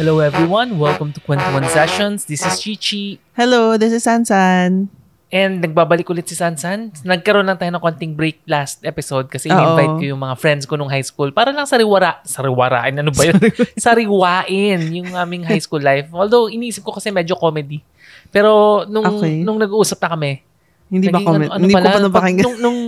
Hello 0.00 0.16
everyone, 0.24 0.80
welcome 0.80 1.12
to 1.12 1.20
Kwentuhan 1.20 1.60
Sessions. 1.68 2.24
This 2.24 2.40
is 2.40 2.56
Chichi. 2.56 3.20
Hello, 3.36 3.76
this 3.76 3.92
is 3.92 4.00
Sansan. 4.00 4.88
And 5.28 5.60
nagbabalik 5.60 6.08
ulit 6.08 6.24
si 6.24 6.32
Sansan. 6.32 6.88
Nagkaroon 7.04 7.44
lang 7.44 7.60
tayo 7.60 7.68
ng 7.68 7.84
konting 7.84 8.16
break 8.16 8.40
last 8.48 8.80
episode 8.88 9.28
kasi 9.28 9.52
in-invite 9.52 10.00
ko 10.00 10.04
yung 10.08 10.24
mga 10.24 10.40
friends 10.40 10.64
ko 10.64 10.80
nung 10.80 10.88
high 10.88 11.04
school 11.04 11.28
para 11.36 11.52
lang 11.52 11.68
sariwara, 11.68 12.16
sariwarain, 12.24 12.96
ano 12.96 13.12
ba 13.12 13.28
yun? 13.28 13.36
Sariwain 13.76 14.80
yung 14.88 15.12
aming 15.12 15.44
high 15.44 15.60
school 15.60 15.84
life. 15.84 16.08
Although 16.16 16.48
iniisip 16.48 16.80
ko 16.80 16.96
kasi 16.96 17.12
medyo 17.12 17.36
comedy. 17.36 17.84
Pero 18.32 18.82
nung 18.88 19.04
Okay. 19.20 19.44
nung 19.44 19.60
nag-uusap 19.60 20.00
na 20.00 20.16
kami, 20.16 20.32
Hindi 20.88 21.12
ba 21.12 21.20
comment? 21.20 21.52
ano- 21.52 21.60
ano 21.60 21.62
hindi 21.68 21.76
pala, 21.76 21.86
ko 21.86 21.92
pa 21.92 22.04
napakinggan. 22.08 22.44
Nung, 22.48 22.56
nung, 22.56 22.78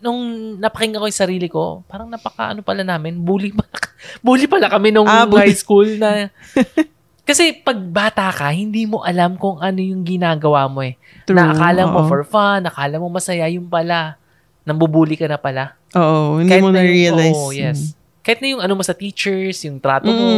nung 0.00 0.20
napakinggan 0.56 0.98
ko 0.98 1.06
yung 1.06 1.14
sarili 1.16 1.46
ko, 1.46 1.84
parang 1.84 2.08
napaka 2.08 2.50
ano 2.50 2.60
pala 2.60 2.80
namin, 2.80 3.16
bully 3.16 3.52
pala, 3.58 3.76
bully 4.20 4.44
pala 4.44 4.66
kami 4.66 4.90
nung 4.90 5.04
Ah, 5.04 5.24
bully. 5.24 5.46
high 5.46 5.54
school 5.54 5.86
na 5.94 6.28
kasi 7.28 7.54
pag 7.54 7.78
bata 7.78 8.26
ka, 8.28 8.50
hindi 8.50 8.84
mo 8.84 9.00
alam 9.00 9.36
kung 9.36 9.60
ano 9.60 9.78
yung 9.78 10.02
ginagawa 10.02 10.66
mo 10.66 10.82
eh. 10.82 10.98
True, 11.22 11.36
na 11.36 11.54
akala 11.54 11.86
mo 11.86 12.02
oo. 12.02 12.08
for 12.08 12.26
fun, 12.26 12.64
akala 12.64 12.98
mo 12.98 13.06
masaya 13.06 13.46
yung 13.46 13.70
pala. 13.70 14.18
Nambubuli 14.60 15.14
ka 15.14 15.24
na 15.24 15.38
pala. 15.38 15.78
Oo, 15.94 16.42
hindi 16.42 16.50
Kahit 16.50 16.60
mo 16.60 16.68
na 16.68 16.82
yung- 16.82 16.90
na-realize. 16.90 17.32
Oo, 17.32 17.54
yes. 17.54 17.78
Kahit 18.20 18.42
na 18.42 18.50
yung 18.50 18.60
ano 18.60 18.74
mo 18.74 18.82
sa 18.82 18.92
teachers, 18.92 19.62
yung 19.62 19.78
trato 19.78 20.10
Mm. 20.10 20.18
mo. 20.18 20.34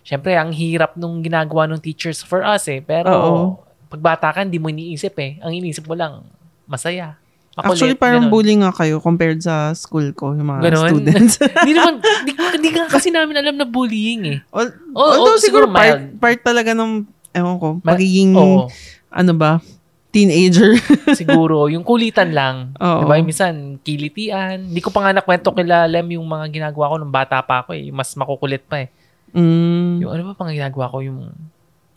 Siyempre, 0.00 0.32
ang 0.32 0.48
hirap 0.50 0.96
nung 0.96 1.20
ginagawa 1.20 1.68
ng 1.68 1.78
teachers 1.78 2.18
for 2.20 2.40
us 2.40 2.66
eh. 2.66 2.80
Pero 2.80 3.12
Oo. 3.12 3.44
pag 3.86 4.00
bata 4.00 4.26
ka, 4.32 4.40
hindi 4.40 4.56
mo 4.56 4.66
iniisip 4.66 5.12
eh. 5.20 5.36
Ang 5.38 5.60
iniisip 5.60 5.84
mo 5.84 5.92
lang, 5.92 6.24
masaya. 6.64 7.19
Makulit, 7.50 7.72
Actually, 7.74 7.98
parang 7.98 8.24
ganun. 8.24 8.32
bullying 8.32 8.60
nga 8.62 8.70
kayo 8.70 9.02
compared 9.02 9.42
sa 9.42 9.74
school 9.74 10.14
ko, 10.14 10.32
yung 10.32 10.46
mga 10.46 10.70
Ganon? 10.70 10.86
students. 10.88 11.34
Hindi 11.60 11.72
naman, 11.74 11.94
di, 11.98 12.32
di 12.62 12.70
nga 12.70 12.86
kasi 12.86 13.10
namin 13.10 13.36
alam 13.36 13.58
na 13.58 13.66
bullying 13.66 14.22
eh. 14.24 14.38
Al- 14.54 14.78
Oo, 14.94 15.10
Although 15.18 15.36
siguro, 15.36 15.66
siguro 15.66 15.74
part, 15.74 15.98
mild. 15.98 16.16
part 16.16 16.38
talaga 16.40 16.70
ng, 16.72 17.02
ewan 17.32 17.56
ko, 17.58 17.68
Ma- 17.76 17.90
pagiging, 17.90 18.38
Oo, 18.38 18.70
ano 19.10 19.32
ba, 19.34 19.58
teenager. 20.10 20.78
siguro. 21.18 21.66
Yung 21.66 21.82
kulitan 21.82 22.30
lang. 22.30 22.74
Oo. 22.78 23.02
Diba? 23.02 23.18
Yung 23.18 23.26
minsan, 23.26 23.54
kilitian. 23.82 24.70
Hindi 24.70 24.80
ko 24.80 24.90
pa 24.90 25.02
nga 25.02 25.12
nakwento 25.12 25.50
kila 25.50 25.86
Lem 25.86 26.06
yung 26.14 26.26
mga 26.26 26.50
ginagawa 26.50 26.90
ko 26.90 26.94
nung 26.98 27.14
bata 27.14 27.42
pa 27.42 27.62
ako 27.62 27.74
eh. 27.74 27.90
Yung 27.90 27.98
mas 27.98 28.14
makukulit 28.14 28.62
pa 28.62 28.82
eh. 28.82 28.90
mm. 29.30 30.02
Yung 30.02 30.10
ano 30.10 30.22
ba 30.24 30.34
pang 30.34 30.50
ginagawa 30.50 30.86
ko 30.86 31.02
yung... 31.02 31.30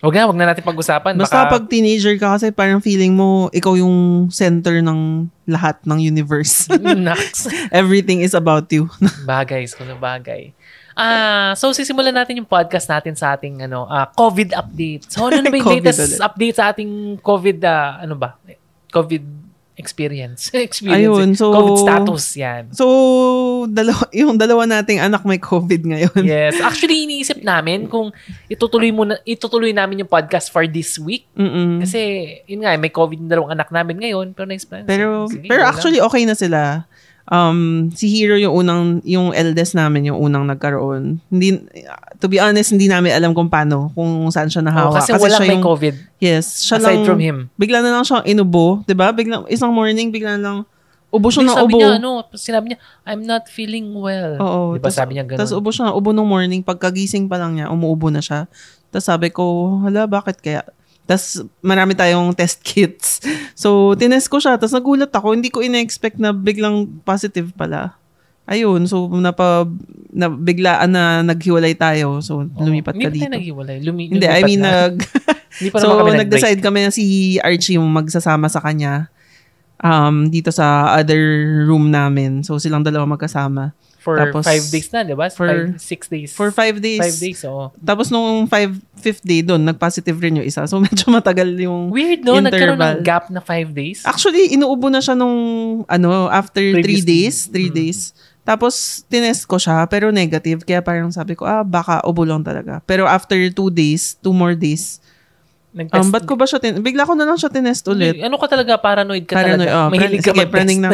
Huwag 0.04 0.20
na, 0.20 0.28
huwag 0.28 0.36
na 0.36 0.52
natin 0.52 0.68
pag-usapan. 0.68 1.16
Basta 1.16 1.48
Baka, 1.48 1.54
pag 1.56 1.64
teenager 1.72 2.12
ka 2.20 2.36
kasi 2.36 2.52
parang 2.52 2.84
feeling 2.84 3.16
mo 3.16 3.48
ikaw 3.56 3.80
yung 3.80 4.28
center 4.28 4.84
ng 4.84 5.32
lahat 5.48 5.80
ng 5.88 5.96
universe. 5.96 6.68
Naks. 7.08 7.48
Everything 7.72 8.20
is 8.20 8.36
about 8.36 8.68
you. 8.68 8.92
Bagay, 9.24 9.64
so 9.64 9.80
bagay. 9.96 10.52
Ah, 10.94 11.56
so 11.56 11.72
sisimulan 11.72 12.12
natin 12.12 12.44
yung 12.44 12.46
podcast 12.46 12.92
natin 12.92 13.16
sa 13.16 13.40
ating 13.40 13.64
ano, 13.64 13.88
ah, 13.88 14.12
COVID 14.12 14.52
update. 14.52 15.08
So 15.08 15.31
ano 15.31 15.40
na 15.40 15.48
ba 15.48 15.56
yung 15.56 15.80
latest 15.80 16.20
ulit. 16.20 16.20
update 16.20 16.56
sa 16.59 16.76
ating 16.76 17.24
COVID 17.24 17.58
ah, 17.64 18.04
ano 18.04 18.20
ba? 18.20 18.36
COVID 18.92 19.42
experience. 19.75 20.53
experience. 20.53 21.02
Ayun, 21.02 21.27
so- 21.33 21.53
COVID 21.53 21.77
status 21.81 22.25
'yan. 22.38 22.63
So, 22.73 22.85
dalawa, 23.69 24.05
yung 24.21 24.38
dalawa 24.38 24.63
nating 24.69 25.02
anak 25.02 25.25
may 25.25 25.41
COVID 25.41 25.81
ngayon. 25.89 26.21
Yes. 26.23 26.61
Actually, 26.67 27.05
iniisip 27.09 27.41
namin 27.41 27.89
kung 27.89 28.13
itutuloy 28.47 28.94
muna 28.94 29.17
itutuloy 29.25 29.73
namin 29.73 30.05
yung 30.05 30.11
podcast 30.11 30.53
for 30.53 30.66
this 30.69 30.97
week 31.01 31.25
Mm-mm. 31.33 31.81
kasi 31.81 31.99
yun 32.45 32.63
nga, 32.66 32.77
may 32.77 32.94
COVID 32.94 33.17
yung 33.25 33.31
dalawang 33.31 33.53
anak 33.57 33.69
namin 33.73 33.97
ngayon, 34.01 34.27
pero 34.38 34.45
next 34.45 34.69
plan. 34.69 34.85
Pero 34.85 35.25
sige, 35.29 35.49
pero 35.49 35.66
actually 35.66 35.99
okay 36.01 36.23
na 36.25 36.38
sila. 36.38 36.85
Um 37.23 37.88
si 37.95 38.11
Hero 38.11 38.35
yung 38.35 38.52
unang 38.52 38.81
yung 39.07 39.31
eldest 39.31 39.73
namin 39.73 40.11
yung 40.11 40.19
unang 40.19 40.43
nagkaroon. 40.43 41.23
Hindi 41.31 41.63
to 42.19 42.27
be 42.27 42.35
honest 42.35 42.75
hindi 42.75 42.91
namin 42.91 43.16
alam 43.16 43.31
kung 43.31 43.47
paano 43.47 43.95
kung 43.95 44.27
saan 44.27 44.52
siya 44.52 44.59
Oh, 44.59 44.67
nahawa 44.67 44.99
kasi, 44.99 45.16
walang 45.16 45.39
siya 45.39 45.47
may 45.49 45.63
COVID 45.63 45.95
yes, 46.19 46.67
siya 46.67 46.83
aside 46.83 47.00
lang 47.00 47.07
from 47.07 47.19
him. 47.23 47.38
bigla 47.56 47.79
na 47.79 47.95
lang 47.95 48.03
siyang 48.03 48.28
inubo, 48.28 48.83
'di 48.83 48.91
ba? 48.91 49.16
Bigla 49.16 49.47
isang 49.47 49.72
morning 49.72 50.12
bigla 50.12 50.35
na 50.35 50.44
lang 50.44 50.57
ubo 51.13 51.29
siya 51.29 51.45
ng 51.45 51.57
ubo. 51.62 51.78
niya, 51.78 52.01
ano, 52.01 52.25
sinabi 52.33 52.73
niya, 52.73 52.79
I'm 53.06 53.22
not 53.22 53.45
feeling 53.45 53.94
well. 53.94 54.33
Oo. 54.41 54.62
Di 54.73 54.81
ba 54.81 54.89
tas- 54.89 54.97
sabi 54.97 55.13
niya 55.13 55.23
ganun? 55.23 55.39
Tapos 55.39 55.53
ubo 55.53 55.69
siya 55.69 55.94
ng 55.94 55.95
ubo 55.95 56.09
nung 56.09 56.25
morning 56.25 56.66
pagkagising 56.66 57.29
pa 57.29 57.38
lang 57.38 57.53
niya, 57.53 57.69
umuubo 57.69 58.09
na 58.09 58.17
siya. 58.17 58.50
Tapos 58.89 59.06
sabi 59.06 59.29
ko, 59.29 59.78
hala 59.85 60.09
bakit 60.09 60.41
kaya? 60.41 60.66
Tapos 61.03 61.44
marami 61.59 61.94
tayong 61.94 62.31
test 62.31 62.64
kits. 62.68 63.19
So, 63.53 63.94
tinest 64.00 64.31
ko 64.31 64.40
siya. 64.40 64.56
Tapos 64.56 64.74
nagulat 64.75 65.12
ako. 65.12 65.36
Hindi 65.36 65.52
ko 65.52 65.59
ina-expect 65.59 66.18
na 66.19 66.31
biglang 66.31 66.88
positive 67.03 67.52
pala. 67.56 67.96
Ayun. 68.44 68.84
So, 68.88 69.08
napa, 69.08 69.68
na, 70.12 70.28
biglaan 70.28 70.92
na 70.92 71.24
naghiwalay 71.24 71.75
tayo. 71.75 72.19
So, 72.19 72.44
lumipat 72.44 72.96
Hindi 72.96 73.08
ka 73.08 73.12
dito. 73.12 73.31
naghiwalay. 73.31 73.78
Lumi, 73.84 74.03
Hindi, 74.12 74.28
I 74.28 74.42
mean, 74.44 74.63
na. 74.63 74.92
nag, 74.92 75.00
Hindi 75.59 75.69
pa 75.72 75.78
so, 75.80 75.96
kami 75.96 76.12
nag-decide 76.18 76.59
kami 76.59 76.80
na 76.88 76.92
si 76.92 77.38
Archie 77.40 77.78
yung 77.80 77.88
magsasama 77.94 78.50
sa 78.50 78.59
kanya 78.59 79.08
um, 79.80 80.28
dito 80.28 80.50
sa 80.52 80.97
other 80.97 81.19
room 81.68 81.88
namin. 81.92 82.44
So, 82.44 82.59
silang 82.59 82.84
dalawa 82.84 83.06
magkasama. 83.16 83.72
For 84.03 84.19
Tapos, 84.19 84.44
five 84.44 84.66
days 84.68 84.91
na, 84.91 85.00
di 85.02 85.16
ba? 85.16 85.31
for- 85.31 85.47
five, 85.47 85.80
six 85.80 86.12
days. 86.12 86.36
For 86.36 86.52
five 86.52 86.84
days. 86.84 87.00
Five 87.00 87.18
days, 87.18 87.40
oo. 87.47 87.72
Tapos 87.80 88.12
nung 88.12 88.44
five, 88.46 88.75
fifth 89.00 89.24
day 89.24 89.40
doon, 89.40 89.64
nag-positive 89.64 90.19
rin 90.19 90.38
yung 90.38 90.44
isa. 90.44 90.68
So, 90.68 90.75
medyo 90.84 91.08
matagal 91.08 91.47
yung... 91.56 91.88
Weird, 91.88 92.19
no? 92.22 92.36
Nagkaroon 92.36 92.75
ng 92.75 93.00
Interval. 93.00 93.08
gap 93.08 93.31
na 93.31 93.40
five 93.40 93.72
days. 93.72 94.03
Actually, 94.03 94.52
inuubo 94.52 94.92
na 94.92 95.00
siya 95.00 95.16
nung, 95.16 95.40
ano, 95.88 96.28
after 96.28 96.59
three 96.59 96.84
Previously. 96.84 97.08
days. 97.08 97.36
Three 97.47 97.72
Mm. 97.72 97.80
days. 97.80 98.00
Tapos, 98.44 98.75
tinest 99.08 99.47
ko 99.47 99.56
siya, 99.56 99.88
pero 99.88 100.12
negative. 100.12 100.68
Kaya 100.68 100.84
parang 100.84 101.08
sabi 101.08 101.31
ko, 101.31 101.47
ah, 101.47 101.63
baka 101.63 102.03
ubo 102.03 102.28
lang 102.28 102.44
talaga. 102.44 102.84
Pero 102.84 103.08
after 103.08 103.40
two 103.50 103.72
days, 103.72 104.19
two 104.19 104.36
more 104.36 104.52
days, 104.52 105.00
Nag-test. 105.73 105.97
um, 105.97 106.09
ba't 106.09 106.23
ko 106.23 106.38
ba 106.38 106.45
siya, 106.45 106.57
tin- 106.57 106.79
bigla 106.79 107.01
ko 107.01 107.13
na 107.13 107.25
lang 107.25 107.34
siya 107.34 107.50
tinest 107.50 107.81
ulit. 107.88 108.22
Ano 108.22 108.38
ka 108.38 108.45
talaga? 108.45 108.78
Paranoid 108.78 109.25
ka 109.25 109.34
Paranoid, 109.34 109.66
talaga. 109.66 109.73
oh, 109.75 109.88
Mahilig 109.89 110.22
ka 110.22 110.29
pran- 110.29 110.29
sige, 110.29 110.38
mag-test. 110.38 110.53
praning 110.53 110.79
na, 110.79 110.89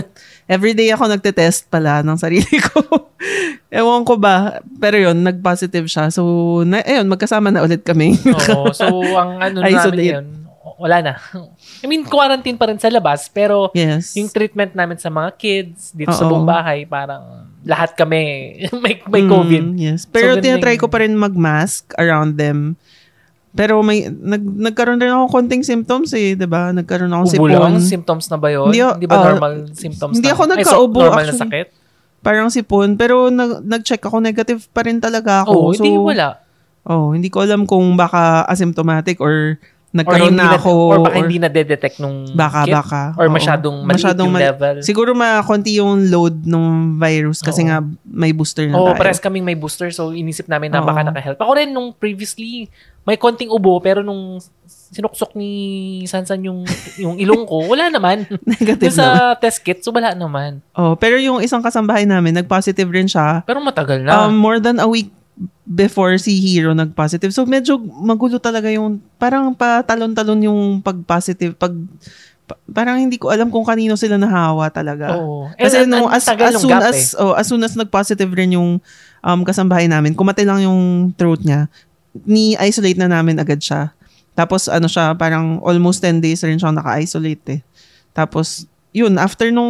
everyday 0.47 0.89
ako 0.89 1.03
nagte-test 1.09 1.67
pala 1.67 1.99
ng 1.99 2.15
sarili 2.15 2.57
ko. 2.63 2.79
Ewan 3.69 4.01
ko 4.01 4.15
ba. 4.15 4.63
Pero 4.77 4.95
yun, 4.97 5.19
nag-positive 5.19 5.85
siya. 5.85 6.07
So, 6.09 6.23
na, 6.63 6.79
ayun, 6.79 7.05
magkasama 7.05 7.51
na 7.51 7.61
ulit 7.61 7.83
kami. 7.83 8.15
Oo. 8.23 8.71
So, 8.71 8.87
ang 9.19 9.37
ano 9.37 9.61
namin 9.61 9.99
yun, 9.99 10.25
wala 10.75 10.97
na. 11.01 11.13
I 11.83 11.85
mean, 11.85 12.03
quarantine 12.03 12.55
pa 12.55 12.71
rin 12.71 12.79
sa 12.79 12.87
labas, 12.87 13.27
pero 13.27 13.69
yes. 13.73 14.15
yung 14.15 14.27
treatment 14.27 14.71
namin 14.71 14.95
sa 14.95 15.07
mga 15.07 15.35
kids 15.35 15.91
dito 15.91 16.11
sa 16.11 16.23
Oo. 16.23 16.31
buong 16.33 16.47
bahay, 16.47 16.87
parang 16.87 17.51
lahat 17.61 17.93
kami 17.93 18.19
may, 18.79 18.95
may 19.03 19.23
Mm, 19.23 19.29
COVID. 19.29 19.63
yes. 19.75 20.07
Pero 20.07 20.33
So, 20.33 20.41
tinatry 20.41 20.79
ko 20.79 20.87
pa 20.87 21.03
rin 21.03 21.13
mag-mask 21.13 21.91
around 21.95 22.39
them. 22.39 22.79
Pero 23.49 23.81
may 23.81 24.05
nag, 24.05 24.43
nagkaroon 24.45 25.01
rin 25.01 25.09
ako 25.09 25.25
konting 25.31 25.65
symptoms 25.65 26.13
eh, 26.13 26.37
'di 26.37 26.45
ba? 26.45 26.69
Nagkaroon 26.69 27.09
ako 27.09 27.23
Ubo 27.25 27.49
sipon. 27.49 27.73
Symptoms 27.81 28.25
na 28.29 28.37
ba 28.37 28.49
yun? 28.49 28.69
Hindi 28.69 28.81
Hindi, 28.85 29.05
ba 29.05 29.15
ah, 29.15 29.25
normal 29.27 29.53
symptoms 29.73 30.13
hindi 30.15 30.29
na? 30.29 30.33
ako 30.33 30.41
Ay, 30.41 30.49
so, 30.49 30.53
nagkaubo, 30.53 30.99
normal 30.99 31.17
na 31.17 31.21
actually. 31.25 31.41
sakit? 31.43 31.67
Parang 32.19 32.47
sipon, 32.51 32.89
pero 32.93 33.31
nag, 33.31 33.63
nag-check 33.63 34.03
ako 34.03 34.19
negative 34.19 34.61
pa 34.69 34.83
rin 34.83 34.99
talaga 34.99 35.41
ako. 35.41 35.53
Oo, 35.55 35.69
so, 35.71 35.81
hindi 35.81 35.95
wala. 35.95 36.37
Oh, 36.83 37.11
hindi 37.11 37.27
ko 37.27 37.41
alam 37.41 37.65
kung 37.65 37.95
baka 37.95 38.45
asymptomatic 38.45 39.17
or 39.17 39.57
Or 39.89 39.97
nagkaroon 39.97 40.37
hindi 40.37 40.45
na 40.45 40.53
ako 40.53 40.71
or 40.85 40.97
baka 41.01 41.17
hindi 41.17 41.41
na 41.41 41.49
de-detect 41.49 41.97
nung 41.97 42.29
baka 42.37 42.61
kit? 42.61 42.73
baka. 42.77 43.01
Or 43.17 43.25
Oo. 43.25 43.33
masyadong 43.33 43.75
maliit 43.81 44.13
yung 44.13 44.29
mali- 44.29 44.45
level? 44.45 44.75
Siguro 44.85 45.17
ma 45.17 45.41
konti 45.41 45.81
yung 45.81 46.13
load 46.13 46.45
ng 46.45 46.65
virus 47.01 47.41
kasi 47.41 47.65
Oo. 47.65 47.67
nga 47.67 47.81
may 48.05 48.29
booster 48.29 48.69
na 48.69 48.77
Oo, 48.77 48.93
tayo. 48.93 49.01
pares 49.01 49.17
kaming 49.17 49.41
may 49.41 49.57
booster 49.57 49.89
so 49.89 50.13
inisip 50.13 50.45
namin 50.45 50.69
na 50.69 50.85
Oo. 50.85 50.85
baka 50.85 51.01
naka-help. 51.01 51.41
Ako 51.41 51.57
rin 51.57 51.73
nung 51.73 51.89
previously, 51.89 52.69
may 53.09 53.17
konting 53.17 53.49
ubo 53.49 53.81
pero 53.81 54.05
nung 54.05 54.37
sinuksok 54.69 55.33
ni 55.33 55.49
Sansan 56.05 56.45
yung 56.45 56.61
yung 56.97 57.17
ilong 57.17 57.45
ko, 57.45 57.65
wala 57.65 57.89
naman. 57.89 58.29
Negative 58.57 58.93
sa 58.93 59.33
test 59.37 59.65
kit, 59.65 59.81
so 59.81 59.89
wala 59.89 60.13
naman. 60.13 60.61
Oh, 60.77 60.93
pero 60.93 61.17
yung 61.17 61.41
isang 61.41 61.61
kasambahay 61.61 62.05
namin, 62.05 62.37
nag-positive 62.37 62.89
rin 62.89 63.09
siya. 63.09 63.41
Pero 63.45 63.61
matagal 63.61 64.05
na. 64.05 64.29
Um, 64.29 64.37
more 64.37 64.61
than 64.61 64.77
a 64.77 64.85
week 64.85 65.09
before 65.65 66.17
si 66.17 66.37
Hero 66.41 66.73
nag-positive. 66.73 67.29
So 67.33 67.45
medyo 67.45 67.77
magulo 67.81 68.41
talaga 68.41 68.69
yung 68.69 68.97
parang 69.21 69.53
patalon-talon 69.53 70.49
yung 70.49 70.61
pag-positive 70.81 71.53
pag 71.53 71.73
pa- 72.49 72.59
parang 72.73 72.97
hindi 72.97 73.21
ko 73.21 73.29
alam 73.29 73.53
kung 73.53 73.63
kanino 73.63 73.93
sila 73.93 74.17
nahawa 74.17 74.73
talaga. 74.73 75.13
Oo. 75.15 75.53
Kasi 75.53 75.85
And- 75.85 75.93
nung 75.93 76.09
and 76.09 76.17
as, 76.17 76.25
tagal 76.25 76.49
as 76.49 76.53
nung 76.57 76.63
soon 76.65 76.73
gap 76.73 76.83
as 76.89 76.99
oh, 77.13 77.33
as 77.37 77.45
soon 77.45 77.61
as 77.61 77.77
nag-positive 77.77 78.31
rin 78.33 78.57
yung 78.57 78.81
um, 79.21 79.39
kasambahay 79.45 79.85
namin, 79.85 80.17
kumate 80.17 80.41
lang 80.41 80.65
yung 80.65 81.13
throat 81.13 81.45
niya. 81.45 81.69
Ni-isolate 82.19 82.97
na 82.97 83.07
namin 83.07 83.37
agad 83.37 83.57
siya. 83.57 83.93
Tapos 84.33 84.65
ano 84.65 84.85
siya, 84.85 85.13
parang 85.13 85.59
almost 85.61 85.99
10 85.99 86.19
days 86.19 86.41
rin 86.41 86.55
siya 86.55 86.71
naka-isolate 86.71 87.43
eh. 87.49 87.61
Tapos 88.11 88.65
yun, 88.89 89.13
after 89.15 89.53
nung 89.53 89.69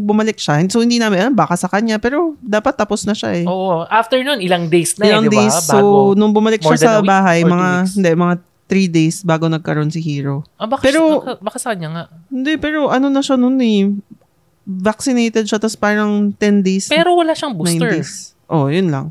bumalik 0.00 0.38
siya, 0.38 0.62
so 0.68 0.78
hindi 0.78 0.96
namin 0.96 1.18
alam, 1.20 1.34
baka 1.34 1.58
sa 1.58 1.66
kanya, 1.66 1.98
pero 1.98 2.38
dapat 2.38 2.78
tapos 2.78 3.02
na 3.02 3.10
siya 3.10 3.34
eh. 3.34 3.44
Oo. 3.44 3.82
After 3.90 4.22
nun, 4.22 4.38
ilang 4.38 4.70
days 4.70 4.94
na 4.96 5.10
Ilang 5.10 5.26
eh, 5.26 5.28
di 5.28 5.34
ba? 5.34 5.40
days, 5.42 5.58
Bago. 5.66 5.74
so 5.74 5.78
nung 6.14 6.30
bumalik 6.30 6.62
siya 6.62 6.78
sa 6.78 6.92
week 6.98 7.10
bahay, 7.10 7.42
mga, 7.42 7.68
hindi, 7.90 8.10
mga 8.14 8.34
3 8.70 8.86
days 8.88 9.16
bago 9.20 9.50
nagkaroon 9.50 9.90
si 9.90 9.98
Hero. 9.98 10.46
ah, 10.54 10.70
baka, 10.70 10.78
pero- 10.80 11.18
baka, 11.18 11.32
baka 11.42 11.58
sa 11.58 11.74
kanya 11.74 11.88
nga. 11.90 12.04
Hindi, 12.30 12.54
pero 12.56 12.86
ano 12.86 13.10
na 13.10 13.18
siya 13.18 13.34
nun 13.34 13.58
eh, 13.58 13.90
vaccinated 14.62 15.42
siya, 15.42 15.58
tapos 15.58 15.74
parang 15.74 16.30
10 16.30 16.62
days, 16.62 16.86
Pero 16.86 17.18
wala 17.18 17.34
siyang 17.34 17.52
9 17.52 17.58
booster. 17.58 17.90
days. 17.90 18.38
Oh, 18.46 18.70
yun 18.70 18.88
lang. 18.88 19.10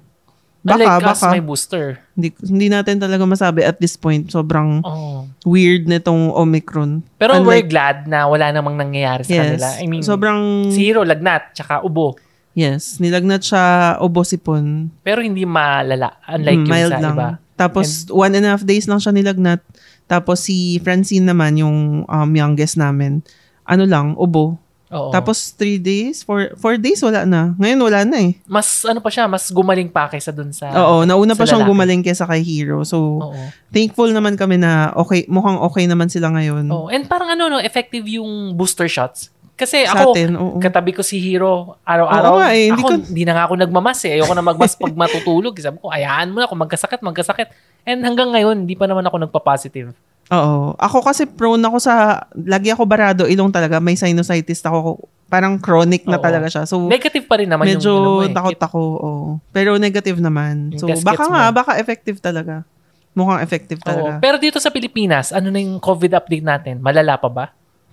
Baka, 0.62 0.78
Baka, 0.78 0.78
like 0.78 1.02
us, 1.04 1.18
baka. 1.18 1.34
may 1.34 1.42
booster. 1.42 1.86
Hindi, 2.14 2.30
hindi 2.46 2.68
natin 2.70 3.02
talaga 3.02 3.26
masabi 3.26 3.66
at 3.66 3.82
this 3.82 3.98
point. 3.98 4.30
Sobrang 4.30 4.86
Oo. 4.86 5.26
weird 5.42 5.90
nitong 5.90 6.30
Omicron. 6.32 7.02
Pero 7.18 7.42
we're 7.42 7.66
Unlike- 7.66 7.70
glad 7.70 7.98
na 8.06 8.30
wala 8.30 8.54
namang 8.54 8.78
nangyayari 8.78 9.26
sa 9.26 9.34
Yes. 9.34 9.42
kanila. 9.58 9.68
I 9.82 9.86
mean, 9.90 10.06
sobrang, 10.06 10.70
si 10.70 10.86
Hero, 10.86 11.02
lagnat, 11.02 11.58
tsaka 11.58 11.82
ubo. 11.82 12.14
yes, 12.54 13.02
nilagnat 13.02 13.42
siya 13.42 13.64
obosipon. 13.98 14.94
Pero 15.02 15.26
hindi 15.26 15.50
malala. 15.50 16.22
Unlike 16.30 16.54
Mm, 16.54 16.62
yung 16.62 16.70
mild 16.70 16.94
sa 16.94 17.02
lang. 17.02 17.16
iba. 17.18 17.30
Tapos, 17.58 17.88
one 18.08 18.34
and 18.36 18.46
a 18.46 18.54
half 18.54 18.62
days 18.62 18.86
lang 18.86 19.02
siya 19.02 19.10
nilagnat. 19.12 19.66
Tapos, 20.06 20.46
si 20.46 20.78
Francine 20.78 21.26
naman, 21.26 21.58
yung 21.58 21.78
um, 22.06 22.30
youngest 22.32 22.78
namin, 22.78 23.26
ano 23.66 23.82
lang, 23.82 24.14
ubo. 24.14 24.61
Oo. 24.92 25.08
Tapos, 25.10 25.56
three 25.56 25.80
days, 25.80 26.20
four, 26.20 26.52
four 26.60 26.76
days, 26.76 27.00
wala 27.00 27.24
na. 27.24 27.56
Ngayon, 27.56 27.80
wala 27.80 28.00
na 28.04 28.18
eh. 28.28 28.36
mas 28.44 28.84
ano 28.84 29.00
pa 29.00 29.08
siya, 29.08 29.24
mas 29.26 29.48
gumaling 29.48 29.88
pa 29.88 30.12
kaysa 30.12 30.36
dun 30.36 30.52
sa... 30.52 30.68
Oo, 30.76 31.08
nauna 31.08 31.32
pa 31.32 31.48
sa 31.48 31.56
siyang 31.56 31.64
lalaki. 31.64 31.72
gumaling 31.72 32.02
kesa 32.04 32.28
kay 32.28 32.44
Hero. 32.44 32.84
So, 32.84 33.24
Oo. 33.24 33.42
thankful 33.72 34.12
naman 34.12 34.36
kami 34.36 34.60
na 34.60 34.92
okay, 34.94 35.24
mukhang 35.32 35.56
okay 35.58 35.88
naman 35.88 36.12
sila 36.12 36.28
ngayon. 36.30 36.68
Oo. 36.68 36.92
And 36.92 37.08
parang 37.08 37.32
ano, 37.32 37.48
no, 37.48 37.64
effective 37.64 38.04
yung 38.04 38.52
booster 38.54 38.92
shots. 38.92 39.32
Kasi 39.56 39.86
Sa 39.86 39.94
ako, 39.94 40.10
atin, 40.12 40.30
oo. 40.36 40.58
katabi 40.58 40.92
ko 40.92 41.06
si 41.06 41.22
Hero 41.22 41.78
araw-araw. 41.86 42.32
Oo 42.34 42.40
nga 42.42 42.50
eh, 42.52 42.68
hindi 42.68 42.82
ako, 42.82 42.90
ko- 42.92 43.06
hindi 43.08 43.24
na 43.24 43.34
nga 43.38 43.44
ako 43.46 43.54
nagmamas 43.62 44.00
eh. 44.10 44.18
Ayoko 44.18 44.34
na 44.34 44.42
magmas 44.42 44.74
pag 44.74 44.92
matutulog. 44.92 45.54
Sabi 45.56 45.78
ko, 45.78 45.88
ayaan 45.88 46.34
mo 46.34 46.42
na 46.42 46.50
kung 46.50 46.60
magkasakit, 46.60 47.00
magkasakit. 47.00 47.48
And 47.86 48.02
hanggang 48.02 48.34
ngayon, 48.34 48.66
hindi 48.66 48.74
pa 48.74 48.90
naman 48.90 49.06
ako 49.06 49.22
nagpa-positive. 49.24 49.94
Oo. 50.32 50.74
Ako 50.80 51.04
kasi 51.04 51.28
prone 51.28 51.60
ako 51.60 51.78
sa, 51.78 52.24
lagi 52.34 52.72
ako 52.72 52.84
barado, 52.84 53.24
ilong 53.28 53.52
talaga, 53.52 53.78
may 53.78 53.94
sinusitis 53.94 54.64
ako. 54.64 55.04
Parang 55.28 55.56
chronic 55.56 56.08
na 56.08 56.16
Oo. 56.16 56.24
talaga 56.24 56.48
siya. 56.48 56.64
So, 56.64 56.88
Negative 56.88 57.24
pa 57.24 57.40
rin 57.40 57.48
naman 57.48 57.64
medyo 57.64 57.92
yung 57.92 58.00
ano 58.00 58.12
mo 58.18 58.24
eh. 58.24 58.32
takot 58.32 58.60
ako. 58.62 58.80
Oo. 58.80 59.24
Pero 59.50 59.76
negative 59.76 60.20
naman. 60.20 60.72
Yung 60.72 60.80
So, 60.80 60.88
test 60.88 61.04
baka 61.04 61.24
kits 61.24 61.32
nga, 61.32 61.44
mo. 61.46 61.56
baka 61.56 61.72
effective 61.78 62.18
talaga. 62.20 62.64
Mukhang 63.12 63.44
effective 63.44 63.80
Oo. 63.80 63.88
talaga. 63.88 64.12
Pero 64.20 64.36
dito 64.38 64.60
sa 64.60 64.72
Pilipinas, 64.72 65.32
ano 65.32 65.48
na 65.48 65.60
yung 65.60 65.80
COVID 65.80 66.12
update 66.16 66.44
natin? 66.44 66.80
Malala 66.80 67.16
pa 67.16 67.28
ba? 67.28 67.46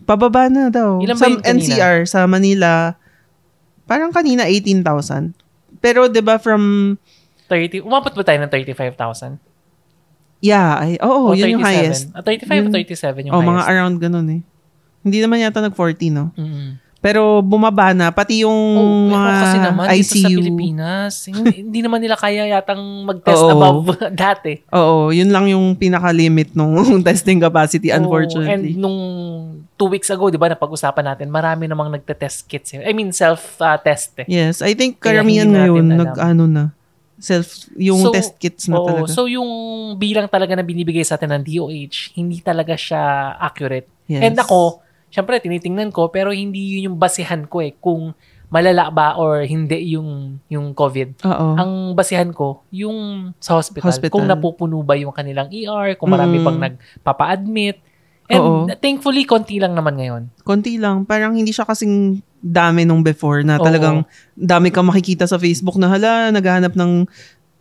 Pababa 0.03 0.47
na 0.47 0.71
daw. 0.71 1.03
Ilan 1.03 1.15
ba 1.15 1.21
sa 1.21 1.27
yung 1.29 1.43
kanina? 1.43 1.59
NCR, 1.59 1.97
sa 2.07 2.23
Manila, 2.25 2.95
parang 3.85 4.15
kanina 4.15 4.47
18,000. 4.47 5.35
Pero 5.79 6.07
'di 6.07 6.23
ba 6.23 6.39
from 6.39 6.95
30, 7.47 7.83
umabot 7.83 8.11
ba 8.11 8.23
tayo 8.23 8.39
ng 8.39 8.51
35,000? 8.51 9.39
Yeah, 10.41 10.79
ay 10.79 10.93
oo, 10.99 11.31
O 11.31 11.35
yun 11.35 11.57
yung 11.57 11.63
37? 11.63 11.67
highest. 11.67 12.03
Ah, 12.11 12.23
35 12.23 12.51
o 12.51 12.55
Yun- 12.61 12.75
37 12.75 13.27
yung 13.27 13.33
Oh, 13.33 13.39
highest? 13.39 13.51
mga 13.51 13.63
around 13.67 13.95
ganun 13.99 14.29
eh. 14.29 14.41
Hindi 15.01 15.19
naman 15.19 15.39
yata 15.39 15.61
nag-40, 15.61 16.11
no? 16.11 16.31
Mm. 16.35 16.79
Pero 16.99 17.39
bumaba 17.41 17.95
na 17.95 18.11
pati 18.11 18.43
yung 18.43 18.51
Oh, 18.51 19.07
mga 19.09 19.31
kasi 19.39 19.57
naman 19.57 19.85
dito 19.87 20.03
sa 20.03 20.19
ICU. 20.19 20.35
Pilipinas, 20.37 21.13
hindi, 21.25 21.47
hindi 21.63 21.81
naman 21.81 22.03
nila 22.03 22.19
kaya 22.19 22.51
yatang 22.51 22.83
mag-test 23.05 23.39
Oo. 23.39 23.55
above 23.55 23.87
dati. 24.19 24.59
Oo, 24.69 25.15
yun 25.15 25.31
lang 25.31 25.47
yung 25.47 25.79
pinaka-limit 25.79 26.53
nung 26.53 26.75
testing 27.07 27.39
capacity, 27.39 27.95
unfortunately. 27.95 28.75
and 28.75 28.83
nung 28.83 28.99
two 29.75 29.87
weeks 29.87 30.11
ago, 30.11 30.27
di 30.27 30.35
ba, 30.35 30.51
napag-usapan 30.51 31.15
natin, 31.15 31.31
marami 31.31 31.71
namang 31.71 31.87
nagte-test 31.89 32.51
kits. 32.51 32.75
eh. 32.75 32.83
I 32.83 32.91
mean, 32.91 33.15
self-test 33.15 34.19
eh. 34.19 34.27
yes, 34.27 34.59
I 34.59 34.75
think 34.75 34.99
karamihan 34.99 35.47
ngayon, 35.47 35.87
nag-ano 35.87 36.45
na, 36.45 36.65
self, 37.19 37.47
yung 37.75 37.99
So, 37.99 38.11
test 38.11 38.39
kits 38.39 38.67
na 38.67 38.79
Oo, 38.79 38.87
talaga. 38.87 39.11
so 39.11 39.27
yung 39.27 39.51
bilang 39.95 40.27
talaga 40.27 40.55
na 40.55 40.63
binibigay 40.63 41.03
sa 41.03 41.15
atin 41.15 41.35
ng 41.35 41.43
DOH, 41.43 42.15
hindi 42.15 42.39
talaga 42.41 42.75
siya 42.75 43.03
accurate. 43.37 43.91
yes. 44.07 44.23
And 44.23 44.35
ako, 44.35 44.81
syempre, 45.09 45.37
tinitingnan 45.37 45.91
ko, 45.91 46.09
pero 46.09 46.31
hindi 46.31 46.79
yun 46.79 46.95
yung 46.95 46.97
basihan 46.97 47.45
ko 47.45 47.59
eh, 47.59 47.75
kung 47.75 48.15
malala 48.49 48.89
ba 48.89 49.13
or 49.15 49.45
hindi 49.45 49.93
yung 49.93 50.41
yung 50.49 50.73
COVID. 50.73 51.21
Oo. 51.21 51.47
Ang 51.55 51.73
basihan 51.93 52.33
ko, 52.33 52.65
yung 52.71 53.31
sa 53.37 53.61
hospital, 53.61 53.93
Hospital. 53.93 54.09
kung 54.09 54.25
napupuno 54.25 54.81
ba 54.81 54.95
yung 54.95 55.13
kanilang 55.13 55.53
ER, 55.53 55.99
kung 56.01 56.09
marami 56.09 56.41
Mm. 56.41 56.45
pang 56.47 56.57
nagpapa-admit. 56.57 57.77
And 58.29 58.41
Oo. 58.41 58.69
thankfully, 58.77 59.25
konti 59.25 59.57
lang 59.57 59.73
naman 59.73 59.97
ngayon. 59.97 60.23
konti 60.45 60.77
lang. 60.77 61.09
Parang 61.09 61.33
hindi 61.33 61.49
siya 61.49 61.65
kasing 61.65 62.21
dami 62.39 62.85
nung 62.85 63.01
before 63.01 63.41
na 63.43 63.57
Oo. 63.57 63.65
talagang 63.65 64.05
dami 64.37 64.69
kang 64.69 64.87
makikita 64.87 65.25
sa 65.25 65.41
Facebook 65.41 65.81
na 65.81 65.89
hala, 65.89 66.29
naghahanap 66.31 66.77
ng 66.77 67.09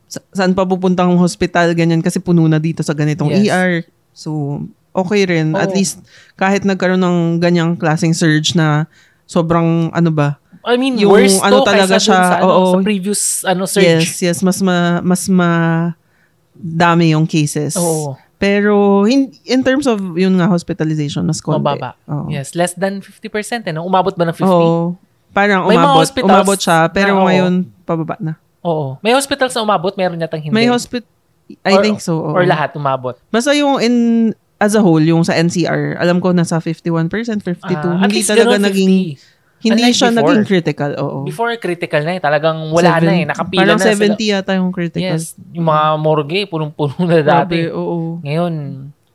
sa- 0.08 0.24
saan 0.32 0.52
pa 0.52 0.64
pupuntang 0.64 1.16
hospital, 1.16 1.72
ganyan, 1.72 2.00
kasi 2.00 2.20
puno 2.20 2.44
na 2.48 2.60
dito 2.60 2.80
sa 2.84 2.96
ganitong 2.96 3.28
Yes. 3.32 3.48
ER. 3.48 3.72
So, 4.12 4.60
okay 4.92 5.24
rin. 5.24 5.52
At 5.52 5.72
Oo. 5.72 5.76
least, 5.76 6.04
kahit 6.36 6.64
nagkaroon 6.64 7.00
ng 7.00 7.18
ganyang 7.40 7.76
klaseng 7.76 8.16
surge 8.16 8.56
na 8.56 8.88
sobrang, 9.24 9.92
ano 9.92 10.12
ba, 10.12 10.40
I 10.68 10.76
mean, 10.76 11.00
Yung 11.00 11.16
worse 11.16 11.40
ano 11.40 11.64
to 11.64 11.72
talaga 11.72 11.96
siya, 11.96 12.20
sa, 12.20 12.44
ano, 12.44 12.52
oo. 12.52 12.64
sa 12.76 12.78
previous 12.84 13.22
ano, 13.48 13.64
surge. 13.64 14.04
yes, 14.04 14.20
yes, 14.20 14.38
mas 14.44 14.60
ma, 14.60 15.00
mas 15.00 15.32
ma, 15.32 15.50
dami 16.52 17.16
yung 17.16 17.24
cases. 17.24 17.80
Oo. 17.80 18.20
Pero, 18.38 19.06
in, 19.10 19.34
in 19.50 19.66
terms 19.66 19.90
of, 19.90 19.98
yun 20.14 20.38
nga, 20.38 20.46
hospitalization, 20.46 21.26
mas 21.26 21.42
konti. 21.42 21.58
Mababa. 21.58 21.98
Oo. 22.06 22.30
Yes, 22.30 22.54
less 22.54 22.78
than 22.78 23.02
50% 23.02 23.66
eh. 23.66 23.74
No? 23.74 23.82
Umabot 23.82 24.14
ba 24.14 24.30
ng 24.30 24.38
50? 24.38 24.46
Oo. 24.46 24.94
Parang 25.34 25.66
May 25.66 25.78
umabot, 25.78 26.06
umabot 26.22 26.58
siya, 26.58 26.86
pero 26.94 27.18
na, 27.18 27.26
ngayon, 27.30 27.54
pababa 27.82 28.16
na. 28.22 28.38
Oo. 28.62 29.02
May 29.02 29.18
hospitals 29.18 29.54
na 29.58 29.66
umabot, 29.66 29.94
meron 29.98 30.22
yatang 30.22 30.42
hindi. 30.42 30.54
May 30.54 30.70
hospital, 30.70 31.06
I 31.66 31.78
Or- 31.78 31.84
think 31.84 31.98
so. 32.02 32.22
oo. 32.22 32.34
Or 32.34 32.46
lahat 32.46 32.78
umabot. 32.78 33.18
Basta 33.34 33.58
yung 33.58 33.82
in, 33.82 33.96
as 34.62 34.74
a 34.78 34.82
whole, 34.82 35.02
yung 35.02 35.26
sa 35.26 35.34
NCR, 35.34 35.98
alam 35.98 36.22
ko 36.22 36.30
nasa 36.34 36.62
51%, 36.62 37.42
52. 37.42 37.74
Ah, 37.74 38.06
at 38.06 38.10
hindi 38.10 38.22
talaga 38.22 38.58
ganun, 38.58 38.66
naging, 38.70 38.94
50. 39.18 39.37
Hindi 39.58 39.82
Unlike 39.82 39.96
siya 39.96 40.10
before. 40.10 40.22
naging 40.24 40.46
critical. 40.46 40.92
Oo. 40.98 41.18
Before 41.24 41.50
critical 41.58 42.02
na 42.02 42.12
eh. 42.14 42.22
Talagang 42.22 42.58
wala 42.70 42.92
na 42.98 43.10
eh. 43.10 43.26
Seven- 43.26 43.28
Nakapila 43.28 43.60
Parang 43.64 43.78
na 43.78 43.86
70 43.86 43.98
sila. 44.16 44.34
yata 44.38 44.52
yung 44.54 44.70
critical. 44.70 45.18
Yes. 45.18 45.34
Yung 45.50 45.66
mga 45.66 45.86
morgue, 45.98 46.42
punong-puno 46.46 46.94
na 47.02 47.20
dati. 47.20 47.66
Grabe, 47.66 47.74
oo. 47.74 48.22
Ngayon, 48.22 48.54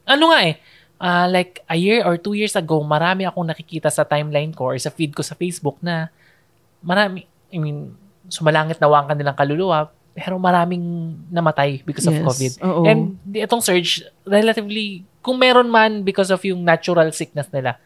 ano 0.02 0.24
nga 0.28 0.40
eh, 0.42 0.54
ah, 0.98 1.26
like 1.26 1.62
a 1.64 1.74
year 1.74 2.02
or 2.02 2.16
two 2.16 2.32
years 2.32 2.52
ago, 2.52 2.78
marami 2.80 3.22
akong 3.22 3.44
nakikita 3.44 3.86
sa 3.86 4.02
timeline 4.02 4.50
ko 4.50 4.68
or 4.68 4.76
sa 4.76 4.90
feed 4.90 5.10
ko 5.10 5.22
sa 5.22 5.34
Facebook 5.34 5.78
na 5.78 6.10
marami, 6.80 7.22
I 7.48 7.58
mean, 7.58 7.94
sumalangit 8.26 8.78
na 8.78 8.88
ang 8.88 9.06
kanilang 9.06 9.34
kaluluwa, 9.34 9.86
pero 10.12 10.36
maraming 10.36 10.82
namatay 11.28 11.80
because 11.80 12.04
of 12.04 12.12
Yes, 12.12 12.24
COVID. 12.24 12.52
oo. 12.62 12.82
And 12.82 13.16
di- 13.22 13.40
itong 13.40 13.60
surge, 13.60 14.02
relatively, 14.22 15.06
kung 15.18 15.38
meron 15.38 15.68
man 15.68 16.02
because 16.02 16.28
of 16.28 16.42
yung 16.42 16.60
natural 16.60 17.08
sickness 17.10 17.46
nila, 17.48 17.78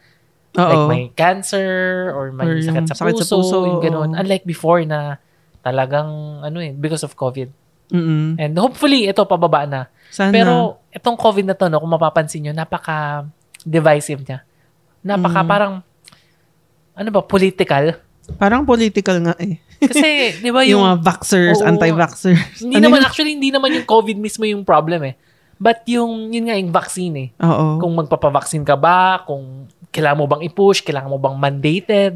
like 0.53 0.75
Oo. 0.75 0.87
may 0.87 1.03
cancer 1.11 1.67
or 2.11 2.31
may 2.31 2.45
Or 2.45 2.55
sakit 2.57 2.83
yung 2.83 2.87
sa 2.87 2.95
sakit 2.95 3.13
puso, 3.13 3.25
sa 3.25 3.35
puso, 3.35 3.57
yung 3.65 3.81
ganun. 3.81 4.09
oo. 4.11 4.17
Unlike 4.17 4.43
before 4.43 4.81
na 4.83 5.19
talagang, 5.59 6.07
ano 6.41 6.57
eh, 6.57 6.71
because 6.71 7.01
of 7.01 7.13
COVID. 7.13 7.51
Mm-mm. 7.87 8.35
And 8.35 8.53
hopefully, 8.55 9.05
ito 9.05 9.23
pababa 9.23 9.63
na. 9.63 9.81
Sana. 10.09 10.31
Pero 10.31 10.53
itong 10.89 11.15
COVID 11.15 11.45
na 11.45 11.55
to, 11.55 11.67
no, 11.67 11.79
kung 11.79 11.87
mapapansin 11.89 12.41
nyo, 12.41 12.53
napaka-divisive 12.53 14.23
niya. 14.23 14.39
Napaka 15.01 15.41
Mm. 15.41 15.47
parang, 15.47 15.73
ano 16.93 17.09
ba, 17.11 17.21
political. 17.21 17.95
parang 18.35 18.67
political 18.67 19.23
nga 19.23 19.35
eh. 19.39 19.55
Kasi, 19.79 20.07
di 20.43 20.51
ba 20.51 20.65
yung 20.65 20.79
yung, 20.79 20.83
mga 20.83 20.99
vaxxers, 20.99 21.59
Oo. 21.61 21.67
anti-vaxxers. 21.69 22.59
hindi 22.59 22.75
Ano 22.75 22.91
naman, 22.91 22.99
yun? 22.99 23.07
actually, 23.07 23.33
hindi 23.35 23.51
naman 23.51 23.71
yung 23.71 23.85
COVID 23.85 24.17
mismo 24.17 24.43
yung 24.43 24.65
problem 24.65 25.03
eh. 25.05 25.15
But 25.57 25.87
yung, 25.87 26.29
yun 26.29 26.45
nga, 26.45 26.55
yung 26.55 26.69
vaccine 26.69 27.15
eh. 27.17 27.29
Oo. 27.39 27.79
Kung 27.79 27.95
magpapavaccine 27.95 28.61
ka 28.61 28.75
ba, 28.75 29.23
kung 29.23 29.65
kailangan 29.97 30.19
mo 30.21 30.29
bang 30.29 30.45
i-push, 30.45 30.85
kailangan 30.85 31.09
mo 31.09 31.17
bang 31.17 31.37
mandated, 31.41 32.13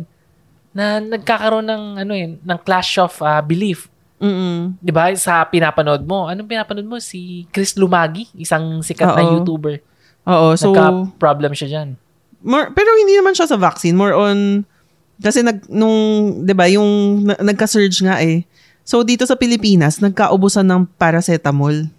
na 0.69 1.01
nagkakaroon 1.01 1.65
ng, 1.65 1.83
ano 2.05 2.13
eh, 2.13 2.37
ng 2.37 2.59
clash 2.61 3.01
of 3.01 3.17
ah, 3.25 3.41
belief. 3.41 3.89
Mm-mm. 4.21 4.77
Di 4.77 4.93
ba? 4.93 5.09
Sa 5.17 5.41
pinapanood 5.49 6.05
mo. 6.05 6.29
Anong 6.29 6.45
pinapanood 6.45 6.85
mo? 6.85 7.01
Si 7.01 7.49
Chris 7.49 7.73
Lumagi, 7.73 8.29
isang 8.37 8.85
sikat 8.85 9.17
na 9.17 9.25
Oo. 9.25 9.31
YouTuber. 9.41 9.81
Oo, 10.29 10.53
so, 10.53 10.69
Nagka-problem 10.69 11.57
siya 11.57 11.67
dyan. 11.73 11.89
more, 12.45 12.69
pero 12.77 12.93
hindi 13.01 13.17
naman 13.17 13.33
siya 13.33 13.49
sa 13.49 13.57
vaccine. 13.57 13.97
More 13.97 14.13
on, 14.13 14.61
kasi 15.17 15.41
nag, 15.41 15.65
nung, 15.65 15.97
di 16.45 16.53
ba, 16.53 16.69
yung 16.69 17.21
na- 17.25 17.41
nagka-surge 17.41 18.05
nga 18.05 18.21
eh. 18.21 18.45
So, 18.85 19.01
dito 19.01 19.25
sa 19.25 19.33
Pilipinas, 19.33 19.97
nagkaubusan 19.97 20.69
ng 20.69 20.81
paracetamol. 21.01 21.89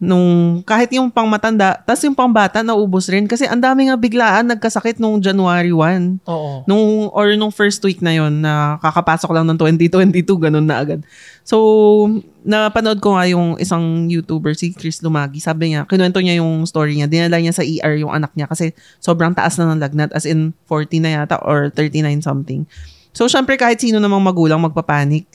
Nung, 0.00 0.64
kahit 0.64 0.88
yung 0.96 1.12
pang 1.12 1.28
matanda, 1.28 1.76
tas 1.84 2.00
yung 2.00 2.16
pang 2.16 2.32
bata, 2.32 2.64
naubos 2.64 3.04
rin. 3.12 3.28
Kasi 3.28 3.44
ang 3.44 3.60
dami 3.60 3.92
nga 3.92 4.00
biglaan 4.00 4.48
nagkasakit 4.48 4.96
nung 4.96 5.20
January 5.20 5.76
1. 5.76 6.24
Oo. 6.24 6.64
Nung, 6.64 7.12
or 7.12 7.36
nung 7.36 7.52
first 7.52 7.84
week 7.84 8.00
na 8.00 8.16
yon 8.16 8.40
na 8.40 8.80
kakapasok 8.80 9.28
lang 9.36 9.44
ng 9.44 9.60
2022, 9.60 10.24
ganun 10.40 10.64
na 10.64 10.80
agad. 10.80 11.04
So, 11.44 12.08
napanood 12.48 13.04
ko 13.04 13.12
nga 13.12 13.28
yung 13.28 13.60
isang 13.60 14.08
YouTuber, 14.08 14.56
si 14.56 14.72
Chris 14.72 15.04
Lumagi. 15.04 15.36
Sabi 15.36 15.76
niya, 15.76 15.84
kinuwento 15.84 16.24
niya 16.24 16.40
yung 16.40 16.64
story 16.64 16.96
niya. 16.96 17.04
Dinala 17.04 17.36
niya 17.36 17.52
sa 17.52 17.60
ER 17.60 18.00
yung 18.00 18.16
anak 18.16 18.32
niya 18.32 18.48
kasi 18.48 18.72
sobrang 19.04 19.36
taas 19.36 19.60
na 19.60 19.68
ng 19.68 19.84
lagnat. 19.84 20.16
As 20.16 20.24
in, 20.24 20.56
40 20.64 21.04
na 21.04 21.10
yata 21.20 21.36
or 21.44 21.68
39 21.76 22.24
something. 22.24 22.64
So, 23.12 23.28
syempre 23.28 23.60
kahit 23.60 23.84
sino 23.84 24.00
namang 24.00 24.24
magulang 24.24 24.64
magpapanik. 24.64 25.28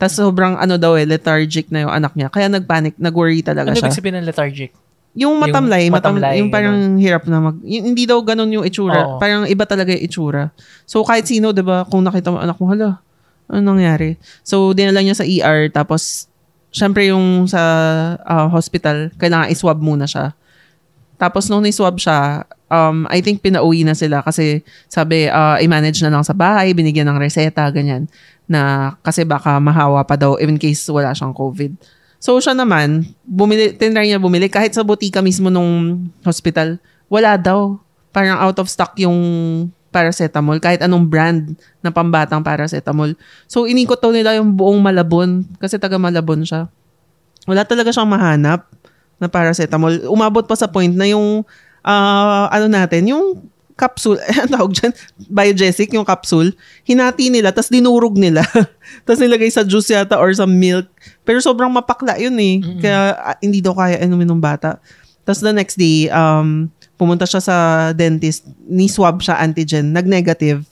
Tapos 0.00 0.14
sobrang 0.18 0.58
ano 0.58 0.76
daw 0.76 0.98
eh, 0.98 1.06
lethargic 1.06 1.70
na 1.70 1.86
yung 1.86 1.92
anak 1.92 2.12
niya. 2.18 2.28
Kaya 2.28 2.50
nagpanic, 2.50 2.98
nag-worry 2.98 3.40
talaga 3.44 3.70
Ano 3.70 3.78
siya. 3.78 3.88
ibig 3.88 3.98
sabihin 3.98 4.16
ng 4.18 4.26
lethargic? 4.26 4.70
Yung 5.12 5.36
matamlay, 5.36 5.86
Yung 5.86 5.94
matam, 5.94 6.16
matamlay, 6.16 6.34
yung 6.40 6.48
parang 6.48 6.96
hirap 6.96 7.28
na 7.28 7.38
mag, 7.52 7.56
yung, 7.60 7.92
hindi 7.92 8.08
daw 8.08 8.16
ganun 8.24 8.48
yung 8.48 8.64
itsura. 8.64 9.04
Oo. 9.04 9.20
Parang 9.20 9.44
iba 9.44 9.64
talaga 9.68 9.92
yung 9.92 10.04
itsura. 10.08 10.48
So 10.88 11.04
kahit 11.04 11.28
sino, 11.28 11.52
'di 11.52 11.60
ba, 11.60 11.84
kung 11.84 12.00
nakita 12.00 12.32
mo 12.32 12.40
anak 12.40 12.56
mo, 12.56 12.72
hala, 12.72 12.96
ano 13.44 13.60
nangyari? 13.60 14.16
So 14.40 14.72
dinala 14.72 15.04
niya 15.04 15.20
sa 15.20 15.28
ER 15.28 15.68
tapos 15.68 16.32
syempre 16.72 17.12
yung 17.12 17.44
sa 17.44 17.60
ah, 18.24 18.48
hospital, 18.48 19.12
kailangan 19.20 19.52
i-swab 19.52 19.78
muna 19.78 20.08
siya. 20.08 20.32
Tapos 21.20 21.46
nung 21.52 21.62
ni-swab 21.62 22.00
siya, 22.00 22.48
um, 22.72 23.04
I 23.12 23.20
think 23.20 23.44
pinauwi 23.44 23.84
na 23.84 23.92
sila 23.92 24.24
kasi 24.24 24.64
sabi, 24.88 25.28
ah, 25.28 25.60
i-manage 25.60 26.00
na 26.02 26.10
lang 26.10 26.24
sa 26.24 26.32
bahay, 26.32 26.72
binigyan 26.72 27.06
ng 27.12 27.20
reseta, 27.20 27.68
ganyan. 27.68 28.08
Na 28.52 28.92
kasi 29.00 29.24
baka 29.24 29.56
mahawa 29.56 30.04
pa 30.04 30.20
daw 30.20 30.36
in 30.36 30.60
case 30.60 30.84
wala 30.92 31.16
siyang 31.16 31.32
COVID. 31.32 31.72
So 32.20 32.36
siya 32.36 32.52
naman, 32.52 33.16
bumili, 33.24 33.72
tinry 33.72 34.12
niya 34.12 34.20
bumili. 34.20 34.52
Kahit 34.52 34.76
sa 34.76 34.84
butika 34.84 35.24
mismo 35.24 35.48
nung 35.48 36.06
hospital, 36.20 36.76
wala 37.08 37.40
daw. 37.40 37.80
Parang 38.12 38.36
out 38.36 38.60
of 38.60 38.68
stock 38.68 38.92
yung 39.00 39.16
paracetamol. 39.88 40.60
Kahit 40.60 40.84
anong 40.84 41.08
brand 41.08 41.56
na 41.80 41.88
pambatang 41.88 42.44
paracetamol. 42.44 43.16
So 43.48 43.64
inikot 43.64 43.98
daw 43.98 44.12
nila 44.12 44.36
yung 44.36 44.52
buong 44.52 44.78
Malabon. 44.84 45.48
Kasi 45.56 45.80
taga 45.80 45.96
Malabon 45.96 46.44
siya. 46.44 46.68
Wala 47.48 47.64
talaga 47.66 47.90
siyang 47.90 48.12
mahanap 48.12 48.68
na 49.16 49.26
paracetamol. 49.26 50.06
Umabot 50.06 50.44
pa 50.44 50.54
sa 50.54 50.68
point 50.68 50.92
na 50.92 51.08
yung 51.08 51.42
ah, 51.82 52.46
ano 52.54 52.66
natin, 52.70 53.10
yung 53.10 53.51
capsule, 53.74 54.20
ano 54.42 54.48
tawag 54.48 54.72
dyan? 54.76 54.92
Biogesic, 55.28 55.90
yung 55.92 56.06
capsule, 56.06 56.52
hinati 56.84 57.28
nila, 57.32 57.50
tapos 57.50 57.72
dinurog 57.72 58.16
nila. 58.16 58.44
tapos 59.04 59.20
nilagay 59.20 59.48
sa 59.48 59.66
juice 59.66 59.92
yata 59.92 60.16
or 60.18 60.32
sa 60.32 60.48
milk. 60.48 60.88
Pero 61.26 61.40
sobrang 61.40 61.72
mapakla 61.72 62.18
yun 62.20 62.36
eh. 62.38 62.60
Kaya 62.80 63.00
ah, 63.16 63.36
hindi 63.40 63.64
daw 63.64 63.74
kaya 63.74 64.00
inumin 64.02 64.28
ng 64.28 64.42
bata. 64.42 64.78
Tapos 65.22 65.40
the 65.42 65.54
next 65.54 65.78
day, 65.78 66.10
um, 66.10 66.70
pumunta 66.98 67.26
siya 67.26 67.42
sa 67.42 67.56
dentist, 67.94 68.46
ni-swab 68.66 69.22
siya 69.22 69.38
antigen, 69.38 69.90
nag-negative. 69.90 70.62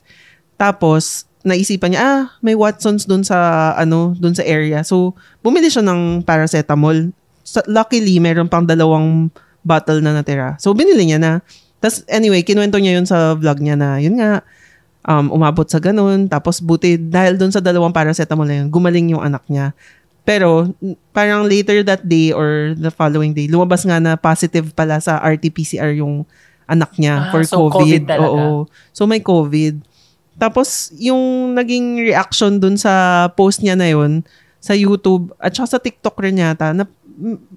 Tapos, 0.55 1.27
naisipan 1.43 1.95
niya, 1.95 2.01
ah, 2.03 2.23
may 2.45 2.55
Watsons 2.55 3.09
dun 3.09 3.25
sa, 3.25 3.73
ano, 3.75 4.13
dun 4.19 4.37
sa 4.37 4.45
area. 4.45 4.85
So, 4.85 5.17
bumili 5.41 5.73
siya 5.73 5.83
ng 5.83 6.23
paracetamol. 6.23 7.11
Sa, 7.43 7.65
luckily, 7.67 8.21
meron 8.21 8.47
pang 8.47 8.67
dalawang 8.69 9.33
bottle 9.65 10.05
na 10.05 10.15
natira. 10.15 10.57
So, 10.61 10.77
binili 10.77 11.09
niya 11.09 11.21
na. 11.21 11.33
Tapos, 11.81 12.05
anyway, 12.07 12.45
kinuwento 12.45 12.77
niya 12.77 13.01
yun 13.01 13.09
sa 13.09 13.33
vlog 13.35 13.59
niya 13.59 13.75
na, 13.75 13.97
yun 13.97 14.21
nga, 14.21 14.45
um, 15.09 15.33
umabot 15.33 15.65
sa 15.65 15.81
ganun. 15.81 16.29
Tapos, 16.29 16.61
buti, 16.61 17.01
dahil 17.01 17.41
dun 17.41 17.51
sa 17.51 17.65
dalawang 17.65 17.93
paracetamol 17.93 18.45
na 18.45 18.63
yun, 18.63 18.69
gumaling 18.69 19.17
yung 19.17 19.25
anak 19.25 19.43
niya. 19.49 19.73
Pero, 20.29 20.77
parang 21.17 21.49
later 21.49 21.81
that 21.81 22.05
day 22.05 22.31
or 22.37 22.77
the 22.77 22.93
following 22.93 23.33
day, 23.33 23.49
lumabas 23.49 23.83
nga 23.89 23.97
na 23.97 24.15
positive 24.21 24.77
pala 24.77 25.01
sa 25.01 25.17
RT-PCR 25.25 25.97
yung 25.97 26.29
anak 26.71 26.93
Ah, 26.95 26.99
niya 27.01 27.15
for 27.35 27.43
so 27.43 27.67
COVID. 27.67 27.73
COVID 27.73 28.03
talaga. 28.07 28.29
Oo. 28.31 28.69
So, 28.93 29.09
may 29.09 29.25
COVID. 29.25 29.81
Tapos, 30.37 30.93
yung 31.01 31.53
naging 31.57 32.05
reaction 32.05 32.61
dun 32.61 32.77
sa 32.77 33.27
post 33.35 33.65
niya 33.65 33.75
na 33.75 33.89
yun, 33.89 34.21
sa 34.61 34.77
YouTube, 34.77 35.33
at 35.41 35.57
saka 35.57 35.77
sa 35.77 35.81
TikTok 35.81 36.21
rin 36.21 36.37
yata, 36.37 36.77
na 36.77 36.85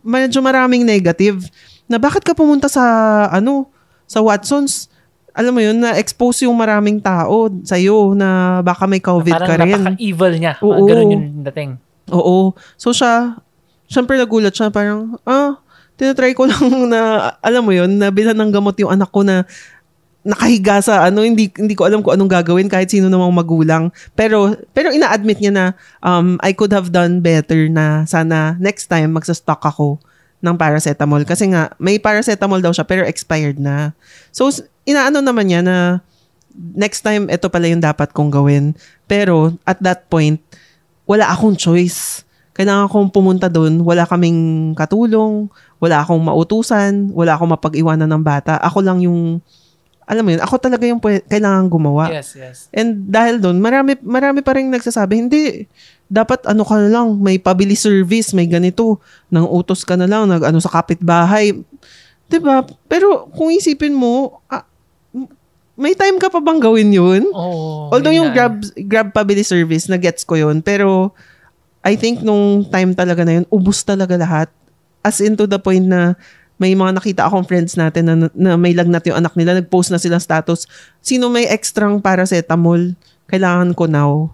medyo 0.02 0.40
maraming 0.40 0.88
negative, 0.88 1.44
na 1.86 2.00
bakit 2.00 2.24
ka 2.24 2.32
pumunta 2.32 2.72
sa, 2.72 2.82
ano, 3.28 3.68
sa 4.14 4.22
Watsons? 4.22 4.94
Alam 5.34 5.58
mo 5.58 5.62
yun, 5.66 5.82
na-expose 5.82 6.46
yung 6.46 6.54
maraming 6.54 7.02
tao 7.02 7.50
sa'yo 7.66 8.14
na 8.14 8.62
baka 8.62 8.86
may 8.86 9.02
COVID 9.02 9.34
Parang 9.34 9.50
ka 9.50 9.56
rin. 9.66 9.82
napaka-evil 9.82 10.34
niya. 10.38 10.54
Oo. 10.62 10.86
Ganun 10.86 11.10
yung 11.10 11.26
dating. 11.50 11.72
Oo. 12.14 12.54
So 12.78 12.94
siya, 12.94 13.42
syempre 13.90 14.22
nagulat 14.22 14.54
siya, 14.54 14.70
parang, 14.70 15.18
ah, 15.26 15.58
tinatry 15.98 16.38
ko 16.38 16.46
lang 16.46 16.62
na, 16.94 17.34
alam 17.42 17.66
mo 17.66 17.74
yun, 17.74 17.98
na 17.98 18.14
bilhan 18.14 18.38
ng 18.38 18.54
gamot 18.54 18.78
yung 18.78 18.94
anak 18.94 19.10
ko 19.10 19.26
na 19.26 19.42
nakahiga 20.24 20.80
sa 20.80 21.04
ano, 21.04 21.26
hindi 21.26 21.52
hindi 21.60 21.76
ko 21.76 21.84
alam 21.84 22.00
kung 22.00 22.16
anong 22.16 22.32
gagawin 22.32 22.72
kahit 22.72 22.88
sino 22.88 23.12
namang 23.12 23.36
magulang. 23.36 23.92
Pero 24.16 24.56
pero 24.72 24.88
ina-admit 24.88 25.44
niya 25.44 25.52
na 25.52 25.66
um 26.00 26.40
I 26.40 26.56
could 26.56 26.72
have 26.72 26.96
done 26.96 27.20
better 27.20 27.68
na 27.68 28.08
sana 28.08 28.56
next 28.56 28.88
time 28.88 29.12
magsa-stock 29.12 29.60
ako 29.60 30.00
ng 30.44 30.60
paracetamol 30.60 31.24
kasi 31.24 31.48
nga 31.48 31.72
may 31.80 31.96
paracetamol 31.96 32.60
daw 32.60 32.76
siya 32.76 32.84
pero 32.84 33.08
expired 33.08 33.56
na. 33.58 33.96
So 34.36 34.52
inaano 34.84 35.24
naman 35.24 35.48
niya 35.48 35.64
na 35.64 36.04
next 36.76 37.02
time 37.02 37.32
ito 37.32 37.48
pala 37.48 37.72
yung 37.72 37.80
dapat 37.80 38.12
kong 38.12 38.28
gawin. 38.28 38.76
Pero 39.08 39.56
at 39.64 39.80
that 39.80 40.12
point 40.12 40.44
wala 41.08 41.32
akong 41.32 41.56
choice. 41.56 42.28
Kailangan 42.54 42.92
kong 42.92 43.10
pumunta 43.10 43.50
doon. 43.50 43.82
Wala 43.82 44.06
kaming 44.06 44.72
katulong. 44.78 45.50
Wala 45.82 46.06
akong 46.06 46.22
mautusan. 46.22 47.10
Wala 47.16 47.34
akong 47.34 47.50
mapag-iwanan 47.50 48.06
ng 48.06 48.24
bata. 48.24 48.62
Ako 48.62 48.86
lang 48.86 49.02
yung, 49.02 49.42
alam 50.06 50.22
mo 50.22 50.30
yun, 50.38 50.42
ako 50.44 50.56
talaga 50.62 50.86
yung 50.86 51.02
pwe- 51.02 51.26
kailangan 51.26 51.66
gumawa. 51.66 52.14
Yes, 52.14 52.38
yes. 52.38 52.58
And 52.70 53.10
dahil 53.10 53.42
doon, 53.42 53.58
marami, 53.58 53.98
marami 54.06 54.46
pa 54.46 54.54
rin 54.54 54.70
nagsasabi, 54.70 55.14
hindi, 55.18 55.66
dapat 56.14 56.46
ano 56.46 56.62
ka 56.62 56.78
na 56.78 56.94
lang, 56.94 57.18
may 57.18 57.42
pabili 57.42 57.74
service, 57.74 58.38
may 58.38 58.46
ganito, 58.46 59.02
nang 59.34 59.50
utos 59.50 59.82
ka 59.82 59.98
na 59.98 60.06
lang, 60.06 60.30
nag 60.30 60.46
ano 60.46 60.62
sa 60.62 60.70
kapitbahay. 60.70 61.58
'Di 62.30 62.38
ba? 62.38 62.62
Pero 62.86 63.26
kung 63.34 63.50
isipin 63.50 63.98
mo, 63.98 64.38
ah, 64.46 64.62
may 65.74 65.98
time 65.98 66.22
ka 66.22 66.30
pa 66.30 66.38
bang 66.38 66.62
gawin 66.62 66.94
yun? 66.94 67.26
Oo. 67.34 67.90
Although 67.90 68.14
yun 68.14 68.30
yung. 68.30 68.38
Grab 68.38 68.62
Grab 68.86 69.10
pabili 69.10 69.42
service, 69.42 69.90
na 69.90 69.98
gets 69.98 70.22
ko 70.22 70.38
yun. 70.38 70.62
Pero 70.62 71.18
I 71.82 71.98
think 71.98 72.22
nung 72.22 72.70
time 72.70 72.94
talaga 72.94 73.26
na 73.26 73.42
yun, 73.42 73.46
ubus 73.50 73.82
talaga 73.82 74.14
lahat. 74.14 74.54
As 75.02 75.18
in 75.18 75.34
to 75.34 75.50
the 75.50 75.58
point 75.58 75.84
na 75.84 76.14
may 76.62 76.78
mga 76.78 76.96
nakita 76.96 77.22
akong 77.26 77.44
friends 77.44 77.74
natin 77.74 78.06
na, 78.08 78.16
na 78.32 78.54
may 78.56 78.72
lagnat 78.78 79.04
yung 79.10 79.18
anak 79.18 79.34
nila, 79.34 79.58
nag-post 79.58 79.90
na 79.90 80.00
sila 80.00 80.22
status, 80.22 80.70
sino 81.02 81.28
may 81.28 81.50
extrang 81.50 82.00
paracetamol, 82.00 82.94
kailangan 83.28 83.74
ko 83.74 83.84
now. 83.90 84.32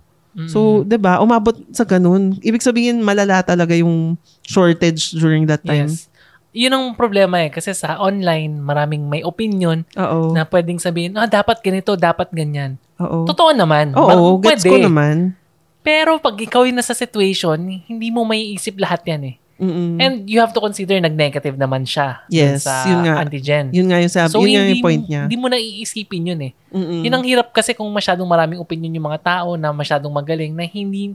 So, 0.47 0.85
'di 0.85 0.97
ba 1.01 1.19
umabot 1.19 1.57
sa 1.73 1.83
ganun. 1.83 2.37
Ibig 2.39 2.61
sabihin, 2.61 3.01
malala 3.01 3.41
talaga 3.41 3.73
yung 3.73 4.15
shortage 4.45 5.17
during 5.17 5.49
that 5.49 5.65
time. 5.65 5.89
Yes. 5.89 6.07
Yun 6.49 6.73
ang 6.73 6.85
problema 6.97 7.41
eh. 7.45 7.49
Kasi 7.53 7.73
sa 7.77 8.01
online, 8.01 8.57
maraming 8.57 9.05
may 9.05 9.21
opinion 9.21 9.85
Oo. 9.93 10.33
na 10.33 10.45
pwedeng 10.49 10.81
sabihin, 10.81 11.13
ah, 11.13 11.29
dapat 11.29 11.61
ganito, 11.61 11.93
dapat 11.93 12.29
ganyan. 12.33 12.77
Oo. 12.97 13.25
Totoo 13.29 13.53
naman. 13.53 13.93
Oo, 13.93 14.37
Ma- 14.37 14.41
gets 14.41 14.65
ko 14.65 14.77
naman. 14.77 15.37
Pero 15.85 16.17
pag 16.17 16.35
ikaw 16.35 16.65
yung 16.65 16.77
nasa 16.81 16.97
situation, 16.97 17.57
hindi 17.61 18.09
mo 18.09 18.25
may 18.25 18.53
isip 18.57 18.81
lahat 18.81 19.05
yan 19.05 19.33
eh. 19.33 19.35
Mm-mm. 19.59 19.99
And 19.99 20.23
you 20.23 20.39
have 20.39 20.55
to 20.55 20.63
consider 20.63 20.95
nag-negative 21.03 21.59
naman 21.59 21.83
siya 21.83 22.23
Yes, 22.31 22.63
sa 22.63 22.87
yun 22.87 23.03
nga. 23.03 23.19
antigen. 23.19 23.75
Yun 23.75 23.91
nga 23.91 23.99
yung 23.99 24.13
sabi, 24.15 24.31
so, 24.31 24.39
yun 24.39 24.55
nga 24.55 24.71
yung 24.71 24.79
point 24.79 25.03
niya. 25.03 25.21
hindi 25.27 25.35
mo 25.35 25.51
na 25.51 25.59
iisipin 25.59 26.31
yun 26.31 26.41
eh. 26.47 26.51
Mm-mm. 26.71 27.03
Yun 27.03 27.13
ang 27.13 27.25
hirap 27.27 27.51
kasi 27.51 27.75
kung 27.75 27.91
masyadong 27.91 28.23
maraming 28.23 28.63
opinion 28.63 28.95
yung 28.95 29.11
mga 29.11 29.19
tao 29.19 29.59
na 29.59 29.75
masyadong 29.75 30.15
magaling 30.15 30.55
na 30.55 30.63
hindi, 30.63 31.11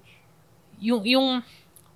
yung, 0.76 1.00
yung, 1.08 1.26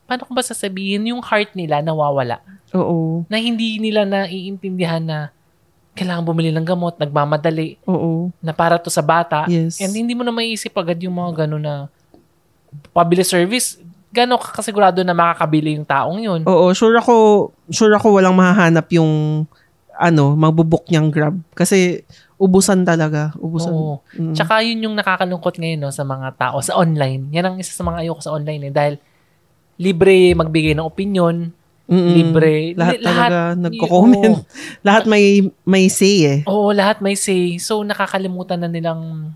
paano 0.09 0.25
ko 0.25 0.33
ba 0.33 0.41
sasabihin, 0.41 1.05
yung 1.13 1.21
heart 1.21 1.53
nila 1.53 1.85
nawawala. 1.85 2.41
Oo. 2.73 3.29
Na 3.29 3.37
hindi 3.37 3.77
nila 3.77 4.09
naiintindihan 4.09 5.05
na 5.05 5.29
kailangan 5.93 6.25
bumili 6.25 6.49
ng 6.49 6.65
gamot, 6.65 6.97
nagmamadali, 6.97 7.77
Oo. 7.85 8.33
na 8.41 8.57
para 8.57 8.81
to 8.81 8.89
sa 8.89 9.05
bata. 9.05 9.45
Yes. 9.53 9.83
And 9.85 9.93
hindi 9.93 10.17
mo 10.17 10.25
na 10.25 10.33
maiisip 10.33 10.73
agad 10.73 10.97
yung 11.05 11.13
mga 11.13 11.45
gano'n 11.45 11.61
na 11.61 11.75
pabili 12.95 13.21
service, 13.27 13.77
gano'n 14.09 14.41
ka 14.41 14.61
kasigurado 14.61 15.05
na 15.05 15.13
makakabili 15.13 15.77
yung 15.77 15.85
taong 15.85 16.19
yun. 16.19 16.41
Oo, 16.49 16.73
sure 16.73 16.97
ako, 16.97 17.49
sure 17.69 17.93
ako 17.93 18.17
walang 18.17 18.37
mahahanap 18.37 18.89
yung 18.93 19.45
ano, 19.99 20.39
magbubuk 20.39 20.87
niyang 20.89 21.11
Grab. 21.11 21.37
Kasi 21.53 22.07
ubusan 22.39 22.87
talaga. 22.87 23.35
Ubusan. 23.37 23.75
Oo. 23.75 23.99
Mm. 24.15 24.33
Tsaka 24.33 24.63
yun 24.63 24.87
yung 24.89 24.95
nakakalungkot 24.97 25.59
ngayon 25.59 25.83
no, 25.83 25.91
sa 25.91 26.07
mga 26.07 26.39
tao 26.39 26.63
sa 26.63 26.79
online. 26.79 27.29
Yan 27.35 27.53
ang 27.53 27.57
isa 27.59 27.75
sa 27.75 27.83
mga 27.83 28.07
ayoko 28.07 28.23
sa 28.23 28.33
online 28.33 28.71
eh. 28.71 28.73
Dahil 28.73 28.95
libre 29.77 30.33
magbigay 30.39 30.73
ng 30.79 30.87
opinion, 30.87 31.51
Mm-mm. 31.91 32.15
libre. 32.15 32.79
Lahat 32.79 32.95
li- 32.97 33.05
talaga 33.05 33.29
lahat- 33.29 33.59
nagko-comment. 33.59 34.35
lahat 34.87 35.05
may 35.11 35.25
may 35.67 35.91
say 35.91 36.17
eh. 36.25 36.39
Oo, 36.47 36.71
lahat 36.71 37.03
may 37.03 37.19
say. 37.19 37.59
So, 37.59 37.83
nakakalimutan 37.83 38.63
na 38.63 38.71
nilang 38.71 39.35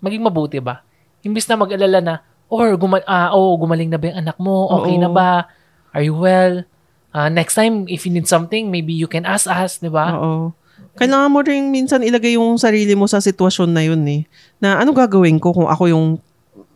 maging 0.00 0.24
mabuti 0.24 0.58
ba? 0.64 0.80
Imbis 1.24 1.48
na 1.48 1.60
mag-alala 1.60 1.98
na, 2.00 2.14
or 2.54 2.78
guma- 2.78 3.02
ah, 3.10 3.34
oh, 3.34 3.58
gumaling 3.58 3.90
na 3.90 3.98
ba 3.98 4.14
yung 4.14 4.18
anak 4.22 4.38
mo? 4.38 4.70
Okay 4.80 4.94
Oo. 4.94 5.02
na 5.02 5.10
ba? 5.10 5.50
Are 5.90 6.06
you 6.06 6.14
well? 6.14 6.62
Ah, 7.10 7.26
next 7.30 7.58
time, 7.58 7.86
if 7.90 8.06
you 8.06 8.10
need 8.14 8.30
something, 8.30 8.70
maybe 8.70 8.94
you 8.94 9.10
can 9.10 9.26
ask 9.26 9.50
us, 9.50 9.82
di 9.82 9.90
ba? 9.90 10.14
Oo. 10.14 10.54
Kailangan 10.94 11.30
mo 11.30 11.42
rin 11.42 11.74
minsan 11.74 12.06
ilagay 12.06 12.38
yung 12.38 12.54
sarili 12.54 12.94
mo 12.94 13.10
sa 13.10 13.18
sitwasyon 13.18 13.70
na 13.74 13.82
yun 13.82 14.02
eh. 14.06 14.22
Na 14.62 14.78
ano 14.78 14.94
gagawin 14.94 15.42
ko 15.42 15.50
kung 15.50 15.66
ako 15.66 15.90
yung... 15.90 16.06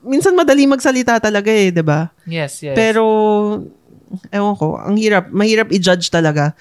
Minsan 0.02 0.34
madali 0.34 0.66
magsalita 0.66 1.18
talaga 1.22 1.50
eh, 1.50 1.70
'di 1.74 1.82
ba? 1.82 2.10
Yes, 2.26 2.62
yes. 2.62 2.74
Pero, 2.74 3.02
ewan 4.30 4.54
ko, 4.58 4.78
ang 4.78 4.94
hirap, 4.98 5.30
mahirap 5.30 5.70
i-judge 5.70 6.10
talaga. 6.10 6.54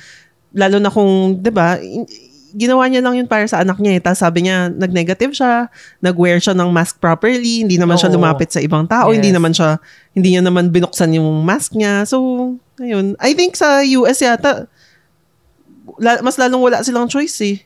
Lalo 0.54 0.78
na 0.82 0.90
kung, 0.90 1.38
di 1.38 1.52
ba, 1.54 1.78
ginawa 2.58 2.90
niya 2.90 3.06
lang 3.06 3.14
yun 3.14 3.30
para 3.30 3.46
sa 3.46 3.62
anak 3.62 3.78
niya 3.78 3.96
eh. 3.96 4.02
Tapos 4.02 4.20
sabi 4.20 4.50
niya, 4.50 4.68
nag-negative 4.68 5.30
siya, 5.32 5.70
nag-wear 6.02 6.42
siya 6.42 6.58
ng 6.58 6.74
mask 6.74 6.98
properly, 6.98 7.62
hindi 7.62 7.78
naman 7.78 7.96
siya 7.96 8.10
Oo. 8.10 8.18
lumapit 8.18 8.50
sa 8.50 8.58
ibang 8.58 8.90
tao, 8.90 9.14
hindi 9.14 9.30
Yes. 9.30 9.38
naman 9.38 9.54
siya, 9.54 9.78
hindi 10.12 10.34
niya 10.34 10.42
naman 10.42 10.74
binuksan 10.74 11.14
yung 11.14 11.46
mask 11.46 11.78
niya. 11.78 12.02
So, 12.10 12.18
ayun. 12.82 13.14
I 13.22 13.38
think 13.38 13.54
sa 13.54 13.86
US 13.86 14.18
yata, 14.20 14.66
la- 16.02 16.26
mas 16.26 16.36
lalong 16.36 16.66
wala 16.66 16.82
silang 16.82 17.06
choice 17.06 17.38
eh. 17.46 17.58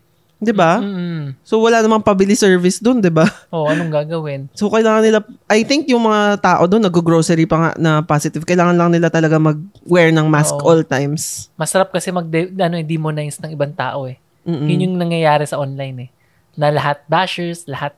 'Di 0.42 0.58
ba? 0.58 0.82
Mm. 0.82 1.38
So 1.46 1.62
wala 1.62 1.86
namang 1.86 2.02
pabili 2.02 2.34
service 2.34 2.82
doon, 2.82 2.98
'di 2.98 3.14
ba? 3.14 3.30
Oh, 3.54 3.70
anong 3.70 3.94
gagawin? 3.94 4.50
So 4.58 4.74
kailangan 4.74 5.06
nila 5.06 5.22
I 5.46 5.62
think 5.62 5.86
yung 5.86 6.02
mga 6.02 6.42
tao 6.42 6.66
doon 6.66 6.82
nag-grocery 6.82 7.46
pa 7.46 7.58
nga 7.62 7.72
na 7.78 8.02
positive, 8.02 8.42
kailangan 8.42 8.74
lang 8.74 8.90
nila 8.90 9.14
talaga 9.14 9.38
mag-wear 9.38 10.10
ng 10.10 10.26
mask 10.26 10.58
Oo. 10.58 10.66
all 10.66 10.82
times. 10.82 11.54
Masarap 11.54 11.94
kasi 11.94 12.10
mag 12.10 12.26
ano, 12.58 12.74
eh, 12.74 12.82
demonize 12.82 13.38
ng 13.38 13.54
ibang 13.54 13.70
tao 13.70 14.10
eh. 14.10 14.18
Mm-mm. 14.42 14.68
Yun 14.68 14.84
yung 14.84 14.96
nangyayari 14.98 15.46
sa 15.46 15.58
online 15.58 15.98
eh. 15.98 16.10
Na 16.56 16.70
lahat 16.70 17.06
bashers, 17.06 17.66
lahat 17.66 17.94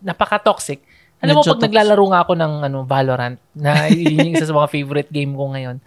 napaka-toxic. 0.00 0.82
Alam 1.18 1.40
mo, 1.40 1.42
Medyo 1.42 1.52
pag 1.56 1.64
naglalaro 1.64 2.04
nga 2.12 2.20
ako 2.22 2.32
ng 2.36 2.52
ano, 2.68 2.78
Valorant, 2.84 3.36
na 3.56 3.88
yun 3.90 4.20
yung 4.20 4.34
isa 4.36 4.46
sa 4.46 4.54
mga 4.54 4.68
favorite 4.68 5.10
game 5.10 5.32
ko 5.32 5.48
ngayon, 5.48 5.80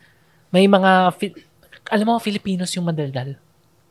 may 0.49 0.65
mga, 0.65 1.13
Fi- 1.13 1.37
alam 1.93 2.05
mo, 2.05 2.13
Filipinos 2.17 2.73
yung 2.73 2.89
madaldal. 2.89 3.37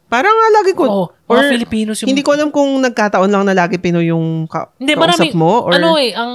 Parang 0.08 0.32
nga 0.32 0.48
lagi 0.60 0.72
ko 0.72 0.84
Oo, 0.88 1.04
or 1.28 1.38
Filipinos 1.52 2.00
yung... 2.00 2.08
hindi 2.08 2.24
ko 2.24 2.32
alam 2.32 2.48
kung 2.48 2.80
nagkataon 2.80 3.28
lang 3.28 3.44
na 3.44 3.52
lagi 3.52 3.76
Pinoy 3.76 4.08
yung 4.08 4.48
ka- 4.48 4.72
Hindi, 4.80 4.96
kausap 4.96 5.20
marami- 5.20 5.36
mo 5.36 5.68
or 5.68 5.72
Ano 5.76 6.00
eh, 6.00 6.16
ang 6.16 6.32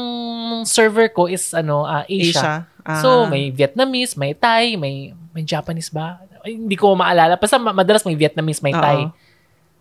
server 0.62 1.10
ko 1.10 1.26
is 1.26 1.58
ano, 1.58 1.82
ah, 1.82 2.06
Asia. 2.06 2.38
Asia. 2.38 2.54
Ah. 2.86 3.02
So, 3.02 3.26
may 3.26 3.50
Vietnamese, 3.50 4.14
may 4.14 4.38
Thai, 4.38 4.78
may 4.78 5.10
may 5.34 5.42
Japanese 5.42 5.90
ba? 5.90 6.22
Ay, 6.46 6.54
hindi 6.54 6.78
ko 6.78 6.94
maalala. 6.94 7.34
Basta 7.34 7.58
ma- 7.58 7.74
madalas 7.74 8.06
may 8.06 8.14
Vietnamese, 8.14 8.62
may. 8.62 8.76
Thai. 8.76 9.10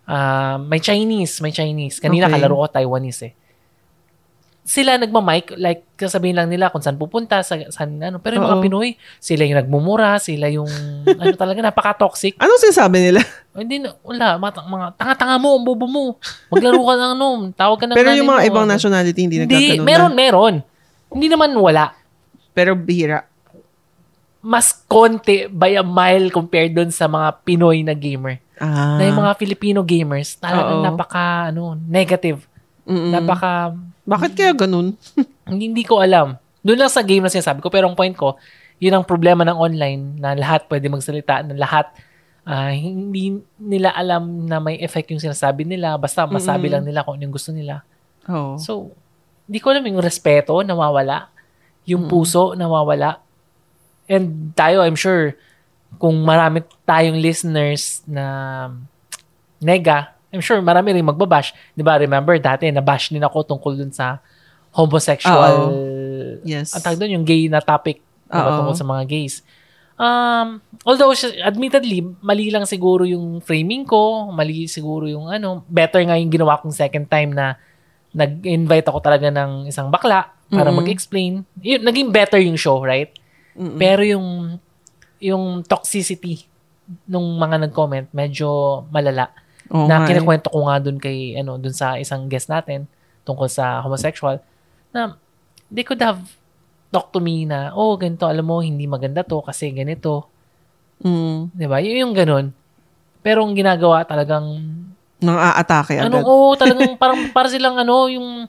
Ah, 0.03 0.59
may 0.59 0.79
Chinese, 0.79 1.39
may 1.39 1.51
Chinese. 1.51 1.97
Kanina 1.97 2.27
Okay. 2.27 2.35
kalaro 2.37 2.59
ko 2.59 2.67
Taiwanese 2.69 3.23
eh. 3.23 3.33
Sila 4.63 4.95
nagma-mic, 4.95 5.59
like, 5.59 5.83
sasabihin 5.99 6.39
lang 6.39 6.47
nila 6.47 6.71
kung 6.71 6.79
saan 6.79 6.95
pupunta, 6.95 7.43
sa, 7.43 7.59
saan, 7.67 7.99
ano. 7.99 8.23
Pero 8.23 8.39
yung 8.39 8.47
mga 8.47 8.59
Oo. 8.59 8.63
Pinoy, 8.63 8.95
sila 9.19 9.43
yung 9.43 9.59
nagmumura, 9.59 10.15
sila 10.23 10.47
yung, 10.47 10.71
ano 11.19 11.35
talaga, 11.35 11.59
napaka-toxic. 11.59 12.39
Ano 12.39 12.55
sinasabi 12.55 13.11
nila? 13.11 13.19
Hindi 13.51 13.83
na, 13.83 13.91
wala, 13.99 14.39
mga, 14.39 14.63
mga 14.63 14.85
tanga-tanga 14.95 15.35
mo, 15.35 15.59
ang 15.59 15.67
bobo 15.67 15.83
mo. 15.83 16.03
Maglaro 16.47 16.79
ka 16.79 16.93
ng 16.95 17.11
ano, 17.11 17.27
tawag 17.51 17.75
ka 17.75 17.85
ng 17.91 17.95
Pero 17.95 18.15
yung 18.15 18.31
mga 18.31 18.39
mo. 18.39 18.47
ibang 18.47 18.67
nationality 18.67 19.19
hindi 19.19 19.35
Hindi, 19.43 19.51
nagkakaroon 19.51 19.83
meron, 19.83 20.11
na. 20.11 20.15
meron. 20.15 20.55
Hindi 21.11 21.27
naman 21.27 21.51
wala. 21.59 21.85
Pero 22.55 22.71
bihira. 22.71 23.27
Mas 24.39 24.71
konti 24.87 25.47
by 25.47 25.75
a 25.75 25.83
mile 25.83 26.27
compared 26.27 26.71
dun 26.71 26.91
sa 26.91 27.07
mga 27.07 27.43
Pinoy 27.43 27.83
na 27.83 27.95
gamer. 27.95 28.42
Ah. 28.57 29.01
Na 29.01 29.03
yung 29.07 29.19
mga 29.19 29.33
Filipino 29.35 29.79
gamers, 29.81 30.37
talagang 30.37 30.81
Oo. 30.81 30.85
napaka, 30.85 31.49
ano, 31.49 31.73
negative. 31.75 32.45
Mm-mm. 32.85 33.11
Napaka, 33.11 33.73
Bakit 34.03 34.31
kaya 34.35 34.51
ganun? 34.51 34.99
hindi, 35.47 35.87
ko 35.87 36.03
alam. 36.03 36.35
Doon 36.59 36.79
lang 36.83 36.91
sa 36.91 36.99
game 36.99 37.23
na 37.23 37.31
sinasabi 37.31 37.63
ko. 37.63 37.71
Pero 37.71 37.87
ang 37.87 37.95
point 37.95 38.11
ko, 38.11 38.35
yun 38.83 38.91
ang 38.91 39.07
problema 39.07 39.47
ng 39.47 39.55
online 39.55 40.19
na 40.19 40.35
lahat 40.35 40.67
pwede 40.67 40.91
magsalita, 40.91 41.39
na 41.47 41.55
lahat 41.55 41.87
ah, 42.43 42.75
hindi 42.75 43.39
nila 43.55 43.95
alam 43.95 44.43
na 44.43 44.59
may 44.59 44.75
effect 44.83 45.07
yung 45.15 45.23
sinasabi 45.23 45.63
nila. 45.63 45.95
Basta 45.95 46.27
masabi 46.27 46.67
Mm-mm. 46.67 46.73
lang 46.75 46.83
nila 46.83 46.99
kung 47.07 47.15
ano 47.15 47.23
yung 47.23 47.35
gusto 47.35 47.55
nila. 47.55 47.87
Oo. 48.27 48.59
So, 48.59 48.91
hindi 49.47 49.63
ko 49.63 49.71
alam 49.71 49.87
yung 49.87 50.03
respeto 50.03 50.51
nawawala. 50.59 51.31
Yung 51.87 52.07
Mm. 52.07 52.11
puso 52.11 52.51
nawawala. 52.55 53.23
And 54.07 54.51
tayo, 54.51 54.83
I'm 54.83 54.99
sure, 54.99 55.35
kung 55.97 56.15
marami 56.21 56.61
tayong 56.83 57.17
listeners 57.17 58.01
na 58.05 58.25
nega, 59.59 60.11
I'm 60.33 60.41
sure 60.41 60.57
marami 60.59 60.97
rin 60.97 61.05
magbabash. 61.05 61.53
Di 61.77 61.85
ba, 61.85 61.95
remember, 61.95 62.35
dati 62.41 62.67
nabash 62.73 63.13
din 63.13 63.21
ako 63.21 63.45
tungkol 63.45 63.77
dun 63.77 63.93
sa 63.93 64.17
homosexual, 64.73 65.69
Yes. 66.41 66.73
ang 66.73 66.81
tawag 66.81 66.97
dun, 66.97 67.13
yung 67.13 67.25
gay 67.25 67.45
na 67.45 67.61
topic 67.61 68.01
di 68.01 68.33
ba, 68.33 68.49
Oo. 68.49 68.57
tungkol 68.65 68.75
sa 68.75 68.87
mga 68.89 69.03
gays. 69.05 69.45
Um, 69.93 70.57
although, 70.81 71.13
admittedly, 71.45 72.01
mali 72.19 72.49
lang 72.49 72.65
siguro 72.65 73.05
yung 73.05 73.39
framing 73.45 73.85
ko, 73.85 74.33
mali 74.33 74.65
siguro 74.65 75.05
yung 75.05 75.29
ano, 75.29 75.61
better 75.69 76.01
nga 76.01 76.17
yung 76.17 76.33
ginawa 76.33 76.57
kong 76.57 76.73
second 76.73 77.05
time 77.05 77.37
na 77.37 77.61
nag-invite 78.09 78.89
ako 78.89 78.99
talaga 79.05 79.29
ng 79.29 79.69
isang 79.69 79.93
bakla 79.93 80.33
para 80.49 80.69
Mm-mm. 80.69 80.81
mag-explain. 80.81 81.45
Yun, 81.61 81.81
naging 81.85 82.09
better 82.09 82.41
yung 82.41 82.57
show, 82.57 82.81
right? 82.81 83.13
Mm-mm. 83.53 83.77
Pero 83.77 84.01
yung 84.01 84.57
yung 85.23 85.63
toxicity 85.63 86.43
nung 87.07 87.39
mga 87.39 87.67
nag-comment, 87.67 88.11
medyo 88.11 88.83
malala. 88.91 89.31
Oo 89.71 89.87
na 89.87 90.03
nga 90.03 90.05
eh. 90.05 90.09
kinakwento 90.11 90.51
ko 90.51 90.67
nga 90.67 90.77
dun 90.83 90.99
kay, 90.99 91.39
ano, 91.39 91.55
dun 91.55 91.71
sa 91.71 91.95
isang 91.95 92.27
guest 92.27 92.51
natin 92.51 92.83
tungkol 93.23 93.47
sa 93.47 93.79
homosexual, 93.79 94.43
na 94.91 95.15
they 95.71 95.87
could 95.87 96.03
have 96.03 96.19
talked 96.91 97.15
to 97.15 97.23
me 97.23 97.47
na, 97.47 97.71
oh, 97.71 97.95
ganito, 97.95 98.27
alam 98.27 98.43
mo, 98.43 98.59
hindi 98.59 98.83
maganda 98.85 99.23
to 99.23 99.39
kasi 99.41 99.71
ganito. 99.71 100.27
Mm. 101.01 101.55
Di 101.55 101.65
ba? 101.65 101.79
Yun 101.79 102.03
yung 102.05 102.13
ganun. 102.13 102.45
Pero 103.23 103.41
ang 103.41 103.55
ginagawa 103.55 104.03
talagang, 104.05 104.45
Nang 105.23 105.39
aatake 105.39 106.03
ano, 106.03 106.19
agad. 106.19 106.27
oh, 106.27 106.53
talagang 106.59 106.93
parang 107.01 107.31
para 107.31 107.47
silang 107.47 107.79
ano, 107.79 108.11
yung 108.11 108.45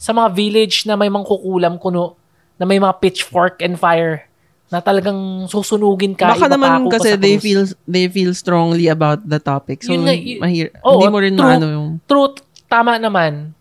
sa 0.00 0.16
mga 0.16 0.32
village 0.32 0.88
na 0.88 0.96
may 0.96 1.12
mangkukulam 1.12 1.76
kuno, 1.76 2.16
na 2.56 2.64
may 2.64 2.80
mga 2.80 2.98
pitchfork 2.98 3.60
and 3.60 3.76
fire, 3.78 4.26
na 4.74 4.82
talagang 4.82 5.46
susunugin 5.46 6.18
ka. 6.18 6.34
Baka 6.34 6.50
naman 6.50 6.90
ka 6.90 6.98
kasi 6.98 7.14
they 7.14 7.38
feel 7.38 7.62
they 7.86 8.10
feel 8.10 8.34
strongly 8.34 8.90
about 8.90 9.22
the 9.22 9.38
topic. 9.38 9.86
So, 9.86 9.94
Yun 9.94 10.02
nga, 10.02 10.14
y- 10.18 10.42
mahir- 10.42 10.74
Oo, 10.82 10.98
hindi 10.98 11.06
mo 11.14 11.18
rin 11.22 11.34
true. 11.38 11.46
maano 11.46 11.66
yung... 11.70 11.88
Truth, 12.10 12.42
tama 12.66 12.98
naman. 12.98 13.54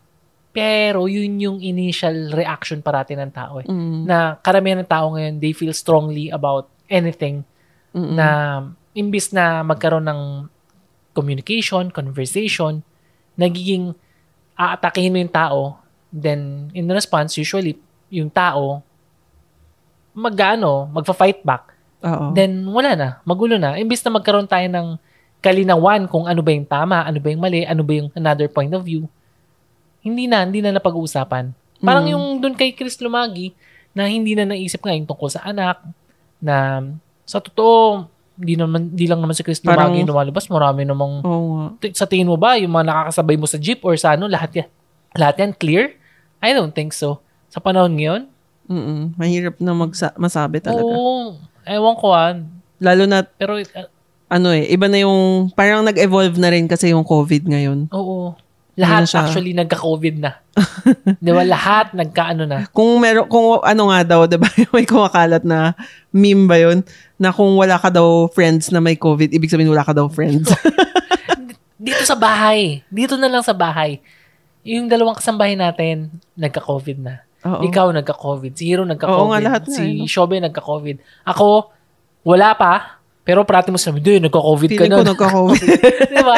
Pero 0.49 1.05
yun 1.05 1.37
yung 1.37 1.57
initial 1.61 2.33
reaction 2.33 2.81
parati 2.81 3.13
ng 3.13 3.29
tao 3.29 3.61
eh. 3.61 3.69
Mm, 3.69 4.09
Na 4.09 4.41
karamihan 4.41 4.81
ng 4.81 4.89
tao 4.89 5.13
ngayon, 5.13 5.37
they 5.37 5.53
feel 5.53 5.73
strongly 5.73 6.33
about 6.33 6.73
anything 6.89 7.45
mm-mm. 7.93 8.17
na 8.17 8.27
imbis 8.97 9.29
na 9.29 9.61
magkaroon 9.61 10.09
ng 10.09 10.49
communication, 11.13 11.93
conversation, 11.93 12.81
nagiging 13.37 13.93
aatakihin 14.57 15.13
mo 15.13 15.21
yung 15.21 15.33
tao, 15.33 15.59
then 16.09 16.69
in 16.73 16.89
response, 16.89 17.37
usually, 17.37 17.77
yung 18.09 18.29
tao, 18.29 18.81
mag-ano, 20.13 20.87
magfa-fight 20.89 21.41
back. 21.41 21.73
Oo. 22.01 22.31
Then 22.31 22.65
wala 22.65 22.93
na, 22.93 23.07
magulo 23.23 23.57
na. 23.57 23.75
Imbis 23.75 24.01
na 24.01 24.13
magkaroon 24.13 24.45
tayo 24.45 24.65
ng 24.65 24.87
kalinawan 25.39 26.07
kung 26.07 26.23
ano 26.23 26.39
ba 26.39 26.51
yung 26.51 26.63
tama, 26.63 27.03
ano 27.03 27.19
ba 27.19 27.27
yung 27.27 27.41
mali, 27.41 27.63
ano 27.63 27.83
ba 27.83 27.93
yung 27.93 28.09
another 28.13 28.47
point 28.47 28.71
of 28.71 28.81
view, 28.81 29.05
hindi 29.99 30.23
na, 30.25 30.43
hindi 30.43 30.59
na 30.59 30.71
napag-uusapan. 30.71 31.51
Parang 31.79 32.07
Mm. 32.07 32.11
yung 32.11 32.25
dun 32.39 32.55
kay 32.55 32.71
Chris 32.71 32.95
Lumagi, 32.97 33.51
na 33.91 34.07
hindi 34.07 34.33
na 34.33 34.47
naisip 34.47 34.81
nga 34.81 34.91
yung 34.91 35.05
tungkol 35.05 35.29
sa 35.29 35.43
anak, 35.43 35.83
na 36.39 36.81
sa 37.23 37.37
totoo, 37.37 38.07
hindi 38.33 38.57
naman 38.57 38.89
hindi 38.89 39.05
lang 39.05 39.21
naman 39.21 39.37
si 39.37 39.45
Chris 39.45 39.61
Parang- 39.61 39.93
Lumagi 39.93 40.03
lumalabas, 40.03 40.49
marami 40.49 40.81
namang 40.83 41.21
nga. 41.21 41.29
t- 41.79 41.93
sa 41.93 42.09
tingin 42.09 42.25
mo 42.25 42.33
ba 42.33 42.57
yung 42.57 42.73
mga 42.73 42.89
nakakasabay 42.89 43.37
mo 43.37 43.45
sa 43.45 43.61
jeep 43.61 43.85
or 43.85 43.93
sa 43.93 44.17
ano, 44.17 44.25
lahat 44.25 44.51
yan, 44.57 44.69
lahat 45.13 45.35
yan 45.37 45.51
clear? 45.53 45.83
I 46.41 46.51
don't 46.51 46.73
think 46.73 46.91
so. 46.91 47.21
Sa 47.47 47.61
panahon 47.61 47.93
ngayon, 47.93 48.32
Mm-mm. 48.73 49.13
Mahirap 49.13 49.55
na 49.61 49.77
magsa- 49.77 50.17
masabi 50.17 50.57
talaga. 50.57 50.89
oo, 50.89 51.37
ewan 51.61 51.95
ko 51.95 52.07
ah, 52.09 52.33
Lalo 52.81 53.05
na, 53.05 53.21
pero 53.21 53.61
uh, 53.61 53.87
ano 54.27 54.49
eh, 54.49 54.65
iba 54.73 54.89
na 54.89 54.97
yung, 55.05 55.53
parang 55.53 55.85
nag-evolve 55.85 56.35
na 56.41 56.49
rin 56.49 56.65
kasi 56.65 56.89
yung 56.89 57.05
COVID 57.05 57.45
ngayon. 57.47 57.93
Oo. 57.93 58.33
Lahat 58.73 59.05
Ano 59.05 59.09
siya? 59.09 59.29
actually 59.29 59.53
nagka-COVID 59.53 60.17
na. 60.17 60.41
Di 61.23 61.29
ba? 61.29 61.45
Lahat 61.45 61.93
nagka-ano 61.93 62.49
na. 62.49 62.65
Kung 62.73 62.97
meron, 62.97 63.29
kung 63.29 63.61
ano 63.61 63.93
nga 63.93 64.01
daw, 64.01 64.25
diba, 64.25 64.49
may 64.73 64.89
kumakalat 64.89 65.45
na 65.45 65.77
meme 66.09 66.49
ba 66.49 66.57
yun, 66.57 66.81
na 67.21 67.29
kung 67.29 67.53
wala 67.53 67.77
ka 67.77 67.93
daw 67.93 68.25
friends 68.33 68.73
na 68.73 68.81
may 68.81 68.97
COVID, 68.97 69.29
ibig 69.29 69.53
sabihin 69.53 69.69
wala 69.69 69.85
ka 69.85 69.93
daw 69.93 70.09
friends. 70.09 70.49
Dito 71.83 72.01
sa 72.01 72.17
bahay. 72.17 72.81
Dito 72.89 73.13
na 73.13 73.29
lang 73.29 73.45
sa 73.45 73.53
bahay. 73.53 74.01
Yung 74.65 74.89
dalawang 74.89 75.19
kasambahay 75.21 75.53
natin, 75.53 76.09
nagka-COVID 76.33 76.97
na. 76.97 77.21
Oo. 77.43 77.61
Ikaw 77.61 77.87
nagka-COVID. 77.93 78.51
Si 78.55 78.63
Hero 78.65 78.83
Oo 78.83 78.89
nagka-COVID. 78.89 79.29
nga, 79.29 79.39
lahat 79.41 79.63
nga, 79.67 79.75
si 79.75 79.83
eh, 79.83 79.93
no? 79.99 80.07
Shobe 80.07 80.39
nagka-COVID. 80.39 80.97
Ako, 81.27 81.69
wala 82.23 82.55
pa. 82.55 82.73
Pero 83.23 83.43
parati 83.43 83.67
mo 83.67 83.79
sabi, 83.79 83.99
hindi, 83.99 84.19
nagka-COVID 84.23 84.69
ka 84.71 84.83
Feeling 84.83 84.91
na. 84.91 84.99
ko 84.99 85.05
nagka-COVID. 85.15 85.61
Di 86.11 86.23
ba? 86.23 86.37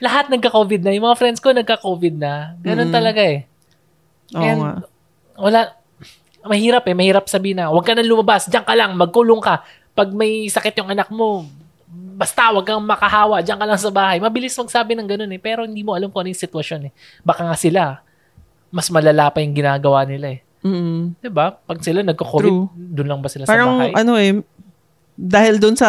Lahat 0.00 0.28
nagka-COVID 0.28 0.80
na. 0.80 0.90
Yung 0.92 1.06
mga 1.06 1.16
friends 1.16 1.40
ko 1.40 1.52
nagka-COVID 1.52 2.14
na. 2.16 2.56
Ganun 2.60 2.88
Mm. 2.88 2.94
talaga 2.94 3.20
eh. 3.20 3.38
Oo 4.32 4.40
And 4.40 4.60
nga. 4.60 4.72
wala, 5.36 5.58
mahirap 6.44 6.84
eh. 6.84 6.94
Mahirap 6.94 7.24
sabihin 7.28 7.60
na, 7.60 7.68
huwag 7.68 7.84
ka 7.84 7.92
nang 7.92 8.04
lumabas, 8.04 8.48
diyan 8.48 8.64
ka 8.64 8.74
lang, 8.76 8.92
magkulong 8.96 9.40
ka. 9.40 9.60
Pag 9.92 10.12
may 10.12 10.48
sakit 10.48 10.76
yung 10.80 10.88
anak 10.88 11.08
mo, 11.08 11.44
basta 12.16 12.48
huwag 12.48 12.64
kang 12.64 12.80
makahawa, 12.80 13.40
diyan 13.40 13.56
ka 13.56 13.66
lang 13.68 13.80
sa 13.80 13.88
bahay. 13.88 14.16
Mabilis 14.16 14.56
magsabi 14.56 14.96
ng 14.96 15.08
ganun 15.08 15.32
eh. 15.32 15.40
Pero 15.40 15.64
hindi 15.64 15.80
mo 15.80 15.92
alam 15.92 16.08
kung 16.08 16.24
ano 16.24 16.32
yung 16.32 16.40
sitwasyon 16.40 16.88
eh. 16.88 16.92
Baka 17.20 17.44
nga 17.44 17.56
sila, 17.56 18.00
mas 18.70 18.90
malala 18.90 19.30
pa 19.30 19.40
yung 19.42 19.54
ginagawa 19.54 20.02
nila 20.04 20.38
eh. 20.38 20.40
Mm. 20.66 21.14
'Di 21.22 21.30
ba? 21.30 21.54
Pag 21.54 21.78
sila 21.84 22.02
nagko-COVID, 22.02 22.54
doon 22.96 23.08
lang 23.08 23.20
ba 23.22 23.30
sila 23.30 23.46
sa 23.46 23.50
Parang 23.54 23.78
bahay? 23.78 23.92
ano 23.94 24.12
eh, 24.18 24.42
dahil 25.14 25.62
dun 25.62 25.78
sa, 25.78 25.88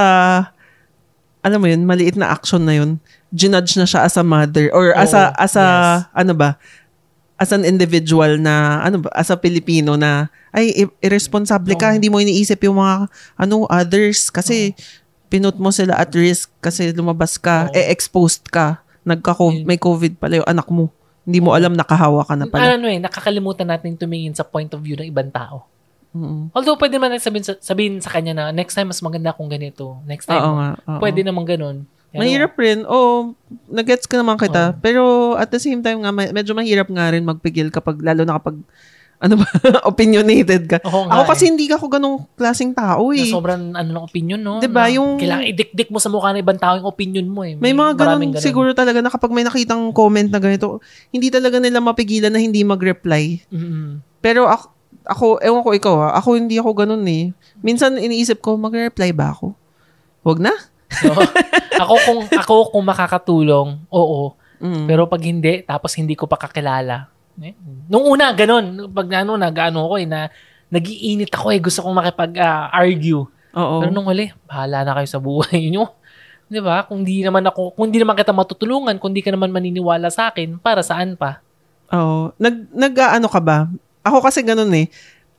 alam 1.42 1.60
mo 1.60 1.68
yun, 1.68 1.84
maliit 1.84 2.16
na 2.16 2.30
action 2.30 2.62
na 2.62 2.78
yun, 2.78 3.02
ginudge 3.34 3.76
na 3.76 3.90
siya 3.90 4.06
as 4.06 4.16
a 4.16 4.24
mother 4.24 4.70
or 4.72 4.94
as 4.94 5.12
a, 5.18 5.34
Oo, 5.34 5.42
as 5.42 5.54
a, 5.58 5.68
ano 6.14 6.32
ba, 6.38 6.56
as 7.42 7.50
an 7.52 7.66
individual 7.66 8.38
na, 8.38 8.86
ano 8.86 9.04
ba, 9.04 9.10
as 9.18 9.34
a 9.34 9.38
Pilipino 9.38 9.98
na, 9.98 10.30
ay, 10.54 10.88
irresponsible 11.04 11.76
ka, 11.76 11.92
Oo. 11.92 11.96
hindi 11.98 12.08
mo 12.08 12.22
iniisip 12.22 12.62
yung 12.64 12.80
mga, 12.80 13.10
ano, 13.36 13.66
others, 13.68 14.30
kasi, 14.32 14.78
pinut 15.28 15.60
mo 15.60 15.76
sila 15.76 16.00
at 16.00 16.12
risk 16.16 16.48
kasi 16.64 16.96
lumabas 16.96 17.36
ka, 17.36 17.68
Oo. 17.68 17.76
eh, 17.76 17.92
exposed 17.92 18.48
ka 18.48 18.80
nagka 19.08 19.32
may 19.64 19.80
COVID 19.80 20.20
pala 20.20 20.44
yung 20.44 20.50
anak 20.52 20.68
mo. 20.68 20.92
Hindi 21.28 21.44
mo 21.44 21.52
alam 21.52 21.76
nakahawa 21.76 22.24
ka 22.24 22.40
na 22.40 22.48
pala. 22.48 22.80
Ano 22.80 22.88
eh, 22.88 23.04
nakakalimutan 23.04 23.68
natin 23.68 24.00
tumingin 24.00 24.32
sa 24.32 24.48
point 24.48 24.72
of 24.72 24.80
view 24.80 24.96
ng 24.96 25.12
ibang 25.12 25.28
tao. 25.28 25.68
Mm. 26.16 26.56
Although 26.56 26.80
pwede 26.80 26.96
man 26.96 27.12
sabihin 27.20 27.44
sa, 27.44 27.54
sabihin 27.60 28.00
sa 28.00 28.08
kanya 28.16 28.32
na 28.32 28.46
next 28.56 28.74
time 28.74 28.88
mas 28.88 29.04
maganda 29.04 29.36
kung 29.36 29.52
ganito. 29.52 30.00
Next 30.08 30.26
time. 30.26 30.40
Oo 30.40 30.56
nga. 30.56 30.70
oo. 30.80 31.00
Pwede 31.04 31.28
naman 31.28 31.44
ganun. 31.44 31.84
Pero, 32.08 32.24
Mahirap 32.24 32.54
rin. 32.56 32.88
Oo, 32.88 33.36
nagets 33.68 34.08
ka 34.08 34.16
naman 34.16 34.40
kita. 34.40 34.72
Oo. 34.72 34.80
Pero 34.80 35.04
at 35.36 35.52
the 35.52 35.60
same 35.60 35.84
time 35.84 36.00
nga, 36.02 36.16
medyo 36.16 36.56
mahirap 36.56 36.88
nga 36.88 37.12
rin 37.12 37.28
magpigil 37.28 37.68
kapag, 37.68 38.00
lalo 38.00 38.24
na 38.24 38.40
kapag, 38.40 38.56
ano 39.18 39.34
ba, 39.42 39.48
opinionated 39.92 40.70
ka. 40.70 40.78
Oo 40.86 41.10
nga 41.10 41.18
Ako 41.18 41.34
kasi 41.34 41.44
eh. 41.46 41.50
hindi 41.50 41.66
ako 41.74 41.86
ganong 41.90 42.18
klaseng 42.38 42.70
tao 42.78 43.10
na 43.10 43.18
eh. 43.18 43.30
sobrang 43.34 43.74
ano 43.74 43.90
ng 43.90 44.04
opinion, 44.06 44.38
no? 44.38 44.62
Diba, 44.62 44.86
Na 44.86 44.94
yung- 44.94 45.18
Kailangan 45.18 45.46
idikdik 45.50 45.90
mo 45.90 45.98
sa 45.98 46.14
mukha 46.14 46.30
ng 46.34 46.42
ibang 46.46 46.62
tao 46.62 46.78
yung 46.78 46.86
opinion 46.86 47.26
mo 47.26 47.42
eh. 47.42 47.58
May 47.58 47.74
mga 47.74 47.98
maraming 47.98 48.38
ganun, 48.38 48.46
siguro 48.46 48.70
talaga 48.78 49.02
na 49.02 49.10
kapag 49.10 49.34
may 49.34 49.42
nakitang 49.42 49.90
comment 49.90 50.30
na 50.30 50.38
ganito, 50.38 50.78
hindi 51.10 51.34
talaga 51.34 51.58
nila 51.58 51.82
mapigilan 51.82 52.30
na 52.30 52.38
hindi 52.38 52.62
mag-reply. 52.62 53.42
Mm-mm. 53.50 54.06
Pero 54.22 54.46
ako, 54.46 54.66
ako 55.08 55.26
ewan 55.42 55.62
ko 55.66 55.70
ikaw 55.74 55.96
ha, 55.98 56.10
ako 56.22 56.38
hindi 56.38 56.62
ako 56.62 56.72
ganun 56.78 57.06
eh. 57.10 57.34
Minsan 57.66 57.98
iniisip 57.98 58.38
ko, 58.38 58.54
mag-reply 58.54 59.18
ba 59.18 59.34
ako? 59.34 59.58
Wag 60.22 60.46
na. 60.46 60.54
So, 60.94 61.10
ako 61.84 61.96
kung 62.06 62.20
ako 62.38 62.54
kung 62.70 62.86
makakatulong, 62.86 63.82
oo. 63.90 64.38
Mm. 64.62 64.86
Pero 64.86 65.10
pag 65.10 65.22
hindi, 65.26 65.66
tapos 65.66 65.94
hindi 65.98 66.14
ko 66.14 66.30
pa 66.30 66.38
kakilala. 66.38 67.17
Eh, 67.38 67.54
nung 67.86 68.06
una, 68.08 68.34
ganun. 68.34 68.90
Pag 68.90 69.22
ano, 69.22 69.38
nag-ano 69.38 69.86
ko 69.86 69.96
eh, 69.96 70.06
na 70.06 70.28
nagiinit 70.68 71.30
ako 71.30 71.48
eh. 71.50 71.62
Gusto 71.62 71.82
kong 71.82 71.98
makipag-argue. 71.98 73.24
Oo. 73.54 73.76
Pero 73.80 73.92
nung 73.92 74.06
huli, 74.06 74.34
bahala 74.44 74.82
na 74.82 74.96
kayo 74.96 75.08
sa 75.08 75.20
buhay 75.20 75.68
nyo. 75.74 75.94
Di 76.48 76.58
ba? 76.58 76.82
Kung 76.84 77.04
di 77.04 77.22
naman 77.22 77.44
ako, 77.44 77.74
kung 77.74 77.90
di 77.90 78.00
naman 78.00 78.16
kita 78.16 78.32
matutulungan, 78.32 78.96
kung 78.98 79.12
di 79.12 79.20
ka 79.20 79.30
naman 79.30 79.52
maniniwala 79.52 80.08
sa 80.08 80.32
akin, 80.32 80.58
para 80.58 80.80
saan 80.80 81.14
pa? 81.14 81.44
Oo. 81.92 82.32
Nag, 82.36 82.72
nag 82.72 82.94
ano 82.96 83.28
ka 83.28 83.40
ba? 83.40 83.68
Ako 84.02 84.24
kasi 84.24 84.42
ganun 84.42 84.72
eh. 84.72 84.88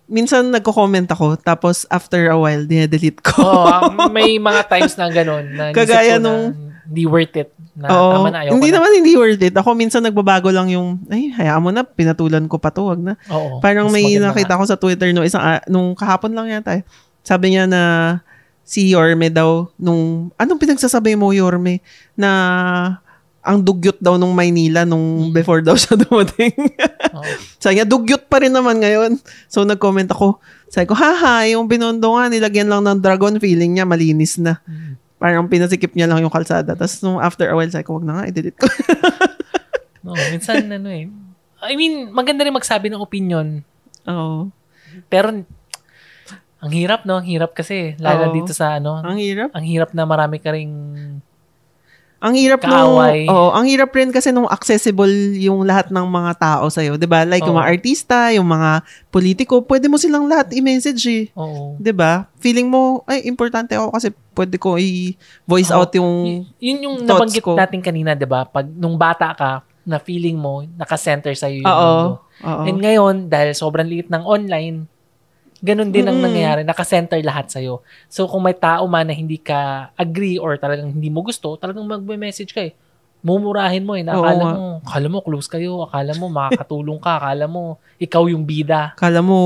Minsan 0.08 0.48
nagko-comment 0.48 1.04
ako, 1.04 1.36
tapos 1.36 1.84
after 1.88 2.28
a 2.28 2.36
while, 2.36 2.64
dinelete 2.64 3.20
ko. 3.20 3.44
Oo, 3.44 3.64
ah, 3.66 4.08
may 4.08 4.40
mga 4.40 4.64
times 4.66 4.96
na 4.96 5.08
ganun. 5.08 5.44
Na 5.52 5.68
Kagaya 5.70 6.16
ko 6.16 6.20
na 6.20 6.24
nung- 6.24 6.52
Hindi 6.88 7.04
worth 7.04 7.36
it. 7.36 7.52
Na, 7.78 7.86
Oo. 7.88 8.10
tama 8.12 8.28
na, 8.28 8.38
ayoko 8.42 8.54
hindi 8.58 8.68
na. 8.68 8.74
naman 8.74 8.90
hindi 8.92 9.12
worth 9.14 9.38
it. 9.40 9.54
Ako 9.54 9.70
minsan 9.72 10.02
nagbabago 10.02 10.50
lang 10.50 10.66
yung, 10.66 10.98
ay, 11.06 11.30
hayaan 11.30 11.62
mo 11.62 11.70
na, 11.70 11.86
pinatulan 11.86 12.42
ko 12.44 12.58
pa 12.58 12.68
to, 12.68 12.82
wag 12.84 12.98
na. 12.98 13.14
Oo, 13.30 13.62
Parang 13.62 13.86
mas 13.86 13.94
may 13.94 14.18
maganda 14.18 14.34
nakita 14.34 14.52
nga. 14.52 14.60
ko 14.60 14.64
sa 14.66 14.76
Twitter 14.76 15.08
no, 15.12 15.22
isang, 15.22 15.38
ah, 15.40 15.62
nung 15.64 15.94
kahapon 15.94 16.34
lang 16.34 16.50
yata 16.50 16.74
eh. 16.74 16.82
Sabi 17.22 17.54
niya 17.54 17.64
na 17.64 17.82
si 18.62 18.90
Yorme 18.90 19.30
daw, 19.30 19.70
nung, 19.78 20.34
anong 20.34 20.58
pinagsasabi 20.58 21.14
mo 21.14 21.30
Yorme? 21.30 21.78
Na 22.12 22.30
ang 23.40 23.62
dugyot 23.62 23.96
daw 23.96 24.18
nung 24.18 24.34
Maynila 24.34 24.82
nung 24.84 25.30
Mm. 25.30 25.32
before 25.32 25.62
daw 25.62 25.72
siya 25.72 25.94
dumating. 26.04 26.52
Oo. 27.14 27.24
Sabi 27.56 27.78
niya, 27.78 27.86
dugyot 27.86 28.26
pa 28.26 28.42
rin 28.42 28.50
naman 28.50 28.76
ngayon. 28.76 29.16
So, 29.46 29.62
nag-comment 29.62 30.10
ako. 30.10 30.42
Sabi 30.66 30.84
ko, 30.84 30.92
haha, 30.92 31.46
yung 31.48 31.64
binondo 31.64 32.12
nga, 32.12 32.26
nilagyan 32.26 32.68
lang 32.68 32.82
ng 32.82 32.98
dragon, 32.98 33.38
feeling 33.38 33.72
niya, 33.72 33.86
malinis 33.86 34.36
na. 34.36 34.58
Parang 35.18 35.50
pinasikip 35.50 35.92
niya 35.98 36.06
lang 36.06 36.22
yung 36.22 36.32
kalsada. 36.32 36.78
Tapos, 36.78 37.02
nung 37.02 37.18
after 37.18 37.50
a 37.50 37.54
while, 37.58 37.70
sabi 37.70 37.84
ko, 37.84 37.98
wag 37.98 38.06
na 38.06 38.22
nga, 38.22 38.24
i-delete 38.30 38.58
ko. 38.58 38.66
Oo, 40.08 40.24
minsan 40.30 40.62
ano 40.70 40.88
eh. 40.88 41.10
I 41.58 41.74
mean, 41.74 42.14
maganda 42.14 42.46
rin 42.46 42.54
magsabi 42.54 42.86
ng 42.86 43.02
opinion. 43.02 43.66
Oo. 44.06 44.54
Pero, 45.10 45.42
ang 46.58 46.72
hirap, 46.74 47.02
no? 47.02 47.18
Ang 47.18 47.26
hirap 47.26 47.54
kasi. 47.54 47.98
Lalo 47.98 48.30
Oo. 48.30 48.34
dito 48.34 48.54
sa 48.54 48.78
ano. 48.78 49.02
Ang 49.02 49.18
hirap. 49.18 49.50
Ang 49.54 49.66
hirap 49.66 49.90
na 49.94 50.06
marami 50.06 50.38
ka 50.38 50.54
ring... 50.54 50.74
Ang 52.18 52.34
hirap 52.34 52.66
Kaaway. 52.66 53.30
oh, 53.30 53.54
ang 53.54 53.62
hirap 53.62 53.94
rin 53.94 54.10
kasi 54.10 54.34
nung 54.34 54.50
accessible 54.50 55.06
yung 55.38 55.62
lahat 55.62 55.86
ng 55.86 56.02
mga 56.02 56.32
tao 56.34 56.66
sa'yo. 56.66 56.98
'di 56.98 57.06
ba 57.06 57.22
Like 57.22 57.46
yung 57.46 57.54
Oo. 57.54 57.62
mga 57.62 57.70
artista, 57.70 58.34
yung 58.34 58.42
mga 58.44 58.82
politiko, 59.06 59.62
pwede 59.62 59.86
mo 59.86 59.94
silang 59.96 60.26
lahat 60.26 60.50
i-message 60.50 61.02
eh. 61.06 61.24
Oo. 61.34 61.78
'Di 61.78 61.94
ba 61.94 62.26
Feeling 62.38 62.66
mo, 62.66 63.02
ay, 63.04 63.22
importante 63.24 63.74
ako 63.74 63.90
kasi 63.90 64.08
pwede 64.34 64.58
ko 64.58 64.74
i-voice 64.74 65.70
Oo. 65.70 65.78
out 65.78 65.90
yung, 65.94 66.10
Y- 66.58 66.70
yun 66.70 66.78
yung 66.84 66.96
nabanggit 67.02 67.42
ko. 67.42 67.54
natin 67.54 67.78
kanina, 67.78 68.14
di 68.14 68.26
ba? 68.26 68.42
Pag 68.42 68.66
nung 68.68 68.94
bata 68.94 69.30
ka, 69.32 69.50
na 69.82 69.96
feeling 69.96 70.36
mo, 70.36 70.68
nakasenter 70.76 71.32
sa'yo 71.32 71.62
yung 71.62 71.66
oo, 71.66 71.80
mundo. 71.80 72.12
oo. 72.44 72.62
And 72.68 72.76
ngayon, 72.76 73.14
dahil 73.26 73.56
sobrang 73.56 73.88
liit 73.88 74.06
ng 74.06 74.20
online, 74.20 74.84
ganun 75.58 75.90
din 75.90 76.06
ang 76.06 76.18
nangyayari. 76.18 76.62
Nakasenter 76.62 77.18
lahat 77.22 77.50
sa'yo. 77.50 77.82
So, 78.06 78.26
kung 78.30 78.46
may 78.46 78.54
tao 78.54 78.86
man 78.86 79.06
na 79.10 79.14
hindi 79.14 79.38
ka 79.38 79.90
agree 79.98 80.38
or 80.38 80.54
talagang 80.56 80.94
hindi 80.94 81.10
mo 81.10 81.22
gusto, 81.26 81.58
talagang 81.58 81.86
magme-message 81.86 82.54
ka 82.54 82.62
eh. 82.62 82.72
Mumurahin 83.18 83.82
mo 83.82 83.98
eh. 83.98 84.06
Na 84.06 84.14
Oo 84.14 84.22
akala 84.22 84.42
nga. 84.46 84.54
mo, 84.54 84.62
akala 84.86 85.06
mo 85.10 85.18
close 85.26 85.50
kayo. 85.50 85.82
Akala 85.90 86.14
mo 86.14 86.30
makakatulong 86.30 86.98
ka. 87.02 87.18
Akala 87.18 87.46
mo 87.50 87.82
ikaw 87.98 88.30
yung 88.30 88.46
bida. 88.46 88.94
Kala 88.94 89.18
mo, 89.18 89.38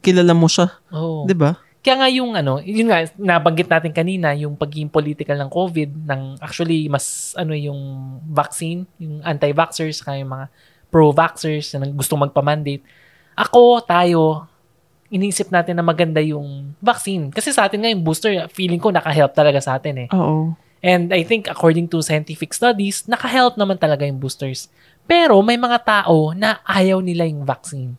kilala 0.00 0.32
mo 0.32 0.48
siya. 0.48 0.72
Oh. 0.88 1.28
'di 1.28 1.36
ba 1.36 1.60
Kaya 1.78 1.94
nga 2.04 2.08
yung 2.10 2.34
ano, 2.34 2.58
yun 2.64 2.90
nga, 2.90 3.06
nabanggit 3.16 3.70
natin 3.70 3.94
kanina, 3.94 4.34
yung 4.34 4.58
pagiging 4.58 4.90
political 4.90 5.38
ng 5.38 5.48
COVID, 5.48 5.90
ng 6.10 6.22
actually 6.42 6.90
mas 6.90 7.32
ano 7.38 7.54
yung 7.54 7.78
vaccine, 8.28 8.82
yung 8.98 9.22
anti-vaxxers, 9.22 10.02
kaya 10.02 10.26
yung 10.26 10.32
mga 10.32 10.46
pro-vaxxers 10.90 11.78
na 11.78 11.86
gustong 11.88 12.18
magpa-mandate. 12.28 12.82
Ako, 13.38 13.78
tayo, 13.86 14.47
iniisip 15.08 15.48
natin 15.48 15.80
na 15.80 15.84
maganda 15.84 16.20
yung 16.20 16.76
vaccine. 16.78 17.32
Kasi 17.32 17.52
sa 17.52 17.64
atin 17.64 17.80
nga 17.80 17.90
yung 17.92 18.04
booster, 18.04 18.48
feeling 18.52 18.80
ko 18.80 18.92
naka-help 18.92 19.32
talaga 19.32 19.60
sa 19.60 19.80
atin 19.80 20.04
eh. 20.04 20.08
Oo. 20.12 20.52
And 20.78 21.10
I 21.10 21.24
think 21.26 21.50
according 21.50 21.90
to 21.90 22.04
scientific 22.04 22.54
studies, 22.54 23.08
naka-help 23.08 23.58
naman 23.58 23.80
talaga 23.80 24.06
yung 24.06 24.20
boosters. 24.20 24.68
Pero 25.08 25.40
may 25.40 25.56
mga 25.56 25.80
tao 25.82 26.36
na 26.36 26.60
ayaw 26.62 27.00
nila 27.00 27.24
yung 27.24 27.42
vaccine. 27.42 27.96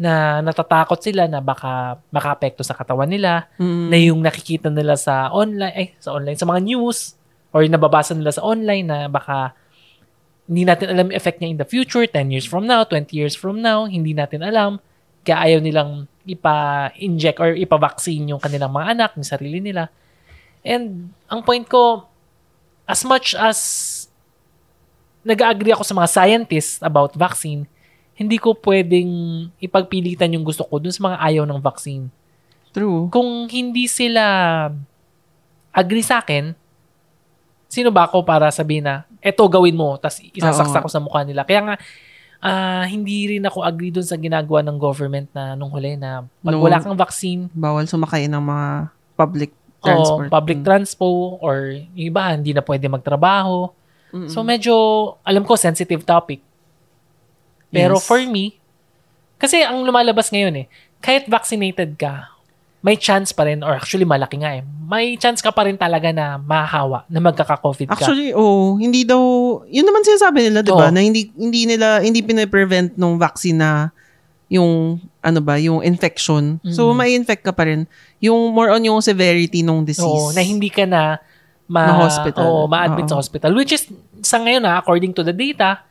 Na 0.00 0.40
natatakot 0.40 0.96
sila 0.98 1.28
na 1.28 1.44
baka 1.44 2.00
makaapekto 2.08 2.64
sa 2.64 2.72
katawan 2.72 3.06
nila, 3.06 3.46
Mm. 3.60 3.86
na 3.92 3.96
yung 4.00 4.20
nakikita 4.24 4.72
nila 4.72 4.96
sa 4.96 5.28
online, 5.28 5.74
eh, 5.76 5.88
sa 6.00 6.16
online, 6.16 6.40
sa 6.40 6.48
mga 6.48 6.60
news, 6.64 7.14
or 7.52 7.62
nababasa 7.68 8.16
nila 8.16 8.32
sa 8.32 8.40
online 8.40 8.86
na 8.88 8.98
baka 9.06 9.52
hindi 10.50 10.66
natin 10.66 10.90
alam 10.90 11.12
yung 11.12 11.18
effect 11.20 11.38
niya 11.38 11.52
in 11.54 11.60
the 11.62 11.68
future, 11.68 12.02
10 12.10 12.32
years 12.34 12.42
from 12.48 12.66
now, 12.66 12.82
20 12.82 13.14
years 13.14 13.38
from 13.38 13.62
now, 13.62 13.86
hindi 13.86 14.10
natin 14.16 14.42
alam. 14.42 14.82
Kaya 15.22 15.46
ayaw 15.46 15.60
nilang 15.62 16.10
ipa-inject 16.26 17.38
or 17.40 17.56
ipa-vaccine 17.56 18.28
yung 18.28 18.40
kanilang 18.42 18.72
mga 18.72 18.96
anak, 18.96 19.10
yung 19.16 19.26
sarili 19.26 19.58
nila. 19.58 19.88
And 20.60 21.12
ang 21.30 21.40
point 21.40 21.64
ko, 21.64 22.04
as 22.84 23.04
much 23.06 23.32
as 23.38 23.58
nag-agree 25.24 25.72
ako 25.72 25.84
sa 25.84 25.96
mga 25.96 26.08
scientists 26.08 26.80
about 26.80 27.16
vaccine, 27.16 27.64
hindi 28.16 28.36
ko 28.36 28.52
pwedeng 28.52 29.48
ipagpilitan 29.60 30.36
yung 30.36 30.44
gusto 30.44 30.64
ko 30.68 30.76
dun 30.76 30.92
sa 30.92 31.08
mga 31.08 31.16
ayaw 31.24 31.44
ng 31.48 31.60
vaccine 31.60 32.12
True. 32.76 33.08
kung 33.08 33.48
hindi 33.48 33.88
sila 33.88 34.68
agree 35.72 36.04
sa 36.04 36.20
akin, 36.20 36.52
sino 37.70 37.88
ba 37.88 38.10
ako 38.10 38.26
para 38.26 38.50
sabihin 38.52 38.84
na, 38.84 39.08
eto 39.22 39.46
gawin 39.46 39.78
mo, 39.78 39.96
tas 39.96 40.18
isasaksak 40.20 40.82
ko 40.82 40.90
sa 40.90 41.00
mukha 41.00 41.22
nila. 41.22 41.46
Kaya 41.46 41.60
nga, 41.64 41.74
ah, 42.40 42.84
hindi 42.84 43.28
rin 43.30 43.44
ako 43.44 43.60
agree 43.60 43.88
dun 43.88 44.02
sa 44.02 44.16
ginagawa 44.16 44.60
ng 44.62 44.76
government 44.76 45.28
na 45.30 45.52
nung 45.52 45.68
huli 45.68 45.94
na 45.94 46.24
pag 46.40 46.56
No. 46.56 46.60
wala 46.60 46.80
kang 46.80 46.96
vaccine, 46.96 47.52
Bawal 47.52 47.84
sumakay 47.84 48.26
ng 48.26 48.40
mga 48.40 48.68
public 49.14 49.50
o 49.78 49.84
transport. 49.86 50.28
public 50.28 50.58
Mm. 50.58 50.66
transpo, 50.66 51.08
or 51.38 51.56
yung 51.72 52.12
iba, 52.12 52.22
hindi 52.30 52.52
na 52.52 52.60
pwede 52.60 52.84
magtrabaho. 52.86 53.68
Mm-mm. 54.10 54.26
So 54.26 54.40
medyo, 54.40 54.74
alam 55.22 55.44
ko, 55.44 55.54
sensitive 55.54 56.02
topic. 56.02 56.40
Pero 57.68 57.96
Yes. 57.96 58.04
for 58.04 58.18
me, 58.22 58.58
kasi 59.36 59.62
ang 59.62 59.80
lumalabas 59.80 60.28
ngayon 60.28 60.52
eh, 60.56 60.66
kahit 60.98 61.24
vaccinated 61.26 61.94
ka, 61.94 62.28
may 62.80 62.96
chance 62.96 63.28
pa 63.36 63.44
rin, 63.44 63.60
or 63.60 63.76
actually 63.76 64.08
malaki 64.08 64.40
nga 64.40 64.56
eh, 64.56 64.64
may 64.64 65.12
chance 65.20 65.44
ka 65.44 65.52
pa 65.52 65.68
rin 65.68 65.76
talaga 65.76 66.10
na 66.16 66.40
mahahawa, 66.40 67.04
na 67.12 67.20
magkaka-COVID 67.20 67.92
ka. 67.92 68.00
Actually, 68.00 68.32
oh, 68.32 68.80
hindi 68.80 69.04
daw, 69.04 69.20
yun 69.68 69.84
naman 69.84 70.00
sinasabi 70.00 70.48
nila, 70.48 70.64
di 70.64 70.72
ba? 70.72 70.88
Oo. 70.88 70.94
Na 70.94 71.04
hindi, 71.04 71.28
hindi 71.36 71.68
nila, 71.68 72.00
hindi 72.00 72.24
pinaprevent 72.24 72.96
nung 72.96 73.20
vaccine 73.20 73.60
na 73.60 73.70
yung, 74.50 74.98
ano 75.22 75.40
ba, 75.44 75.60
yung 75.60 75.84
infection. 75.84 76.58
So, 76.72 76.90
Mm. 76.90 76.96
may 76.96 77.10
infect 77.14 77.44
ka 77.46 77.52
pa 77.54 77.68
rin. 77.70 77.86
Yung 78.18 78.50
more 78.50 78.74
on 78.74 78.82
yung 78.82 78.98
severity 78.98 79.62
nung 79.62 79.86
disease. 79.86 80.02
Oo, 80.02 80.34
na 80.34 80.42
hindi 80.42 80.72
ka 80.72 80.88
na 80.88 81.22
ma, 81.70 81.94
Ma-hospital. 81.94 82.42
Oo, 82.42 82.66
ma-admit 82.66 83.06
Oo. 83.06 83.14
sa 83.14 83.16
hospital. 83.22 83.54
Which 83.54 83.70
is, 83.70 83.86
sa 84.26 84.42
ngayon 84.42 84.66
na, 84.66 84.82
according 84.82 85.14
to 85.14 85.22
the 85.22 85.30
data, 85.30 85.86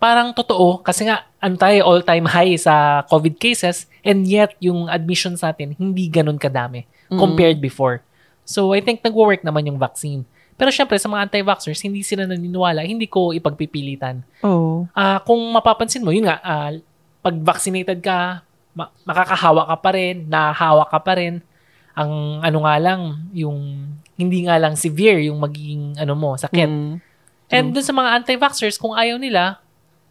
parang 0.00 0.32
totoo. 0.32 0.80
Kasi 0.80 1.04
nga, 1.04 1.28
tayo, 1.60 1.84
all-time 1.84 2.24
high 2.24 2.56
sa 2.56 3.04
COVID 3.12 3.36
cases. 3.36 3.84
And 4.08 4.24
yet, 4.24 4.56
yung 4.56 4.88
admission 4.88 5.36
sa 5.36 5.52
atin, 5.52 5.76
hindi 5.76 6.08
ganun 6.08 6.40
kadami 6.40 6.88
Mm. 7.12 7.20
compared 7.20 7.60
before. 7.60 8.00
So, 8.48 8.72
I 8.72 8.80
think 8.80 9.04
nagwo-work 9.04 9.44
naman 9.44 9.68
yung 9.68 9.76
vaccine. 9.76 10.24
Pero 10.56 10.72
syempre, 10.72 10.96
sa 10.96 11.12
mga 11.12 11.28
anti-vaxxers, 11.28 11.84
hindi 11.84 12.00
sila 12.00 12.24
naniniwala. 12.24 12.80
Hindi 12.88 13.04
ko 13.04 13.36
ipagpipilitan. 13.36 14.24
Oo. 14.42 14.88
Ah, 14.96 15.20
kung 15.20 15.38
mapapansin 15.52 16.00
mo, 16.00 16.10
yun 16.10 16.24
nga, 16.24 16.40
ah, 16.40 16.72
pag 17.20 17.36
vaccinated 17.36 18.00
ka, 18.00 18.40
ma- 18.72 18.90
makakahawa 19.04 19.68
ka 19.68 19.76
pa 19.76 19.90
rin, 19.92 20.24
nahahawa 20.24 20.88
ka 20.88 20.98
pa 21.04 21.12
rin. 21.20 21.44
Ang 21.92 22.40
ano 22.40 22.58
nga 22.64 22.74
lang, 22.80 23.28
yung 23.36 23.58
hindi 24.18 24.48
nga 24.48 24.56
lang 24.58 24.74
severe 24.74 25.22
yung 25.28 25.38
magiging 25.38 25.94
ano 26.00 26.16
mo, 26.16 26.34
sakit. 26.34 26.66
Mm. 26.66 26.92
And 27.52 27.66
dun 27.70 27.84
sa 27.84 27.92
mga 27.92 28.24
anti-vaxxers, 28.24 28.80
kung 28.80 28.96
ayaw 28.96 29.20
nila, 29.20 29.60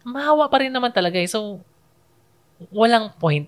mahawa 0.06 0.46
pa 0.46 0.62
rin 0.62 0.72
naman 0.72 0.94
talaga 0.94 1.18
eh. 1.18 1.28
So, 1.28 1.60
walang 2.72 3.12
point 3.18 3.46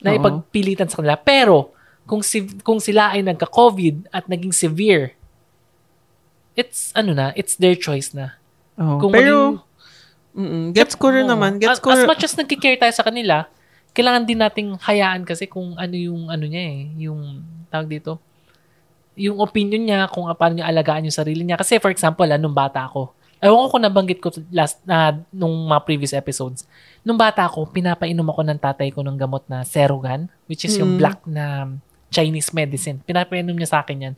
na 0.00 0.12
Oo. 0.12 0.18
ipagpilitan 0.18 0.88
sa 0.88 1.00
kanila. 1.00 1.16
Pero, 1.16 1.72
kung, 2.04 2.20
si, 2.20 2.46
kung 2.62 2.78
sila 2.78 3.14
ay 3.16 3.24
nagka-COVID 3.24 4.10
at 4.12 4.28
naging 4.28 4.52
severe, 4.52 5.16
it's, 6.56 6.92
ano 6.96 7.12
na, 7.12 7.32
it's 7.36 7.56
their 7.56 7.76
choice 7.76 8.12
na. 8.12 8.36
Oo. 8.76 9.00
Kung 9.00 9.12
Pero, 9.12 9.34
maging- 10.36 10.72
gets 10.76 10.94
ko 10.94 11.08
rin 11.08 11.24
naman. 11.24 11.56
Gets 11.56 11.78
as, 11.78 11.80
ko 11.80 11.88
as 11.92 12.04
rin- 12.04 12.08
much 12.08 12.22
as 12.24 12.36
nagkikare 12.36 12.76
tayo 12.76 12.92
sa 12.92 13.04
kanila, 13.04 13.48
kailangan 13.96 14.28
din 14.28 14.36
nating 14.36 14.68
hayaan 14.76 15.24
kasi 15.24 15.48
kung 15.48 15.72
ano 15.80 15.96
yung 15.96 16.28
ano 16.28 16.44
niya 16.44 16.62
eh, 16.68 17.08
yung 17.08 17.40
tawag 17.72 17.88
dito, 17.88 18.20
yung 19.16 19.40
opinion 19.40 19.80
niya 19.80 20.04
kung 20.12 20.28
paano 20.36 20.60
niya 20.60 20.68
alagaan 20.68 21.08
yung 21.08 21.16
sarili 21.16 21.40
niya. 21.40 21.56
Kasi 21.56 21.80
for 21.80 21.88
example, 21.88 22.28
ah, 22.28 22.36
nung 22.36 22.52
bata 22.52 22.84
ako, 22.84 23.16
ewan 23.38 23.66
ko 23.66 23.68
kung 23.70 23.84
nabanggit 23.84 24.18
ko 24.18 24.28
last 24.48 24.80
na 24.82 25.12
nung 25.28 25.66
mga 25.66 25.80
previous 25.82 26.12
episodes. 26.12 26.64
Nung 27.00 27.16
bata 27.16 27.44
ako, 27.44 27.68
pinapainom 27.68 28.26
ako 28.26 28.40
ng 28.42 28.58
tatay 28.58 28.88
ko 28.90 29.00
ng 29.00 29.14
gamot 29.14 29.44
na 29.46 29.62
Serogan, 29.62 30.26
which 30.46 30.64
is 30.64 30.74
yung 30.74 30.96
Mm. 30.96 30.98
black 30.98 31.18
na 31.24 31.70
Chinese 32.08 32.50
medicine. 32.50 33.02
Pinapainom 33.02 33.52
niya 33.52 33.68
sa 33.68 33.78
akin 33.82 34.10
yan. 34.10 34.14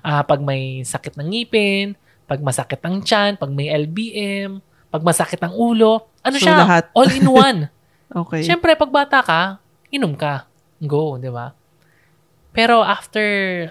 Ah, 0.00 0.22
pag 0.22 0.40
may 0.40 0.82
sakit 0.82 1.14
ng 1.14 1.28
ngipin, 1.28 1.94
pag 2.24 2.40
masakit 2.40 2.80
ang 2.80 3.02
tiyan, 3.02 3.36
pag 3.36 3.50
may 3.50 3.68
LBM, 3.68 4.58
pag 4.88 5.02
masakit 5.02 5.38
ang 5.38 5.52
ulo, 5.52 6.08
ano 6.20 6.36
So, 6.38 6.44
siya? 6.44 6.56
lahat. 6.58 6.84
All 6.92 7.10
in 7.10 7.28
one. 7.28 7.60
Okay. 8.12 8.44
Siyempre, 8.44 8.76
pag 8.76 8.92
bata 8.92 9.24
ka, 9.24 9.56
inom 9.88 10.12
ka. 10.12 10.44
Go, 10.78 11.16
di 11.16 11.32
ba? 11.32 11.56
Pero 12.52 12.84
after 12.84 13.24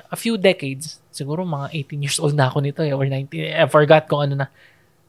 a 0.10 0.18
few 0.18 0.34
decades, 0.34 0.98
siguro 1.14 1.46
mga 1.46 1.70
18 1.70 2.02
years 2.02 2.18
old 2.18 2.34
na 2.34 2.50
ako 2.50 2.58
nito 2.58 2.82
eh, 2.82 2.90
or 2.90 3.06
19, 3.06 3.30
I 3.54 3.70
forgot 3.70 4.10
kung 4.10 4.26
ano 4.26 4.34
na, 4.36 4.50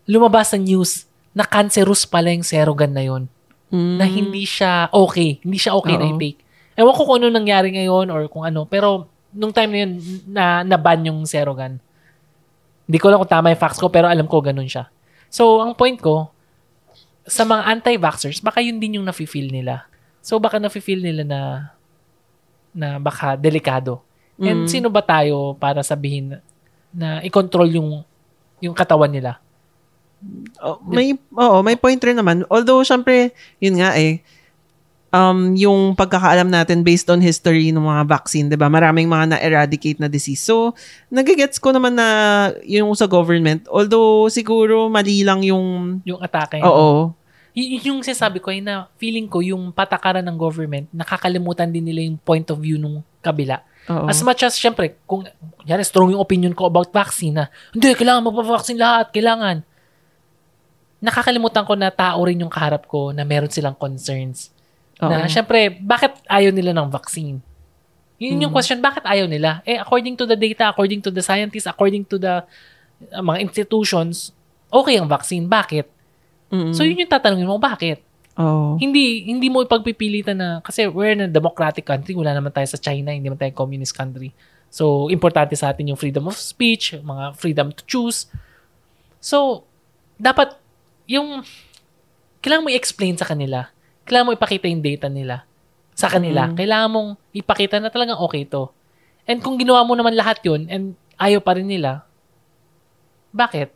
lumabas 0.06 0.50
sa 0.50 0.58
news 0.58 1.04
na 1.32 1.44
cancerous 1.44 2.04
pala 2.04 2.30
yung 2.30 2.44
Serogan 2.44 2.92
na 2.92 3.02
yon 3.02 3.24
Mm. 3.72 3.96
na 3.96 4.04
hindi 4.04 4.44
siya 4.44 4.92
okay. 4.92 5.40
Hindi 5.40 5.56
siya 5.56 5.72
okay 5.72 5.96
na 5.96 6.04
Oo. 6.04 6.12
i-take. 6.20 6.44
Ewan 6.76 6.92
ko 6.92 7.02
kung 7.08 7.16
ano 7.24 7.32
nangyari 7.32 7.72
ngayon 7.72 8.12
or 8.12 8.28
kung 8.28 8.44
ano. 8.44 8.68
Pero 8.68 9.08
nung 9.32 9.48
time 9.48 9.70
na 9.72 9.78
yun, 9.80 9.92
na, 10.28 10.44
na-ban 10.60 11.00
yung 11.08 11.24
Serogan. 11.24 11.80
Hindi 12.84 12.98
ko 13.00 13.08
alam 13.08 13.24
kung 13.24 13.32
tama 13.32 13.48
yung 13.48 13.56
facts 13.56 13.80
ko, 13.80 13.88
pero 13.88 14.12
alam 14.12 14.28
ko 14.28 14.44
ganun 14.44 14.68
siya. 14.68 14.92
So, 15.32 15.64
ang 15.64 15.72
point 15.72 15.96
ko, 15.96 16.28
sa 17.24 17.48
mga 17.48 17.64
anti-vaxxers, 17.72 18.44
baka 18.44 18.60
yun 18.60 18.76
din 18.76 19.00
yung 19.00 19.08
nafe-feel 19.08 19.48
nila. 19.48 19.88
So, 20.20 20.36
baka 20.36 20.60
nafe-feel 20.60 21.00
nila 21.00 21.24
na 21.24 21.40
na 22.72 23.00
baka 23.00 23.40
delikado. 23.40 24.04
And 24.36 24.64
Mm. 24.64 24.68
sino 24.68 24.88
ba 24.92 25.00
tayo 25.00 25.56
para 25.56 25.80
sabihin 25.80 26.36
na, 26.36 26.38
na 26.92 27.08
i-control 27.24 27.72
yung 27.72 28.04
yung 28.60 28.76
katawan 28.76 29.08
nila? 29.08 29.40
Oh, 30.62 30.78
may 30.86 31.18
oo, 31.34 31.58
may 31.66 31.74
point 31.74 31.98
rin 31.98 32.14
naman. 32.14 32.46
Although 32.46 32.86
syempre, 32.86 33.34
yun 33.58 33.82
nga 33.82 33.98
eh 33.98 34.22
um 35.12 35.52
yung 35.52 35.92
pagkakaalam 35.92 36.48
natin 36.48 36.80
based 36.80 37.06
on 37.12 37.20
history 37.20 37.68
ng 37.68 37.84
mga 37.84 38.02
vaccine, 38.08 38.48
'di 38.48 38.56
ba? 38.56 38.72
Maraming 38.72 39.06
mga 39.06 39.36
na-eradicate 39.36 40.00
na 40.00 40.08
disease. 40.08 40.40
So, 40.40 40.72
nagigets 41.12 41.60
ko 41.60 41.70
naman 41.70 42.00
na 42.00 42.08
yung 42.64 42.96
sa 42.96 43.04
government, 43.04 43.68
although 43.68 44.32
siguro 44.32 44.88
mali 44.88 45.20
lang 45.20 45.44
yung 45.44 46.00
Yung 46.08 46.18
atake. 46.24 46.64
Oo. 46.64 47.12
Y- 47.52 47.84
yung 47.84 48.00
sinasabi 48.00 48.40
ko 48.40 48.48
ay 48.48 48.64
na 48.64 48.88
feeling 48.96 49.28
ko 49.28 49.44
yung 49.44 49.68
patakaran 49.76 50.24
ng 50.24 50.38
government, 50.40 50.88
nakakalimutan 50.88 51.68
din 51.68 51.84
nila 51.84 52.00
yung 52.08 52.16
point 52.16 52.48
of 52.48 52.56
view 52.56 52.80
nung 52.80 53.04
kabila. 53.20 53.60
Oo. 53.92 54.08
As 54.08 54.24
much 54.24 54.40
as, 54.40 54.56
syempre, 54.56 54.96
kung, 55.04 55.28
yan, 55.68 55.84
strong 55.84 56.16
yung 56.16 56.22
opinion 56.24 56.56
ko 56.56 56.64
about 56.64 56.88
vaccine 56.88 57.36
na, 57.36 57.52
hindi, 57.76 57.92
kailangan 57.92 58.24
magpa-vaccine 58.24 58.80
lahat, 58.80 59.12
kailangan. 59.12 59.68
Nakakalimutan 61.02 61.66
ko 61.66 61.74
na 61.74 61.90
tao 61.90 62.22
rin 62.22 62.38
yung 62.38 62.52
kaharap 62.52 62.86
ko 62.86 63.10
na 63.10 63.26
meron 63.26 63.50
silang 63.50 63.74
concerns. 63.74 64.54
Oo. 65.02 65.10
Na, 65.10 65.26
syempre, 65.26 65.74
bakit 65.82 66.14
ayaw 66.30 66.54
nila 66.54 66.70
ng 66.70 66.86
vaccine? 66.86 67.42
Yun 68.22 68.46
yung 68.46 68.54
Hmm. 68.54 68.62
question, 68.62 68.78
bakit 68.78 69.02
ayaw 69.02 69.26
nila? 69.26 69.58
Eh, 69.66 69.74
according 69.74 70.14
to 70.14 70.22
the 70.30 70.38
data, 70.38 70.70
according 70.70 71.02
to 71.02 71.10
the 71.10 71.18
scientists, 71.18 71.66
according 71.66 72.06
to 72.06 72.22
the 72.22 72.46
uh, 73.10 73.18
mga 73.18 73.42
institutions, 73.42 74.30
okay 74.70 74.94
ang 74.94 75.10
vaccine. 75.10 75.50
Bakit? 75.50 75.90
Mm-mm. 76.54 76.70
So, 76.70 76.86
yun 76.86 77.02
yung 77.02 77.10
tatanungin 77.10 77.50
mo, 77.50 77.58
bakit? 77.58 77.98
Oo. 78.38 78.78
Hindi 78.78 79.26
hindi 79.26 79.50
mo 79.50 79.66
ipagpipilitan 79.66 80.38
na 80.38 80.48
kasi 80.62 80.86
we're 80.86 81.18
in 81.18 81.26
a 81.26 81.28
democratic 81.28 81.82
country, 81.82 82.14
wala 82.14 82.30
naman 82.30 82.54
tayo 82.54 82.64
sa 82.70 82.78
China, 82.78 83.10
hindi 83.10 83.26
naman 83.26 83.42
tayo 83.42 83.50
communist 83.58 83.92
country. 83.92 84.30
So, 84.70 85.10
importante 85.10 85.52
sa 85.58 85.74
atin 85.74 85.90
yung 85.90 85.98
freedom 85.98 86.30
of 86.30 86.38
speech, 86.38 86.94
mga 86.94 87.34
freedom 87.36 87.74
to 87.74 87.82
choose. 87.84 88.30
So, 89.18 89.66
dapat 90.16 90.61
yung 91.06 91.42
kailangan 92.42 92.64
mo 92.66 92.70
i-explain 92.70 93.14
sa 93.14 93.26
kanila. 93.28 93.70
Kailangan 94.04 94.26
mo 94.26 94.32
ipakita 94.34 94.66
yung 94.66 94.82
data 94.82 95.06
nila 95.06 95.46
sa 95.94 96.10
kanila. 96.10 96.50
Mm. 96.50 96.56
Kailangan 96.58 96.90
mong 96.90 97.10
ipakita 97.30 97.78
na 97.78 97.92
talagang 97.92 98.18
okay 98.18 98.42
to. 98.42 98.72
And 99.28 99.38
kung 99.38 99.54
ginawa 99.54 99.86
mo 99.86 99.94
naman 99.94 100.18
lahat 100.18 100.42
yun 100.42 100.66
and 100.66 100.98
ayaw 101.14 101.38
pa 101.38 101.54
rin 101.54 101.70
nila, 101.70 102.02
bakit? 103.30 103.70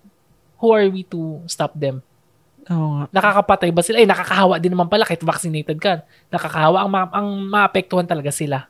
Who 0.58 0.74
are 0.74 0.88
we 0.90 1.06
to 1.06 1.44
stop 1.46 1.76
them? 1.78 2.02
Oo 2.66 2.98
nga. 2.98 3.04
nakakapatay 3.14 3.70
ba 3.70 3.78
sila? 3.86 4.02
Eh, 4.02 4.08
nakakahawa 4.10 4.58
din 4.58 4.74
naman 4.74 4.90
pala 4.90 5.06
kahit 5.06 5.22
vaccinated 5.22 5.78
ka. 5.78 6.02
Nakakahawa. 6.34 6.82
Ang, 6.82 6.90
ma- 6.90 7.14
ang 7.14 7.28
maapektuhan 7.46 8.10
talaga 8.10 8.34
sila. 8.34 8.66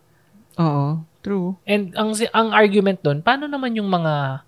Oo. 0.60 1.00
True. 1.24 1.56
And 1.66 1.90
ang 1.96 2.14
ang 2.30 2.48
argument 2.54 3.02
doon, 3.02 3.18
paano 3.18 3.50
naman 3.50 3.74
yung 3.74 3.88
mga 3.88 4.46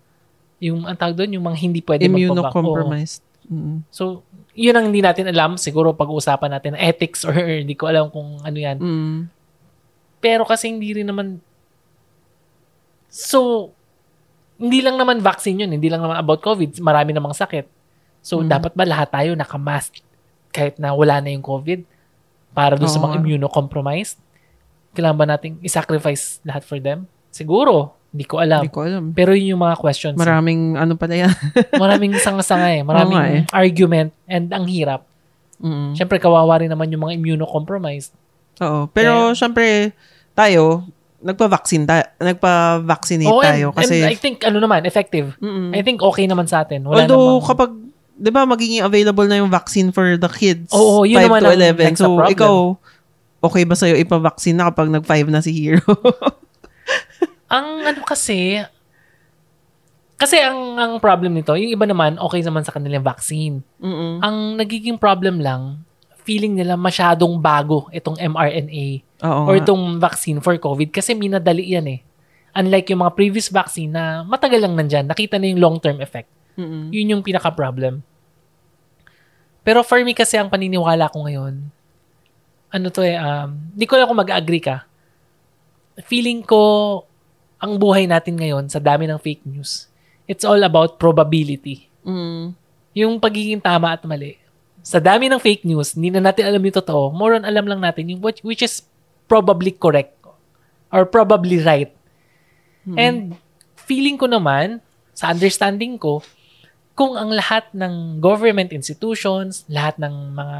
yung 0.62 0.86
ang 0.86 0.94
tawag 0.94 1.16
doon, 1.18 1.34
yung 1.34 1.46
mga 1.48 1.58
hindi 1.58 1.80
pwede 1.82 2.06
magpabak- 2.06 2.54
Immunocompromised. 2.54 3.22
Mm. 3.48 3.56
Oo. 3.56 3.76
So, 3.88 4.22
yun 4.52 4.76
ang 4.76 4.92
hindi 4.92 5.00
natin 5.00 5.28
alam. 5.28 5.56
Siguro 5.56 5.96
pag-uusapan 5.96 6.52
natin 6.52 6.72
ethics 6.76 7.24
or 7.24 7.32
hindi 7.64 7.74
ko 7.74 7.88
alam 7.88 8.12
kung 8.12 8.40
ano 8.44 8.58
yan. 8.58 8.76
Mm. 8.78 9.18
Pero 10.20 10.44
kasi 10.44 10.68
hindi 10.68 10.92
rin 10.92 11.08
naman 11.08 11.40
So, 13.08 13.72
hindi 14.60 14.84
lang 14.84 15.00
naman 15.00 15.24
vaccine 15.24 15.64
yun. 15.64 15.72
Hindi 15.72 15.88
lang 15.88 16.04
naman 16.04 16.20
about 16.20 16.44
COVID. 16.44 16.76
Marami 16.84 17.16
namang 17.16 17.32
sakit. 17.32 17.64
So, 18.20 18.44
Mm. 18.44 18.52
dapat 18.52 18.72
ba 18.76 18.84
lahat 18.84 19.08
tayo 19.08 19.30
nakamask 19.32 19.96
kahit 20.52 20.76
na 20.76 20.92
wala 20.92 21.18
na 21.24 21.32
yung 21.32 21.40
COVID 21.44 21.88
para 22.52 22.76
doon 22.76 22.90
sa 22.90 23.00
Oo 23.00 23.08
mga 23.08 23.24
immunocompromised? 23.24 24.20
Kailangan 24.92 25.16
ba 25.16 25.26
nating 25.28 25.56
i-sacrifice 25.64 26.44
lahat 26.44 26.68
for 26.68 26.76
them? 26.76 27.08
Siguro. 27.32 27.96
Hindi 28.18 28.26
ko 28.26 28.42
alam. 28.42 28.66
Hindi 28.66 28.74
ko 28.74 28.82
alam. 28.82 29.14
Pero 29.14 29.30
yun 29.30 29.54
yung 29.54 29.62
mga 29.62 29.78
questions. 29.78 30.18
Maraming 30.18 30.74
ano 30.74 30.98
pala 30.98 31.14
yan. 31.14 31.30
Maraming 31.86 32.18
sanga-sanga 32.18 32.66
eh. 32.74 32.82
Maraming 32.82 33.22
eh. 33.22 33.40
argument 33.54 34.10
and 34.26 34.50
ang 34.50 34.66
hirap. 34.66 35.06
Mm. 35.62 35.94
Siyempre, 35.94 36.18
kawawa 36.18 36.58
rin 36.58 36.66
naman 36.66 36.90
yung 36.90 37.06
mga 37.06 37.14
immunocompromised. 37.14 38.10
Oo. 38.58 38.90
Pero 38.90 39.38
syempre, 39.38 39.94
tayo, 40.34 40.82
nagpa-vaccine 41.22 41.86
tayo. 41.86 42.10
Nagpa-vaccinate 42.18 43.30
Oo, 43.30 43.38
and, 43.38 43.46
tayo. 43.46 43.66
Kasi, 43.70 44.02
and 44.02 44.10
I 44.10 44.18
think, 44.18 44.42
ano 44.42 44.58
naman, 44.58 44.82
effective. 44.82 45.38
Mm-mm. 45.38 45.70
I 45.70 45.86
think 45.86 46.02
okay 46.02 46.26
naman 46.26 46.50
sa 46.50 46.66
atin. 46.66 46.82
Wala 46.82 47.06
although 47.06 47.38
namang- 47.38 47.46
kapag, 47.54 47.70
di 48.18 48.30
ba, 48.34 48.42
magiging 48.50 48.82
available 48.82 49.30
na 49.30 49.38
yung 49.38 49.50
vaccine 49.50 49.94
for 49.94 50.18
the 50.18 50.30
kids. 50.34 50.74
Oo, 50.74 51.06
yun 51.06 51.22
5 51.22 51.30
naman 51.30 51.38
to 51.38 51.50
ang 51.54 51.54
11. 51.54 51.86
next 51.86 52.02
So, 52.02 52.18
ikaw, 52.26 52.54
okay 53.46 53.62
ba 53.62 53.78
sa'yo 53.78 53.94
ipa-vaccine 53.94 54.58
na 54.58 54.74
kapag 54.74 54.90
nag-5 54.90 55.30
na 55.30 55.38
si 55.38 55.54
Hero? 55.54 55.86
ang 57.48 57.66
ano 57.84 58.00
kasi, 58.04 58.60
kasi 60.20 60.36
ang 60.40 60.76
ang 60.76 60.92
problem 61.00 61.32
nito, 61.32 61.56
yung 61.56 61.72
iba 61.72 61.88
naman, 61.88 62.20
okay 62.20 62.44
naman 62.44 62.62
sa 62.62 62.72
kanilang 62.76 63.04
vaccine. 63.04 63.64
Mm-mm. 63.80 64.20
Ang 64.20 64.60
nagiging 64.60 65.00
problem 65.00 65.40
lang, 65.40 65.82
feeling 66.28 66.52
nila 66.52 66.76
masyadong 66.76 67.40
bago 67.40 67.88
itong 67.88 68.20
mRNA 68.20 69.00
Oo 69.24 69.48
or 69.48 69.56
itong 69.56 69.96
vaccine 69.96 70.44
for 70.44 70.52
COVID 70.60 70.92
kasi 70.92 71.16
minadali 71.16 71.72
yan 71.72 71.88
eh. 71.88 72.00
Unlike 72.52 72.92
yung 72.92 73.00
mga 73.00 73.16
previous 73.16 73.48
vaccine 73.48 73.88
na 73.88 74.26
matagal 74.28 74.60
lang 74.60 74.76
nandyan, 74.76 75.08
nakita 75.08 75.40
na 75.40 75.48
yung 75.48 75.60
long-term 75.62 76.04
effect. 76.04 76.28
Mm-mm. 76.58 76.92
Yun 76.92 77.16
yung 77.16 77.22
pinaka-problem. 77.24 78.04
Pero 79.64 79.80
for 79.86 80.00
me 80.04 80.12
kasi 80.12 80.36
ang 80.36 80.52
paniniwala 80.52 81.08
ko 81.08 81.24
ngayon, 81.24 81.54
ano 82.68 82.86
to 82.92 83.00
eh, 83.00 83.16
um, 83.16 83.56
di 83.72 83.88
ko 83.88 83.96
alam 83.96 84.08
kung 84.10 84.20
mag-agree 84.20 84.60
ka. 84.64 84.84
Feeling 86.04 86.44
ko, 86.44 87.04
ang 87.58 87.78
buhay 87.78 88.06
natin 88.06 88.38
ngayon 88.38 88.70
sa 88.70 88.78
dami 88.78 89.10
ng 89.10 89.18
fake 89.18 89.42
news, 89.46 89.90
it's 90.30 90.46
all 90.46 90.58
about 90.62 90.96
probability. 90.98 91.90
Mm. 92.06 92.54
Yung 92.94 93.18
pagiging 93.18 93.62
tama 93.62 93.94
at 93.94 94.02
mali. 94.06 94.38
Sa 94.82 95.02
dami 95.02 95.28
ng 95.28 95.42
fake 95.42 95.66
news, 95.66 95.98
hindi 95.98 96.14
na 96.14 96.30
natin 96.30 96.48
alam 96.48 96.62
yung 96.62 96.78
totoo. 96.78 97.12
More 97.12 97.36
on 97.36 97.44
alam 97.44 97.66
lang 97.66 97.82
natin 97.82 98.08
yung 98.14 98.22
which, 98.22 98.40
which 98.46 98.62
is 98.62 98.86
probably 99.28 99.74
correct 99.74 100.16
or 100.88 101.04
probably 101.04 101.60
right. 101.60 101.92
And 102.96 103.36
feeling 103.76 104.16
ko 104.16 104.24
naman, 104.24 104.80
sa 105.12 105.34
understanding 105.34 106.00
ko, 106.00 106.24
kung 106.98 107.14
ang 107.14 107.30
lahat 107.30 107.70
ng 107.76 108.18
government 108.18 108.74
institutions, 108.74 109.62
lahat 109.70 110.02
ng 110.02 110.34
mga 110.34 110.58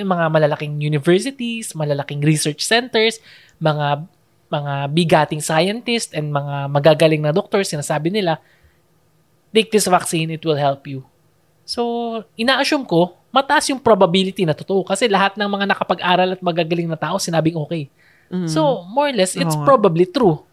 mga 0.00 0.24
malalaking 0.32 0.80
universities, 0.80 1.76
malalaking 1.76 2.24
research 2.24 2.64
centers, 2.64 3.20
mga 3.60 4.08
mga 4.54 4.94
bigating 4.94 5.42
scientists 5.42 6.14
and 6.14 6.30
mga 6.30 6.70
magagaling 6.70 7.18
na 7.18 7.34
doctors 7.34 7.74
sinasabi 7.74 8.14
nila, 8.14 8.38
take 9.50 9.74
this 9.74 9.90
vaccine, 9.90 10.30
it 10.30 10.42
will 10.46 10.58
help 10.58 10.86
you. 10.86 11.02
So, 11.66 11.82
ina-assume 12.38 12.86
ko, 12.86 13.18
mataas 13.34 13.66
yung 13.72 13.82
probability 13.82 14.46
na 14.46 14.54
totoo 14.54 14.86
kasi 14.86 15.10
lahat 15.10 15.34
ng 15.34 15.48
mga 15.50 15.66
nakapag-aral 15.74 16.38
at 16.38 16.40
magagaling 16.44 16.86
na 16.86 16.94
tao 16.94 17.18
sinabing 17.18 17.58
okay. 17.58 17.90
Mm. 18.30 18.46
So, 18.46 18.86
more 18.86 19.10
or 19.10 19.16
less, 19.16 19.34
it's 19.34 19.58
nga. 19.58 19.66
probably 19.66 20.06
true. 20.06 20.44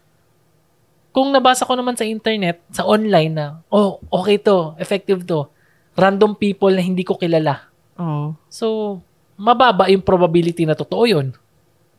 Kung 1.12 1.28
nabasa 1.30 1.68
ko 1.68 1.76
naman 1.76 1.94
sa 1.94 2.08
internet, 2.08 2.58
sa 2.72 2.88
online 2.88 3.30
na, 3.30 3.60
oh, 3.68 4.00
okay 4.08 4.40
to, 4.40 4.72
effective 4.80 5.22
to, 5.28 5.46
random 5.92 6.32
people 6.32 6.72
na 6.72 6.80
hindi 6.80 7.04
ko 7.04 7.20
kilala. 7.20 7.68
Oo. 8.00 8.32
So, 8.48 8.98
mababa 9.36 9.92
yung 9.92 10.00
probability 10.00 10.64
na 10.64 10.72
totoo 10.72 11.04
yun. 11.04 11.36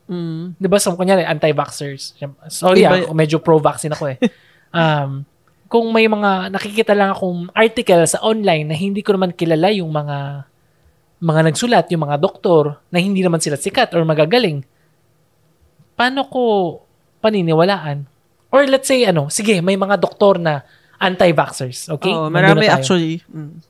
Mm. 0.07 0.59
Di 0.59 0.67
ba? 0.67 0.77
So, 0.79 0.95
kunyari, 0.99 1.23
anti-vaxxers. 1.23 2.19
Sorry 2.51 2.83
Iba- 2.83 3.07
ah, 3.07 3.15
medyo 3.15 3.39
pro-vaccine 3.39 3.93
ako 3.95 4.05
eh. 4.13 4.19
Um, 4.73 5.21
kung 5.69 5.93
may 5.93 6.09
mga, 6.09 6.49
nakikita 6.49 6.97
lang 6.97 7.13
akong 7.13 7.45
article 7.53 8.01
sa 8.09 8.17
online 8.25 8.65
na 8.65 8.73
hindi 8.73 9.05
ko 9.05 9.13
naman 9.13 9.29
kilala 9.37 9.69
yung 9.69 9.93
mga 9.93 10.49
mga 11.21 11.41
nagsulat, 11.53 11.85
yung 11.93 12.09
mga 12.09 12.17
doktor, 12.17 12.81
na 12.89 12.97
hindi 12.97 13.21
naman 13.21 13.37
sila 13.37 13.53
sikat 13.53 13.93
or 13.93 14.01
magagaling, 14.01 14.65
paano 15.93 16.25
ko 16.25 16.41
paniniwalaan? 17.21 18.03
Or 18.49 18.67
let's 18.67 18.89
say, 18.89 19.07
ano, 19.07 19.29
sige, 19.29 19.61
may 19.61 19.77
mga 19.77 20.01
doktor 20.01 20.41
na 20.41 20.65
anti-vaxxers. 20.99 21.93
Okay? 21.95 22.11
Oo, 22.11 22.27
marami 22.33 22.67
actually. 22.67 23.23
Mm. 23.31 23.61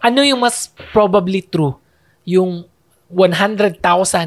Ano 0.00 0.20
yung 0.26 0.40
mas 0.42 0.72
probably 0.96 1.44
true? 1.44 1.78
Yung 2.26 2.66
100,000 3.08 3.78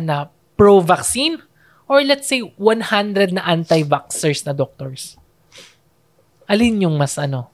na 0.06 0.32
pro-vaccine 0.58 1.38
or 1.86 2.02
let's 2.04 2.28
say 2.28 2.42
100 2.42 3.32
na 3.32 3.46
anti-vaxxers 3.46 4.44
na 4.44 4.52
doctors? 4.52 5.16
Alin 6.48 6.82
yung 6.82 6.98
mas 6.98 7.16
ano? 7.16 7.48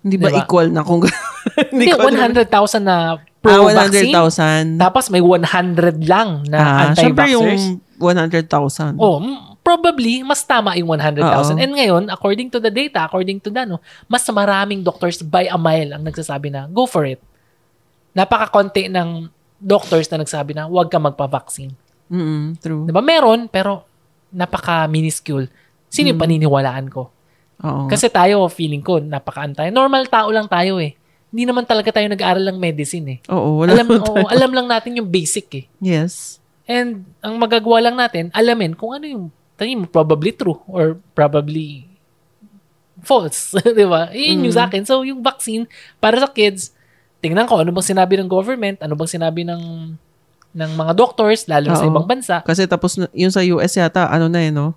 Hindi 0.00 0.16
ba 0.16 0.32
Diba? 0.32 0.40
equal 0.44 0.68
na 0.72 0.80
kung... 0.80 1.04
Hindi, 1.72 1.92
ko 1.92 2.08
alam. 2.08 2.32
100,000 2.32 2.48
na 2.82 2.96
Ah, 3.16 3.16
pro-vaccine. 3.40 4.12
100,000. 4.12 4.76
Tapos 4.76 5.08
may 5.08 5.24
100 5.24 6.04
lang 6.04 6.44
na 6.44 6.58
Ah, 6.60 6.80
anti-vaxxers. 6.92 7.32
yung 7.36 7.80
100,000. 7.96 8.96
Oh, 8.96 9.20
probably 9.60 10.24
mas 10.24 10.40
tama 10.44 10.76
yung 10.76 10.88
100,000. 10.88 11.20
Oo. 11.20 11.60
And 11.60 11.72
ngayon, 11.72 12.02
according 12.08 12.48
to 12.48 12.60
the 12.60 12.72
data, 12.72 13.04
according 13.04 13.40
to 13.40 13.52
the 13.52 13.68
no, 13.68 13.80
mas 14.08 14.24
maraming 14.28 14.80
doctors 14.80 15.20
by 15.20 15.48
a 15.48 15.56
mile 15.56 15.96
ang 15.96 16.04
nagsasabi 16.04 16.48
na 16.48 16.64
go 16.68 16.88
for 16.88 17.04
it. 17.04 17.20
Napaka-konti 18.16 18.88
ng 18.88 19.28
doctors 19.60 20.08
na 20.08 20.24
nagsabi 20.24 20.56
na 20.56 20.66
huwag 20.66 20.88
ka 20.88 20.96
magpa-vaccine. 20.96 21.76
Mm, 22.10 22.58
true. 22.58 22.84
'Di 22.88 22.92
ba? 22.96 23.04
Meron 23.04 23.46
pero 23.46 23.84
napaka-minuscule. 24.32 25.46
Sino 25.90 26.10
yung 26.10 26.22
paniniwalaan 26.22 26.86
ko? 26.88 27.10
Oo. 27.60 27.86
Kasi 27.90 28.08
tayo, 28.08 28.46
feeling 28.48 28.80
ko, 28.80 29.02
napaka-antay. 29.02 29.68
Normal 29.68 30.08
tao 30.08 30.32
lang 30.32 30.48
tayo 30.48 30.80
eh. 30.80 30.96
Hindi 31.30 31.44
naman 31.46 31.66
talaga 31.68 31.92
tayo 31.94 32.08
nag-aaral 32.08 32.46
ng 32.50 32.58
medicine 32.58 33.06
eh. 33.06 33.18
Oo, 33.30 33.62
wala 33.62 33.74
Alam, 33.76 34.00
oo, 34.00 34.02
tayo. 34.02 34.26
alam 34.26 34.50
lang 34.54 34.66
natin 34.66 34.98
yung 34.98 35.10
basic 35.10 35.46
eh. 35.54 35.64
Yes. 35.78 36.38
And 36.64 37.04
ang 37.20 37.36
magagawa 37.38 37.90
lang 37.90 37.98
natin, 37.98 38.30
alamin 38.32 38.74
kung 38.78 38.94
ano 38.96 39.06
yung 39.06 39.24
tingin 39.58 39.84
mo 39.84 39.86
probably 39.90 40.32
true 40.32 40.56
or 40.70 40.96
probably 41.12 41.84
false. 43.04 43.52
di 43.78 43.84
ba? 43.84 44.08
Yun 44.14 44.48
yung 44.48 44.56
sa 44.56 44.70
akin. 44.70 44.86
So, 44.86 45.02
yung 45.04 45.20
vaccine, 45.20 45.68
para 46.00 46.16
sa 46.16 46.30
kids, 46.30 46.72
tingnan 47.20 47.46
ko 47.46 47.60
ano 47.60 47.70
bang 47.70 47.86
sinabi 47.86 48.16
ng 48.20 48.28
government, 48.28 48.80
ano 48.80 48.96
bang 48.96 49.10
sinabi 49.10 49.44
ng 49.44 49.62
ng 50.50 50.70
mga 50.74 50.92
doctors, 50.98 51.46
lalo 51.46 51.70
na 51.70 51.78
sa 51.78 51.86
Oo. 51.86 51.92
ibang 51.94 52.06
bansa. 52.10 52.42
Kasi 52.42 52.66
tapos 52.66 52.98
na- 52.98 53.12
yung 53.14 53.30
sa 53.30 53.44
US 53.54 53.72
yata, 53.78 54.10
ano 54.10 54.26
na 54.26 54.42
eh, 54.42 54.50
no? 54.50 54.74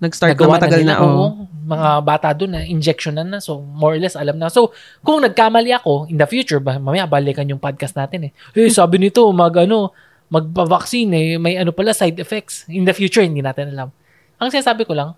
Nag-start 0.00 0.32
na 0.32 0.36
Nagawa 0.38 0.56
matagal 0.56 0.80
nila, 0.80 0.94
na. 0.96 1.04
oo. 1.04 1.12
oo. 1.12 1.28
mga 1.60 1.90
bata 2.02 2.32
doon 2.32 2.56
na 2.56 2.64
injection 2.64 3.12
na 3.12 3.22
na. 3.22 3.38
So, 3.38 3.60
more 3.60 3.94
or 3.94 4.00
less, 4.00 4.16
alam 4.16 4.40
na. 4.40 4.48
So, 4.48 4.72
kung 5.04 5.20
nagkamali 5.20 5.76
ako, 5.76 6.08
in 6.08 6.16
the 6.16 6.24
future, 6.24 6.56
ba, 6.56 6.80
mamaya 6.80 7.04
balikan 7.04 7.44
yung 7.46 7.60
podcast 7.60 7.94
natin 7.94 8.26
eh. 8.26 8.32
Eh, 8.56 8.72
sabi 8.72 8.96
nito, 8.96 9.22
mag, 9.30 9.52
ano, 9.60 9.92
magpa-vaccine 10.32 11.10
eh, 11.12 11.28
may 11.36 11.60
ano 11.60 11.70
pala, 11.70 11.92
side 11.92 12.16
effects. 12.16 12.64
In 12.72 12.88
the 12.88 12.96
future, 12.96 13.20
hindi 13.20 13.44
natin 13.44 13.76
alam. 13.76 13.92
Ang 14.40 14.48
sinasabi 14.48 14.88
ko 14.88 14.96
lang, 14.96 15.12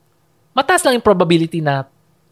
mataas 0.52 0.82
lang 0.82 0.98
yung 0.98 1.06
probability 1.06 1.62
na 1.62 1.86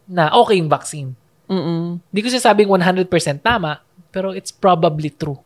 na 0.05 0.27
okay 0.35 0.59
yung 0.59 0.67
vaccine. 0.67 1.15
Mm-mm. 1.47 2.03
Hindi 2.11 2.19
ko 2.19 2.27
sinasabing 2.27 2.67
100% 2.67 3.07
tama, 3.39 3.79
pero 4.11 4.35
it's 4.35 4.51
probably 4.51 5.09
true. 5.09 5.39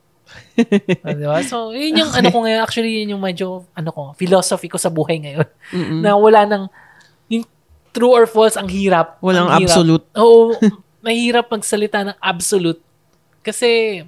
Ah, 1.06 1.14
di 1.14 1.26
ba? 1.26 1.40
So, 1.46 1.72
yun 1.72 2.02
yung 2.02 2.12
ano 2.18 2.28
ko 2.34 2.42
ngayon, 2.44 2.62
actually, 2.66 3.06
yun 3.06 3.16
yung 3.16 3.24
medyo, 3.24 3.64
ano 3.78 3.90
ko, 3.94 4.02
philosophy 4.18 4.68
ko 4.68 4.82
sa 4.82 4.90
buhay 4.90 5.22
ngayon. 5.22 5.48
Mm-mm. 5.72 6.02
na 6.02 6.18
wala 6.18 6.44
nang, 6.50 6.64
yung 7.30 7.46
true 7.94 8.12
or 8.12 8.26
false, 8.26 8.58
ang 8.58 8.68
hirap. 8.68 9.22
Walang 9.22 9.48
ang 9.48 9.62
hirap. 9.62 9.70
absolute. 9.72 10.06
Oo, 10.18 10.58
mahirap 11.06 11.46
magsalita 11.48 12.02
ng 12.02 12.18
absolute. 12.18 12.82
Kasi, 13.46 14.02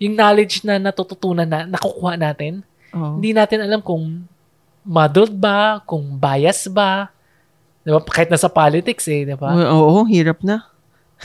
yung 0.00 0.16
knowledge 0.16 0.64
na 0.64 0.80
natututunan 0.80 1.44
na, 1.44 1.68
nakukuha 1.68 2.16
natin, 2.16 2.64
Oo. 2.96 3.20
hindi 3.20 3.36
natin 3.36 3.60
alam 3.60 3.84
kung 3.84 4.24
muddled 4.86 5.36
ba, 5.36 5.84
kung 5.84 6.16
bias 6.16 6.70
ba. 6.72 7.12
Di 7.84 7.92
ba? 7.92 8.00
Kahit 8.00 8.32
nasa 8.32 8.48
politics 8.48 9.04
eh, 9.10 9.28
di 9.28 9.36
ba? 9.36 9.52
Oo, 9.52 10.06
hirap 10.08 10.40
na. 10.40 10.64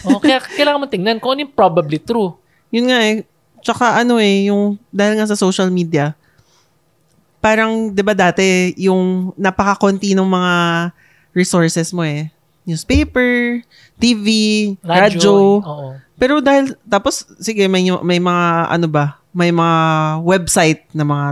o, 0.08 0.20
kaya 0.24 0.40
kailangan 0.40 0.80
mo 0.82 0.88
tingnan 0.88 1.20
kung 1.20 1.36
ano 1.36 1.44
yung 1.48 1.56
probably 1.56 2.00
true. 2.00 2.36
Yun 2.72 2.88
nga 2.90 3.00
eh. 3.04 3.28
Tsaka 3.62 4.02
ano 4.02 4.18
eh, 4.18 4.50
yung, 4.50 4.80
dahil 4.90 5.20
nga 5.20 5.30
sa 5.30 5.38
social 5.38 5.70
media, 5.70 6.18
parang, 7.38 7.94
di 7.94 8.02
ba 8.02 8.18
dati, 8.18 8.74
yung 8.80 9.34
napaka-konti 9.38 10.18
ng 10.18 10.26
mga 10.26 10.54
resources 11.36 11.94
mo 11.94 12.02
eh. 12.02 12.34
Newspaper, 12.66 13.62
TV, 13.98 14.28
radyo. 14.82 15.62
Oo. 15.62 15.88
Pero 16.18 16.42
dahil, 16.42 16.78
tapos, 16.86 17.26
sige, 17.42 17.66
may, 17.66 17.86
may 18.02 18.22
mga, 18.22 18.46
ano 18.70 18.88
ba, 18.90 19.18
may 19.34 19.50
mga 19.50 19.78
website 20.22 20.86
na 20.94 21.06
mga 21.06 21.26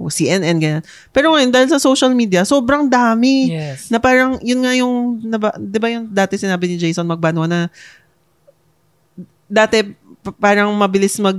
CNN, 0.00 0.56
ganyan. 0.56 0.84
Pero 1.12 1.28
ngayon, 1.36 1.52
dahil 1.52 1.68
sa 1.68 1.76
social 1.76 2.16
media, 2.16 2.48
sobrang 2.48 2.88
dami. 2.88 3.52
Yes. 3.52 3.92
Na 3.92 4.00
parang, 4.00 4.40
yun 4.40 4.64
nga 4.64 4.72
yung, 4.72 5.20
di 5.60 5.76
ba 5.76 5.88
yung 5.92 6.08
dati 6.08 6.40
sinabi 6.40 6.72
ni 6.72 6.76
Jason 6.80 7.04
Magbanwa 7.04 7.44
na, 7.44 7.68
dati, 9.44 9.84
parang 10.38 10.72
mabilis 10.74 11.16
mag, 11.18 11.36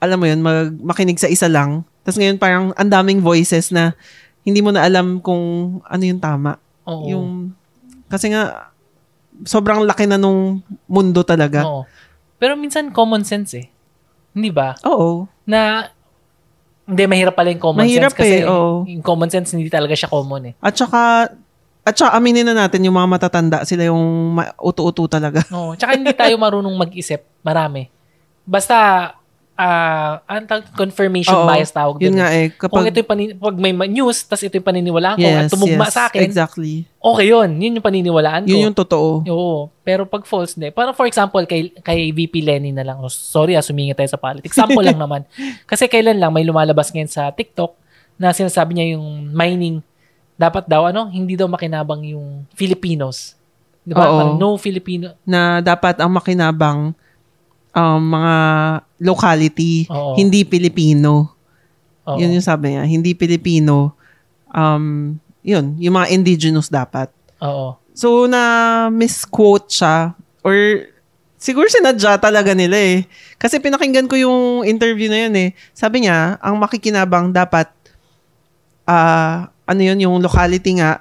alam 0.00 0.18
mo 0.18 0.26
yun, 0.26 0.40
mag, 0.40 0.72
makinig 0.80 1.20
sa 1.20 1.28
isa 1.28 1.48
lang. 1.48 1.84
Tapos 2.04 2.20
ngayon, 2.20 2.36
parang 2.36 2.64
ang 2.76 2.90
daming 2.90 3.20
voices 3.20 3.72
na 3.72 3.96
hindi 4.44 4.60
mo 4.60 4.72
na 4.72 4.84
alam 4.84 5.20
kung 5.20 5.78
ano 5.84 6.02
yung 6.04 6.20
tama. 6.20 6.60
Oo. 6.84 7.08
Yung, 7.08 7.28
kasi 8.08 8.28
nga, 8.28 8.72
sobrang 9.42 9.82
laki 9.82 10.04
na 10.06 10.20
nung 10.20 10.60
mundo 10.86 11.24
talaga. 11.24 11.64
Oo. 11.64 11.82
Pero 12.36 12.54
minsan 12.54 12.92
common 12.92 13.24
sense 13.24 13.56
eh. 13.56 13.66
Hindi 14.34 14.50
ba? 14.50 14.76
Oo. 14.84 15.30
na 15.44 15.92
hindi 16.84 17.04
mahirap 17.08 17.32
pala 17.32 17.48
yung 17.48 17.60
common 17.64 17.84
Mahirap 17.84 18.12
sense 18.12 18.20
kasi 18.20 18.36
eh, 18.44 18.48
oo. 18.48 18.84
yung 18.84 19.00
common 19.00 19.32
sense 19.32 19.56
hindi 19.56 19.72
talaga 19.72 19.96
siya 19.96 20.12
common 20.12 20.52
eh. 20.52 20.54
At 20.60 20.76
saka, 20.76 21.32
at 21.80 21.94
saka 21.96 22.12
aminin 22.12 22.44
na 22.44 22.52
natin 22.52 22.84
yung 22.84 22.96
mga 22.96 23.08
matatanda, 23.08 23.64
sila 23.64 23.88
yung 23.88 24.36
ma- 24.36 24.52
utu-utu 24.60 25.08
talaga. 25.08 25.40
Oo. 25.52 25.72
Tsaka 25.76 25.96
hindi 25.96 26.12
tayo 26.12 26.36
marunong 26.36 26.76
mag-isip. 26.76 27.24
Marami. 27.40 27.88
Basta 28.44 28.76
ah 29.54 30.18
ang 30.26 30.50
confirmation 30.74 31.30
Oo. 31.30 31.46
bias 31.46 31.70
tawag 31.70 32.02
Yun 32.02 32.10
dun. 32.10 32.18
nga 32.18 32.28
eh. 32.34 32.50
Kung 32.50 32.74
Kapag, 32.74 32.90
ito 32.90 32.98
yung 32.98 33.10
panin- 33.14 33.36
pag 33.38 33.54
may 33.54 33.70
ma- 33.70 33.86
news, 33.86 34.26
tas 34.26 34.42
ito 34.42 34.50
yung 34.50 34.66
paniniwalaan 34.66 35.14
ko 35.14 35.22
at 35.22 35.46
yes, 35.46 35.52
tumugma 35.54 35.86
yes, 35.86 35.94
sa 35.94 36.02
akin, 36.10 36.26
Exactly. 36.26 36.82
okay 36.98 37.26
yun. 37.30 37.62
Yun 37.62 37.78
yung 37.78 37.86
paniniwalaan 37.86 38.42
ko. 38.42 38.50
Yun 38.50 38.66
yung 38.66 38.74
totoo. 38.74 39.22
Oo. 39.22 39.70
Pero 39.86 40.10
pag 40.10 40.26
false, 40.26 40.58
hindi. 40.58 40.74
Parang 40.74 40.90
for 40.90 41.06
example, 41.06 41.38
kay, 41.46 41.70
kay 41.70 42.10
VP 42.10 42.42
Lenny 42.42 42.74
na 42.74 42.82
lang. 42.82 42.98
Oh, 42.98 43.06
sorry 43.06 43.54
ah, 43.54 43.62
sumingi 43.62 43.94
tayo 43.94 44.10
sa 44.10 44.18
politics. 44.18 44.58
Sample 44.58 44.82
lang 44.82 44.98
naman. 45.06 45.22
Kasi 45.64 45.86
kailan 45.86 46.18
lang 46.18 46.34
may 46.34 46.42
lumalabas 46.42 46.90
ngayon 46.90 47.06
sa 47.06 47.30
TikTok 47.30 47.78
na 48.18 48.34
sinasabi 48.34 48.74
niya 48.74 48.98
yung 48.98 49.30
mining, 49.30 49.78
dapat 50.34 50.66
daw, 50.66 50.90
ano, 50.90 51.06
hindi 51.06 51.38
daw 51.38 51.46
makinabang 51.46 52.02
yung 52.02 52.42
Filipinos. 52.58 53.38
Di 53.86 53.94
ba? 53.94 54.02
Oo. 54.02 54.18
Parang 54.18 54.34
no 54.34 54.58
Filipino. 54.58 55.14
Na 55.22 55.62
dapat 55.62 55.94
ang 56.02 56.10
makinabang 56.10 56.90
um, 57.74 58.00
mga 58.00 58.34
locality, 59.02 59.84
Oo. 59.90 60.14
hindi 60.16 60.46
Pilipino. 60.46 61.34
Oo. 62.06 62.16
Yun 62.16 62.38
yung 62.38 62.46
sabi 62.46 62.72
niya. 62.72 62.86
Hindi 62.86 63.12
Pilipino. 63.12 63.98
Um, 64.54 65.18
yun, 65.44 65.76
yung 65.82 65.98
mga 65.98 66.14
indigenous 66.14 66.70
dapat. 66.70 67.10
Oo. 67.42 67.76
So, 67.94 68.26
na 68.26 68.88
misquote 68.90 69.70
siya 69.70 70.14
or 70.42 70.88
siguro 71.38 71.68
sinadya 71.68 72.16
talaga 72.16 72.56
nila 72.56 72.74
eh. 72.74 73.06
Kasi 73.36 73.60
pinakinggan 73.60 74.08
ko 74.08 74.16
yung 74.16 74.64
interview 74.64 75.12
na 75.12 75.28
yun 75.28 75.34
eh. 75.36 75.48
Sabi 75.76 76.06
niya, 76.06 76.40
ang 76.40 76.56
makikinabang 76.56 77.30
dapat 77.34 77.68
ah 78.84 79.48
ano 79.64 79.80
yun, 79.80 79.96
yung 79.96 80.16
locality 80.20 80.76
nga, 80.76 81.00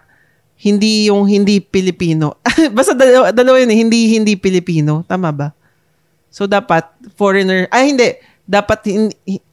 hindi 0.56 1.12
yung 1.12 1.28
hindi 1.28 1.60
Pilipino. 1.60 2.40
Basta 2.78 2.96
dalawa, 2.96 3.36
dalawa 3.36 3.60
yun 3.60 3.72
eh, 3.72 3.78
hindi 3.80 4.00
hindi 4.16 4.34
Pilipino. 4.40 5.04
Tama 5.04 5.30
ba? 5.36 5.52
So, 6.34 6.50
dapat 6.50 6.90
foreigner, 7.14 7.70
ay 7.70 7.94
hindi, 7.94 8.18
dapat 8.44 8.84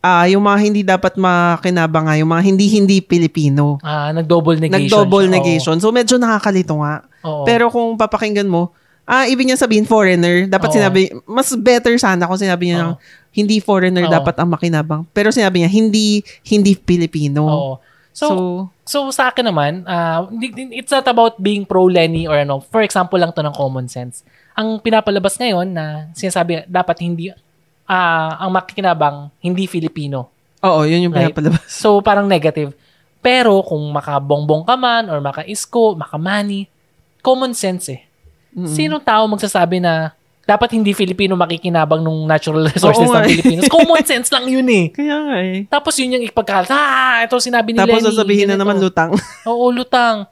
ah 0.03 0.27
yung 0.27 0.43
mga 0.43 0.59
hindi 0.59 0.81
dapat 0.83 1.15
makinabang 1.15 2.11
nga, 2.11 2.17
yung 2.17 2.33
mga 2.33 2.43
hindi 2.43 2.67
hindi 2.73 2.97
Pilipino. 2.99 3.79
Ah, 3.85 4.11
nag-double 4.11 4.59
negation. 4.59 4.89
Nag-double 4.89 5.27
siya. 5.27 5.31
Oo. 5.31 5.37
negation. 5.37 5.77
So, 5.79 5.93
medyo 5.93 6.17
nakakalito 6.17 6.75
nga. 6.81 7.05
Oo. 7.23 7.45
Pero 7.45 7.69
kung 7.69 7.95
papakinggan 7.95 8.49
mo, 8.49 8.73
ah, 9.05 9.29
ibig 9.29 9.47
niya 9.47 9.61
sabihin 9.61 9.85
foreigner. 9.87 10.49
Dapat 10.49 10.73
Oo. 10.73 10.77
sinabi, 10.81 11.01
mas 11.29 11.53
better 11.55 11.95
sana 12.01 12.25
kung 12.27 12.41
sinabi 12.41 12.73
niya 12.73 12.83
ng 12.83 12.93
Oo. 12.97 13.01
hindi 13.31 13.61
foreigner 13.61 14.09
Oo. 14.09 14.15
dapat 14.17 14.35
ang 14.41 14.49
makinabang. 14.51 15.05
Pero 15.13 15.31
sinabi 15.31 15.63
niya, 15.63 15.71
hindi, 15.71 16.25
hindi 16.49 16.73
Pilipino. 16.75 17.45
Oo. 17.45 17.73
So, 18.11 18.27
So, 18.27 18.35
so, 18.83 18.99
sa 19.15 19.31
akin 19.31 19.47
naman, 19.47 19.87
hindi- 20.35 20.75
it's 20.75 20.91
not 20.91 21.07
about 21.07 21.39
being 21.39 21.63
pro-Lenny 21.63 22.27
or 22.27 22.43
ano. 22.43 22.59
For 22.59 22.83
example 22.83 23.23
lang 23.23 23.31
to 23.31 23.43
ng 23.45 23.55
common 23.55 23.87
sense. 23.87 24.27
Ang 24.61 24.77
pinapalabas 24.77 25.35
ngayon 25.35 25.65
na 25.67 25.85
sinasabi 26.13 26.69
dapat 26.69 27.01
hindi, 27.01 27.33
ah, 27.87 28.37
ang 28.39 28.53
makikinabang, 28.53 29.33
hindi 29.41 29.65
Filipino. 29.65 30.29
oo, 30.61 30.85
yun 30.85 31.09
yung 31.09 31.15
Right. 31.17 31.33
pinapalabas. 31.33 31.65
So, 31.67 32.05
parang 32.05 32.29
negative. 32.29 32.77
Pero 33.19 33.65
kung 33.65 33.81
makabongbong 33.89 34.61
ka 34.63 34.77
man 34.77 35.09
or 35.09 35.17
makaisko, 35.19 35.97
makamani, 35.97 36.69
common 37.19 37.53
sense 37.53 37.89
eh. 37.89 38.01
Mm-mm. 38.51 38.69
Sinong 38.69 39.01
tao 39.01 39.25
magsasabi 39.25 39.79
na 39.79 40.13
dapat 40.43 40.75
hindi 40.75 40.93
Filipino 40.93 41.33
makikinabang 41.35 42.03
ng 42.05 42.27
natural 42.27 42.67
resources 42.67 43.07
Oo 43.07 43.15
ng 43.15 43.25
eh. 43.25 43.29
Pilipinos? 43.31 43.65
Common 43.69 44.05
sense 44.05 44.29
lang 44.29 44.45
yun 44.45 44.67
eh. 44.67 44.89
Kaya 44.91 45.17
nga 45.17 45.37
eh. 45.39 45.59
Tapos 45.65 45.97
yun 45.97 46.17
yung 46.17 46.25
ipagkalat, 46.27 46.69
ah, 46.69 47.23
ito 47.23 47.37
sinabi 47.39 47.73
ni 47.73 47.79
Tapos 47.79 47.97
Lenny. 47.97 48.09
sasabihin 48.11 48.45
na 48.45 48.57
ganito." 48.57 48.63
naman 48.63 48.77
lutang. 48.79 49.11
Oo, 49.47 49.71
lutang. 49.71 50.29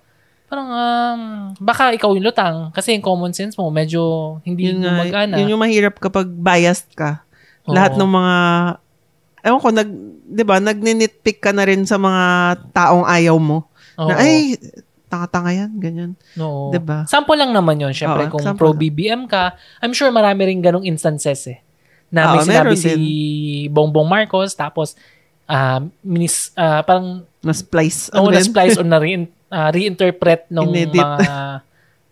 Parang, 0.49 0.68
um, 0.68 1.20
baka 1.61 1.92
ikaw 1.92 2.09
yung 2.11 2.24
lutang. 2.24 2.72
Kasi 2.72 2.96
yung 2.96 3.05
common 3.05 3.36
sense 3.36 3.53
mo, 3.55 3.68
medyo 3.68 4.01
hindi 4.42 4.72
yun 4.72 4.80
nga, 4.80 4.96
gumagana. 4.96 5.34
yun 5.36 5.53
yung 5.53 5.61
mahirap 5.61 6.01
kapag 6.01 6.24
biased 6.26 6.88
ka. 6.92 7.20
Oo. 7.68 7.76
Lahat 7.76 7.94
ng 7.94 8.09
mga, 8.09 8.34
ewan 9.44 9.61
ko, 9.61 9.68
nag, 9.68 9.88
di 10.24 10.42
ba, 10.42 10.57
nagninitpick 10.57 11.38
ka 11.38 11.53
na 11.53 11.68
rin 11.68 11.84
sa 11.84 12.01
mga 12.01 12.24
taong 12.72 13.05
ayaw 13.05 13.36
mo. 13.36 13.68
Oo. 14.01 14.09
Na, 14.09 14.24
ay, 14.24 14.57
tanga-tanga 15.09 15.53
yan, 15.53 15.70
ganyan. 15.76 16.11
Oo. 16.36 16.72
Diba? 16.72 17.05
Sample 17.05 17.36
lang 17.36 17.53
naman 17.53 17.76
yun. 17.76 17.92
Siyempre, 17.92 18.28
Oo, 18.28 18.32
kung 18.32 18.40
sample 18.40 18.57
pro 18.59 18.72
lang. 18.72 18.80
BBM 18.80 19.22
ka, 19.28 19.53
I'm 19.80 19.92
sure 19.92 20.09
marami 20.09 20.49
rin 20.49 20.64
ganong 20.64 20.84
instances 20.84 21.44
eh. 21.44 21.61
Na 22.09 22.32
may 22.32 22.40
Oo, 22.40 22.49
sinabi 22.49 22.72
meron 22.72 22.76
si 22.76 22.92
Bongbong 23.68 24.09
Marcos, 24.09 24.57
tapos, 24.57 24.96
ah, 25.44 25.84
minis, 26.01 26.57
ah, 26.57 26.80
parang, 26.80 27.20
Na-splice. 27.44 28.09
oh, 28.12 28.24
Ano 28.24 28.32
ba 28.32 28.40
yun? 28.40 28.49
na-splice 28.49 28.76
or 28.76 28.88
na 28.88 28.96
re- 28.96 29.28
ah, 29.49 29.68
reinterpret 29.72 30.49
ng 30.49 30.66
Inedit. 30.68 31.01
mga 31.01 31.62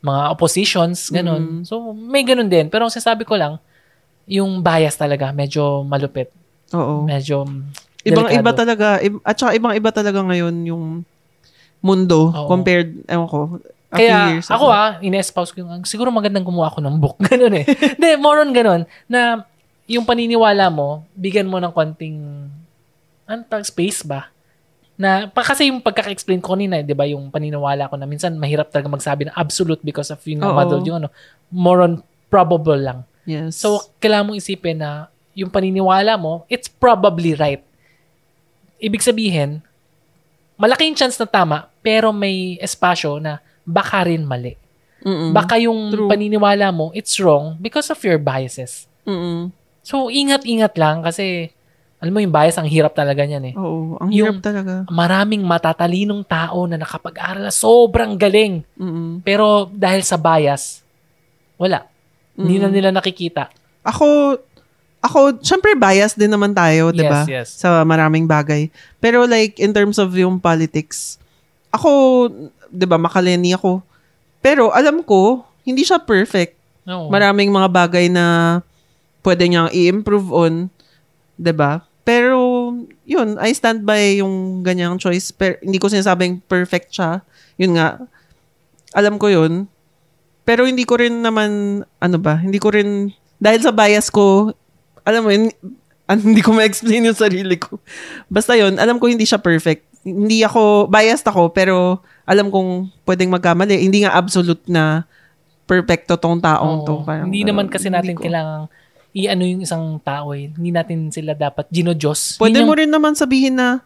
mga 0.07 0.23
oppositions, 0.31 1.11
ganun. 1.11 1.43
Mm. 1.43 1.63
So, 1.67 1.91
may 1.93 2.23
ganun 2.23 2.47
din. 2.47 2.71
Pero 2.71 2.87
ang 2.87 2.93
sinasabi 2.95 3.27
ko 3.27 3.35
lang, 3.35 3.59
yung 4.31 4.63
bias 4.63 4.95
talaga, 4.95 5.35
medyo 5.35 5.83
malupit. 5.83 6.31
Oo. 6.75 7.07
Medyo 7.07 7.47
Ibang 8.07 8.31
iba 8.31 8.53
talaga. 8.55 9.03
At 9.27 9.35
saka 9.35 9.59
ibang 9.59 9.75
iba 9.75 9.91
talaga 9.91 10.23
ngayon 10.23 10.55
yung 10.63 10.85
mundo 11.83 12.31
Oo. 12.31 12.47
compared, 12.47 13.03
ewan 13.11 13.27
ko, 13.27 13.59
a 13.91 13.99
few 13.99 14.07
Kaya 14.07 14.19
years 14.35 14.47
ako 14.51 14.67
ago. 14.71 14.75
ah, 14.79 14.91
ine-espouse 15.03 15.51
ko 15.55 15.63
yung, 15.63 15.83
siguro 15.83 16.15
magandang 16.15 16.47
gumawa 16.47 16.71
ako 16.71 16.79
ng 16.83 16.97
book. 17.03 17.19
Ganun 17.31 17.55
eh. 17.63 17.65
Hindi, 17.67 18.11
more 18.19 18.47
on 18.47 18.55
ganun. 18.55 18.83
Na 19.11 19.43
yung 19.87 20.07
paniniwala 20.07 20.71
mo, 20.71 21.03
bigyan 21.15 21.51
mo 21.51 21.59
ng 21.59 21.71
konting, 21.75 22.19
tawag, 23.27 23.67
space 23.67 24.07
ba? 24.07 24.31
Na, 24.97 25.29
pa, 25.29 25.45
kasi 25.45 25.69
yung 25.69 25.85
pagkaka-explain 25.85 26.41
ko 26.41 26.57
kanina, 26.57 26.81
di 26.81 26.97
ba, 26.97 27.05
yung 27.05 27.29
paniniwala 27.29 27.93
ko 27.93 28.01
na 28.01 28.09
minsan 28.09 28.33
mahirap 28.41 28.73
talaga 28.73 28.89
magsabi 28.89 29.29
ng 29.29 29.37
absolute 29.37 29.85
because 29.85 30.09
of 30.09 30.21
yung 30.25 30.41
Oo. 30.41 30.57
muddled 30.57 30.89
yung 30.89 31.05
ano, 31.05 31.09
more 31.53 31.85
on 31.85 32.01
probable 32.33 32.81
lang. 32.81 33.05
Yes. 33.29 33.61
So, 33.61 33.93
kailangan 34.01 34.33
mong 34.33 34.41
isipin 34.41 34.81
na 34.81 35.13
yung 35.37 35.53
paniniwala 35.53 36.17
mo, 36.17 36.49
it's 36.49 36.67
probably 36.67 37.37
right. 37.37 37.61
Ibig 38.81 39.05
sabihin, 39.05 39.61
malaking 40.57 40.97
chance 40.97 41.21
na 41.21 41.29
tama, 41.29 41.69
pero 41.85 42.09
may 42.11 42.57
espasyo 42.57 43.21
na 43.21 43.45
baka 43.69 44.09
rin 44.09 44.25
mali. 44.25 44.57
Mm-mm. 45.05 45.37
Baka 45.37 45.61
yung 45.61 45.93
True. 45.93 46.09
paniniwala 46.09 46.73
mo, 46.73 46.89
it's 46.97 47.21
wrong 47.21 47.61
because 47.61 47.93
of 47.93 48.01
your 48.01 48.17
biases. 48.17 48.89
Mm-mm. 49.05 49.53
So, 49.85 50.09
ingat-ingat 50.09 50.75
lang 50.81 51.05
kasi, 51.05 51.55
alam 52.07 52.15
mo 52.15 52.23
yung 52.23 52.31
bias, 52.31 52.55
ang 52.55 52.71
hirap 52.71 52.95
talaga 52.95 53.27
niyan 53.27 53.45
eh. 53.51 53.55
Oo, 53.59 53.99
ang 53.99 54.15
Yung- 54.15 54.39
hirap 54.39 54.47
talaga. 54.47 54.87
Maraming 54.87 55.43
matatalinong 55.43 56.23
tao 56.23 56.71
na 56.71 56.79
nakapag-aral 56.79 57.43
na 57.43 57.51
sobrang 57.51 58.15
galing. 58.15 58.63
Mm-mm. 58.79 59.27
Pero 59.27 59.67
dahil 59.75 60.07
sa 60.07 60.15
bias, 60.15 60.87
wala. 61.59 61.91
Hindi 62.39 62.63
na 62.63 62.71
nila 62.71 62.95
nakikita. 62.95 63.51
Ako, 63.83 64.39
ako, 65.03 65.43
syempre 65.43 65.75
bias 65.75 66.15
din 66.15 66.31
naman 66.31 66.55
tayo, 66.55 66.95
di 66.95 67.03
ba? 67.03 67.27
Yes, 67.27 67.33
yes. 67.33 67.49
Sa 67.59 67.83
maraming 67.83 68.31
bagay. 68.31 68.71
Pero 69.03 69.27
like, 69.27 69.59
in 69.59 69.75
terms 69.75 69.99
of 69.99 70.15
yung 70.15 70.39
politics, 70.39 71.19
ako, 71.75 72.31
di 72.71 72.87
ba, 72.87 73.01
makaleni 73.01 73.57
ako. 73.57 73.83
Pero 74.39 74.71
alam 74.71 75.03
ko, 75.03 75.43
hindi 75.67 75.83
siya 75.83 75.99
perfect. 75.99 76.55
No. 76.87 77.11
Maraming 77.11 77.51
mga 77.51 77.67
bagay 77.67 78.07
na 78.07 78.59
pwede 79.27 79.51
niyang 79.51 79.71
i-improve 79.75 80.31
on, 80.31 80.55
'di 81.35 81.51
ba? 81.51 81.83
Pero 82.07 82.71
yun, 83.03 83.35
I 83.43 83.51
stand 83.51 83.83
by 83.83 84.23
yung 84.23 84.63
ganyang 84.63 84.95
choice. 85.03 85.35
Pero 85.35 85.59
hindi 85.59 85.83
ko 85.83 85.91
sinasabing 85.91 86.39
perfect 86.47 86.95
siya. 86.95 87.27
Yun 87.59 87.75
nga. 87.75 87.99
Alam 88.95 89.19
ko 89.19 89.27
yun. 89.27 89.67
Pero 90.47 90.63
hindi 90.63 90.87
ko 90.87 91.03
rin 91.03 91.27
naman 91.27 91.83
ano 91.99 92.17
ba, 92.23 92.39
hindi 92.39 92.63
ko 92.63 92.71
rin 92.71 93.11
dahil 93.37 93.61
sa 93.61 93.73
bias 93.73 94.09
ko, 94.09 94.55
alam 95.05 95.27
mo 95.27 95.31
yun, 95.35 95.53
hindi 96.27 96.41
ko 96.41 96.55
ma-explain 96.55 97.11
yung 97.11 97.19
sarili 97.19 97.59
ko. 97.59 97.83
Basta 98.31 98.55
yun, 98.57 98.79
alam 98.81 98.97
ko 98.97 99.11
hindi 99.11 99.27
siya 99.27 99.43
perfect. 99.43 99.85
Hindi 100.07 100.47
ako, 100.47 100.87
biased 100.87 101.27
ako, 101.27 101.51
pero 101.51 102.01
alam 102.23 102.49
kong 102.49 102.95
pwedeng 103.05 103.35
magkamali. 103.35 103.75
Hindi 103.75 104.07
nga 104.07 104.15
absolute 104.15 104.63
na 104.71 105.03
perfecto 105.67 106.15
tong 106.15 106.39
taong 106.39 106.83
Oo. 106.83 106.87
to. 106.87 106.95
Parang, 107.03 107.27
hindi 107.27 107.43
naman 107.43 107.67
kasi 107.67 107.91
natin 107.91 108.15
kailangang 108.15 108.71
i-ano 109.17 109.43
yung 109.43 109.65
isang 109.65 109.97
tao 109.99 110.37
eh. 110.37 110.53
Hindi 110.53 110.71
natin 110.71 111.09
sila 111.09 111.33
dapat 111.33 111.65
ginodiyos. 111.69 112.37
Pwede 112.37 112.61
Yun 112.61 112.69
mo 112.69 112.77
yung- 112.77 112.81
rin 112.85 112.91
naman 112.91 113.17
sabihin 113.17 113.57
na 113.57 113.81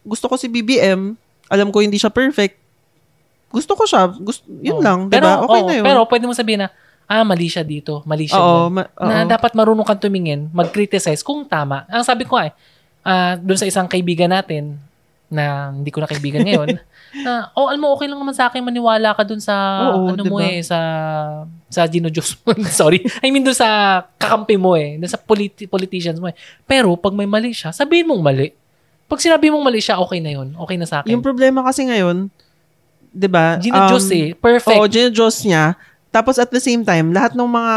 gusto 0.00 0.24
ko 0.24 0.40
si 0.40 0.48
BBM, 0.48 1.12
alam 1.46 1.68
ko 1.68 1.84
hindi 1.84 2.00
siya 2.00 2.08
perfect. 2.08 2.56
Gusto 3.50 3.76
ko 3.76 3.84
siya. 3.84 4.08
Gusto, 4.08 4.48
yun 4.48 4.80
Oo. 4.80 4.84
lang, 4.84 4.98
di 5.06 5.12
Pero, 5.12 5.26
ba? 5.28 5.44
Okay 5.44 5.60
oo, 5.60 5.68
na 5.68 5.74
yun. 5.76 5.84
Pero 5.84 6.00
pwede 6.08 6.24
mo 6.24 6.32
sabihin 6.32 6.64
na, 6.64 6.68
ah, 7.04 7.26
mali 7.26 7.50
siya 7.50 7.60
dito, 7.60 8.00
mali 8.06 8.24
siya 8.24 8.40
Oo, 8.40 8.70
ma- 8.70 8.88
Na 8.96 9.28
dapat 9.28 9.52
marunong 9.52 9.84
kang 9.84 10.00
tumingin, 10.00 10.48
mag-criticize 10.50 11.20
kung 11.20 11.44
tama. 11.44 11.84
Ang 11.84 12.00
sabi 12.00 12.24
ko 12.24 12.40
ay, 12.40 12.54
ah, 13.02 13.36
doon 13.36 13.58
sa 13.58 13.68
isang 13.68 13.84
kaibigan 13.84 14.32
natin, 14.32 14.80
na 15.30 15.70
hindi 15.70 15.94
ko 15.94 16.02
na 16.02 16.10
kaibigan 16.10 16.42
ngayon, 16.42 16.74
na, 17.24 17.54
oh, 17.54 17.70
alam 17.70 17.80
mo, 17.80 17.94
okay 17.94 18.10
lang 18.10 18.18
naman 18.18 18.34
sa 18.34 18.50
akin 18.50 18.66
maniwala 18.66 19.14
ka 19.14 19.22
doon 19.22 19.38
sa, 19.38 19.54
Oo, 19.94 20.10
ano 20.10 20.22
mo 20.26 20.42
diba? 20.42 20.50
eh, 20.50 20.60
sa, 20.60 20.78
sa 21.70 21.86
Gino 21.86 22.10
Diyos 22.10 22.34
mo. 22.42 22.50
Sorry. 22.82 23.00
I 23.22 23.30
mean, 23.30 23.46
doon 23.46 23.54
sa 23.54 24.02
kakampi 24.18 24.58
mo 24.58 24.74
eh, 24.74 24.98
doon 24.98 25.10
sa 25.10 25.22
politi- 25.22 25.70
politicians 25.70 26.18
mo 26.18 26.28
eh. 26.28 26.36
Pero, 26.66 26.98
pag 26.98 27.14
may 27.14 27.30
mali 27.30 27.54
siya, 27.54 27.70
sabihin 27.70 28.10
mong 28.10 28.22
mali. 28.22 28.50
Pag 29.06 29.22
sinabi 29.22 29.54
mong 29.54 29.64
mali 29.64 29.78
siya, 29.78 30.02
okay 30.02 30.18
na 30.18 30.34
yun. 30.34 30.54
Okay 30.54 30.76
na 30.78 30.86
sa 30.86 31.02
akin. 31.02 31.14
Yung 31.14 31.22
problema 31.22 31.62
kasi 31.62 31.86
ngayon, 31.86 32.26
di 33.10 33.28
ba? 33.30 33.58
Gino 33.62 33.86
Diyos 33.86 34.06
um, 34.06 34.14
eh. 34.14 34.26
Perfect. 34.34 34.78
Oo, 34.78 34.86
ginodiyos 34.86 35.42
niya. 35.46 35.78
Tapos 36.10 36.38
at 36.42 36.50
the 36.50 36.62
same 36.62 36.82
time, 36.82 37.14
lahat 37.14 37.38
ng 37.38 37.46
mga 37.46 37.74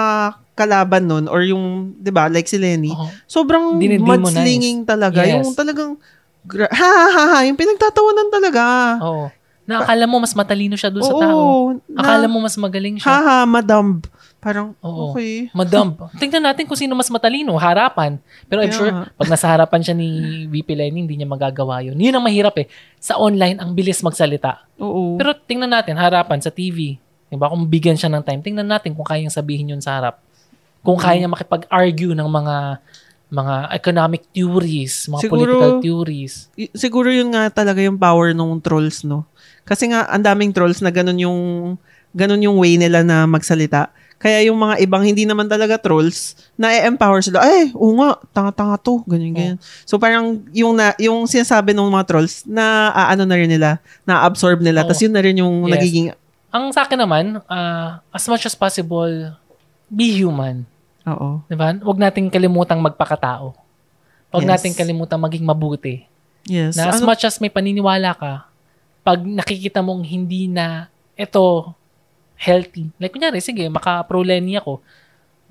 kalaban 0.53 1.03
nun, 1.09 1.25
or 1.25 1.41
yung, 1.41 1.97
di 1.97 2.13
ba, 2.13 2.29
like 2.29 2.45
si 2.45 2.61
Lenny, 2.61 2.93
Oo. 2.93 3.09
sobrang 3.25 3.77
mudslinging 3.77 4.85
talaga. 4.85 5.25
Yes. 5.25 5.41
Yung 5.41 5.57
talagang, 5.57 5.97
gra- 6.43 6.71
ha, 6.71 6.89
ha, 6.89 7.07
ha, 7.09 7.23
ha, 7.29 7.39
yung 7.43 7.55
pinagtatawanan 7.55 8.27
talaga. 8.29 8.63
Oo. 9.01 9.25
Na 9.63 9.79
akala 9.79 10.03
mo 10.03 10.19
mas 10.19 10.35
matalino 10.35 10.75
siya 10.75 10.91
doon 10.91 11.01
sa 11.01 11.15
tao. 11.15 11.71
na- 11.87 12.03
Akala 12.03 12.27
mo 12.27 12.43
mas 12.43 12.55
magaling 12.55 12.99
siya. 12.99 13.07
Ha, 13.07 13.19
ha, 13.19 13.37
madam. 13.43 14.03
Parang, 14.43 14.75
Oo. 14.83 15.15
okay. 15.15 15.47
Madam. 15.55 15.95
Tingnan 16.13 16.43
natin 16.43 16.67
kung 16.67 16.75
sino 16.75 16.91
mas 16.91 17.07
matalino. 17.07 17.55
Harapan. 17.55 18.19
Pero 18.45 18.59
I'm 18.59 18.67
Kaya 18.67 18.75
sure, 18.75 18.91
pag 19.15 19.29
nasa 19.31 19.47
harapan 19.47 19.79
siya 19.79 19.95
ni 19.95 20.07
VP 20.51 20.67
Lenny, 20.75 20.99
hindi 20.99 21.15
niya 21.15 21.23
magagawa 21.25 21.79
yun. 21.79 21.95
Yun 21.95 22.11
ang 22.11 22.27
mahirap 22.27 22.59
eh. 22.59 22.67
Sa 22.99 23.15
online, 23.15 23.55
ang 23.55 23.71
bilis 23.71 24.03
magsalita. 24.03 24.67
Oo. 24.83 25.15
Pero 25.15 25.31
tingnan 25.33 25.71
natin, 25.71 25.95
harapan 25.95 26.43
sa 26.43 26.51
TV. 26.51 26.99
Diba? 27.31 27.47
Kung 27.47 27.63
bigyan 27.63 27.95
siya 27.95 28.11
ng 28.11 28.19
time, 28.19 28.43
tingnan 28.43 28.67
natin 28.67 28.91
kung 28.91 29.07
kayang 29.07 29.31
sabihin 29.31 29.71
yun 29.71 29.79
sa 29.79 29.95
harap. 29.95 30.19
Kung 30.83 30.99
Mm. 30.99 31.03
kaya 31.07 31.15
niya 31.17 31.31
makipag-argue 31.31 32.11
ng 32.11 32.27
mga 32.27 32.55
mga 33.33 33.55
economic 33.73 34.21
theories, 34.29 35.09
mga 35.09 35.21
Siguro- 35.25 35.41
political 35.41 35.71
theories. 35.81 36.33
Y- 36.53 36.69
siguro 36.71 37.09
yun 37.09 37.33
nga 37.33 37.49
talaga 37.49 37.81
yung 37.81 37.97
power 37.97 38.29
ng 38.31 38.61
trolls, 38.61 39.01
no? 39.01 39.25
Kasi 39.65 39.89
nga, 39.89 40.05
ang 40.05 40.21
daming 40.21 40.53
trolls 40.53 40.85
na 40.85 40.93
ganun 40.93 41.17
yung, 41.17 41.39
ganun 42.13 42.45
yung 42.45 42.61
way 42.61 42.77
nila 42.77 43.01
na 43.01 43.25
magsalita. 43.25 43.89
Kaya 44.21 44.47
yung 44.47 44.55
mga 44.55 44.79
ibang 44.79 45.03
hindi 45.03 45.25
naman 45.25 45.49
talaga 45.49 45.75
trolls, 45.75 46.37
na-empower 46.55 47.19
sila, 47.19 47.43
ay, 47.43 47.73
oo 47.75 47.91
nga, 47.97 48.21
tanga-tanga 48.31 48.77
to, 48.79 49.03
ganyan, 49.03 49.33
ganyan. 49.33 49.57
So 49.83 49.97
parang 49.97 50.45
yung, 50.53 50.77
na, 50.77 50.95
yung 50.95 51.25
sinasabi 51.25 51.73
ng 51.73 51.91
mga 51.91 52.07
trolls, 52.07 52.45
na 52.47 52.87
ano 52.93 53.27
na 53.27 53.35
rin 53.35 53.51
nila, 53.51 53.81
na-absorb 54.05 54.61
nila, 54.61 54.85
Oo. 54.85 54.87
tas 54.87 55.01
yun 55.01 55.11
na 55.11 55.19
rin 55.19 55.35
yung 55.35 55.67
Yes. 55.67 55.73
nagiging, 55.73 56.07
Ang 56.53 56.69
sa 56.69 56.85
akin 56.85 57.01
naman, 57.01 57.41
ah, 57.49 57.97
as 58.13 58.29
much 58.29 58.45
as 58.45 58.53
possible, 58.53 59.09
be 59.89 60.13
human. 60.13 60.69
Oo. 61.05 61.43
Di 61.45 61.55
ba? 61.55 61.71
Huwag 61.73 61.99
nating 61.99 62.29
kalimutang 62.29 62.79
magpakatao. 62.79 63.53
Huwag 64.29 64.45
Yes. 64.45 64.51
nating 64.51 64.75
kalimutang 64.75 65.21
maging 65.21 65.45
mabuti. 65.45 66.03
Yes. 66.43 66.75
Na 66.75 66.91
as 66.91 66.99
Ano- 66.99 67.07
much 67.07 67.23
as 67.23 67.39
may 67.39 67.51
paniniwala 67.51 68.15
ka, 68.15 68.47
pag 69.03 69.19
nakikita 69.19 69.83
mong 69.83 70.03
hindi 70.03 70.47
na 70.47 70.87
ito 71.13 71.71
healthy. 72.35 72.89
Like, 72.97 73.13
kunyari, 73.13 73.39
sige, 73.39 73.67
maka-pro 73.69 74.23
Lenny 74.25 74.57
ako. 74.57 74.81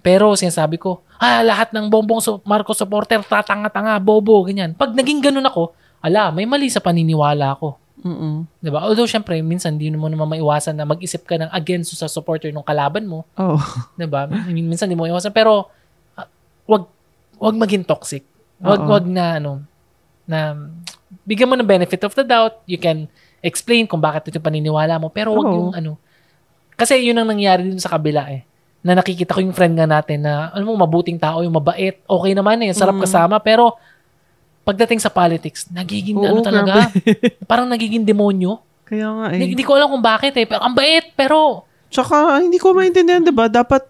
Pero 0.02 0.34
sinasabi 0.34 0.76
ko, 0.76 1.00
ah, 1.16 1.40
lahat 1.40 1.70
ng 1.70 1.86
bombong 1.86 2.18
Marcos 2.42 2.76
supporter, 2.76 3.22
tatanga-tanga, 3.22 3.96
bobo, 4.02 4.42
ganyan. 4.42 4.74
Pag 4.74 4.92
naging 4.92 5.22
ganun 5.22 5.46
ako, 5.46 5.70
ala, 6.02 6.34
may 6.34 6.42
mali 6.42 6.66
sa 6.66 6.82
paniniwala 6.82 7.54
ko. 7.56 7.78
Mm-mm. 8.02 8.46
'Di 8.58 8.70
ba? 8.70 8.82
Although, 8.82 9.06
syempre, 9.06 9.38
minsan, 9.40 9.78
di 9.78 9.86
mo 9.94 10.10
naman 10.10 10.26
maiwasan 10.26 10.74
na 10.74 10.82
mag-isip 10.82 11.22
ka 11.22 11.38
ng 11.38 11.50
against 11.54 11.94
sa 11.94 12.10
supporter 12.10 12.50
ng 12.50 12.66
kalaban 12.66 13.06
mo. 13.06 13.22
Oh. 13.38 13.58
'di 13.98 14.10
ba? 14.10 14.26
I 14.26 14.50
mean, 14.50 14.66
minsan 14.66 14.90
di 14.90 14.98
mo 14.98 15.06
iwasan 15.06 15.30
pero 15.30 15.70
ah, 16.18 16.26
wag 16.66 16.90
wag 17.38 17.54
maging 17.54 17.86
toxic. 17.86 18.26
Wag 18.58 18.82
Oo. 18.82 18.90
wag 18.90 19.04
na 19.06 19.38
ano 19.38 19.62
na 20.26 20.54
bigyan 21.26 21.50
mo 21.50 21.54
ng 21.54 21.66
benefit 21.66 22.02
of 22.02 22.14
the 22.14 22.26
doubt. 22.26 22.62
You 22.66 22.78
can 22.78 23.06
explain 23.42 23.86
kung 23.90 23.98
bakit 24.02 24.30
ito 24.30 24.38
yung 24.38 24.46
paniniwala 24.46 24.98
mo 24.98 25.10
pero 25.10 25.34
wag 25.34 25.46
Oo. 25.50 25.54
yung 25.54 25.70
ano. 25.74 25.98
Kasi 26.74 26.98
yun 26.98 27.18
ang 27.18 27.30
nangyari 27.30 27.62
din 27.66 27.78
sa 27.78 27.90
kabila 27.94 28.26
eh. 28.30 28.42
Na 28.82 28.98
nakikita 28.98 29.38
ko 29.38 29.42
yung 29.42 29.54
friend 29.54 29.78
nga 29.78 29.86
natin 29.86 30.26
na 30.26 30.50
alam 30.50 30.66
mo 30.66 30.74
mabuting 30.74 31.14
tao, 31.14 31.46
yung 31.46 31.54
mabait, 31.54 32.02
okay 32.02 32.32
naman 32.34 32.58
eh, 32.66 32.74
sarap 32.74 32.98
Mm. 32.98 33.02
kasama 33.06 33.38
pero 33.38 33.78
pagdating 34.62 35.02
sa 35.02 35.10
politics, 35.10 35.66
nagiging 35.70 36.18
Oo, 36.18 36.26
ano 36.26 36.40
talaga, 36.40 36.90
parang 37.50 37.66
nagiging 37.66 38.06
demonyo. 38.06 38.62
Kaya 38.86 39.08
nga 39.08 39.26
eh. 39.32 39.38
Hindi, 39.38 39.58
hindi 39.58 39.64
ko 39.66 39.78
alam 39.78 39.90
kung 39.90 40.04
bakit 40.04 40.34
eh. 40.36 40.46
Pero 40.46 40.60
ang 40.62 40.74
bait, 40.74 41.14
pero 41.14 41.66
Tsaka, 41.92 42.40
hindi 42.40 42.56
ko 42.56 42.72
maintindihan, 42.72 43.20
di 43.20 43.28
ba? 43.28 43.52
Dapat, 43.52 43.84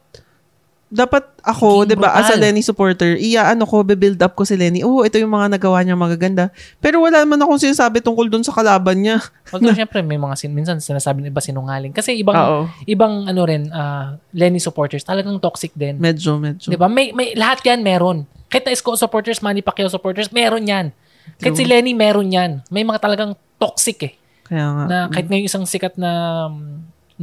dapat 0.93 1.24
ako, 1.40 1.88
di 1.88 1.97
ba, 1.97 2.12
as 2.12 2.28
a. 2.28 2.36
Lenny 2.36 2.61
supporter, 2.61 3.16
iya, 3.16 3.49
ano 3.49 3.64
ko, 3.64 3.80
build 3.80 4.20
up 4.20 4.36
ko 4.36 4.45
si 4.45 4.61
Lenny. 4.61 4.84
Oo, 4.84 5.09
ito 5.09 5.16
yung 5.16 5.32
mga 5.32 5.57
nagawa 5.57 5.80
niya 5.80 5.97
magaganda. 5.97 6.53
Pero 6.84 7.01
wala 7.01 7.24
naman 7.24 7.40
akong 7.40 7.64
sinasabi 7.64 8.05
tungkol 8.05 8.28
dun 8.28 8.45
sa 8.45 8.53
kalaban 8.53 9.01
niya. 9.01 9.24
Although, 9.49 9.72
syempre, 9.80 10.05
may 10.05 10.20
mga 10.20 10.36
sin- 10.36 10.53
minsan 10.53 10.76
sinasabi 10.84 11.24
ng 11.24 11.32
iba 11.32 11.40
sinungaling. 11.40 11.97
Kasi 11.97 12.20
ibang, 12.20 12.36
Oo. 12.36 12.61
ibang 12.84 13.24
ano 13.24 13.40
rin, 13.49 13.72
ah, 13.72 14.20
Lenny 14.36 14.61
supporters, 14.61 15.01
talagang 15.01 15.40
toxic 15.40 15.72
din. 15.72 15.97
Medyo, 15.97 16.36
medyo. 16.36 16.68
Di 16.68 16.76
ba? 16.76 16.93
May, 16.93 17.16
may, 17.16 17.32
lahat 17.32 17.64
yan 17.64 17.80
meron. 17.80 18.28
Kahit 18.53 18.68
na 18.68 18.76
Isko 18.76 18.93
supporters, 19.01 19.40
Manny 19.40 19.64
Pacquiao 19.64 19.88
supporters, 19.88 20.28
meron 20.28 20.68
yan. 20.68 20.93
Kahit 21.40 21.57
si 21.57 21.64
True. 21.64 21.72
Lenny, 21.72 21.97
meron 21.97 22.28
yan. 22.28 22.61
May 22.68 22.84
mga 22.84 23.01
talagang 23.01 23.32
toxic 23.57 23.99
eh. 24.05 24.12
Kaya 24.45 24.66
nga. 24.76 24.84
Na 24.84 24.97
kahit 25.09 25.32
na 25.32 25.40
yung 25.40 25.49
isang 25.49 25.64
sikat 25.64 25.97
na 25.97 26.12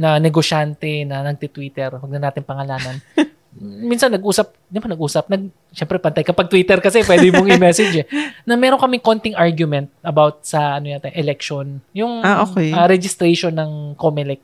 na 0.00 0.16
negosyante 0.16 1.04
na 1.04 1.20
nagti-Twitter, 1.20 1.92
wag 1.92 2.10
na 2.10 2.30
natin 2.30 2.42
pangalanan. 2.42 2.98
Minsan 3.58 4.14
nag-usap, 4.14 4.54
di 4.70 4.78
ba 4.78 4.86
nag-usap? 4.86 5.26
Nag, 5.26 5.42
Siyempre, 5.70 5.98
pantay 5.98 6.22
kapag 6.22 6.46
Twitter 6.46 6.78
kasi 6.78 7.02
pwede 7.02 7.34
mong 7.34 7.50
i-message 7.58 7.94
eh. 8.02 8.06
Na 8.46 8.54
meron 8.54 8.78
kaming 8.78 9.02
konting 9.02 9.34
argument 9.34 9.90
about 10.02 10.42
sa 10.46 10.78
ano 10.78 10.86
yata, 10.86 11.10
election. 11.14 11.82
Yung 11.90 12.22
Ah, 12.22 12.46
okay. 12.46 12.70
ah, 12.70 12.86
registration 12.86 13.50
ng 13.54 13.94
COMELEC. 13.94 14.38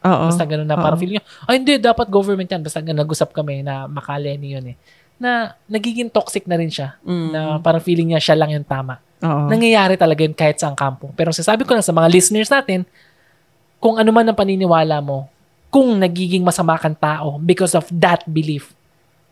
Oo. 0.00 0.32
Basta 0.32 0.48
ganun 0.48 0.64
na, 0.64 0.80
parang 0.80 0.96
Oo. 0.96 1.02
feeling 1.04 1.20
nyo, 1.20 1.24
ay 1.44 1.60
hindi, 1.60 1.76
dapat 1.76 2.08
government 2.08 2.48
yan. 2.48 2.64
Basta 2.64 2.80
nag-usap 2.80 3.36
kami 3.36 3.60
na 3.60 3.84
makaleni 3.84 4.56
yun 4.56 4.66
eh. 4.72 4.76
Na 5.20 5.52
nagiging 5.68 6.08
toxic 6.08 6.48
na 6.48 6.56
rin 6.56 6.72
siya. 6.72 6.96
Mm. 7.04 7.28
Na 7.32 7.40
parang 7.60 7.84
feeling 7.84 8.16
niya 8.16 8.20
siya 8.24 8.36
lang 8.40 8.52
yung 8.56 8.64
tama. 8.64 9.00
Oo. 9.20 9.52
Nangyayari 9.52 10.00
talaga 10.00 10.24
yun 10.24 10.32
kahit 10.32 10.56
sa 10.56 10.72
kampo. 10.72 11.12
Pero 11.12 11.28
sasabi 11.32 11.68
ko 11.68 11.76
lang 11.76 11.84
sa 11.84 11.92
mga 11.92 12.08
listeners 12.08 12.48
natin, 12.48 12.88
kung 13.76 14.00
ano 14.00 14.08
man 14.12 14.24
ang 14.28 14.36
paniniwala 14.36 15.00
mo, 15.04 15.28
kung 15.70 15.96
nagiging 15.96 16.42
masama 16.42 16.74
kang 16.76 16.98
tao 16.98 17.38
because 17.38 17.72
of 17.72 17.86
that 17.88 18.26
belief, 18.26 18.74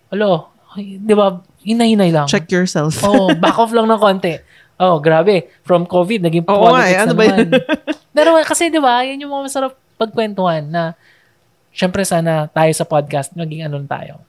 alo, 0.09 0.49
ay, 0.73 0.97
di 0.97 1.13
ba, 1.13 1.43
hinay-hinay 1.67 2.15
lang. 2.15 2.27
Check 2.31 2.49
yourself. 2.49 2.97
Oh, 3.07 3.35
back 3.35 3.59
off 3.59 3.75
lang 3.75 3.91
ng 3.91 3.99
konti. 3.99 4.39
Oh, 4.79 5.03
grabe. 5.03 5.51
From 5.67 5.83
COVID, 5.83 6.23
naging 6.23 6.47
Oo 6.47 6.71
politics 6.71 6.95
eh, 6.95 7.03
ano 7.03 7.11
na 7.11 7.19
ba 7.19 7.23
naman. 7.27 7.49
Pero 8.17 8.29
kasi, 8.47 8.71
di 8.71 8.79
ba, 8.79 9.03
yan 9.03 9.19
yung 9.19 9.35
mga 9.35 9.45
masarap 9.51 9.73
pagkwentuhan 9.99 10.63
na 10.71 10.95
syempre 11.75 12.07
sana 12.07 12.47
tayo 12.47 12.71
sa 12.71 12.87
podcast, 12.87 13.35
maging 13.35 13.67
ano 13.67 13.83
tayo. 13.83 14.23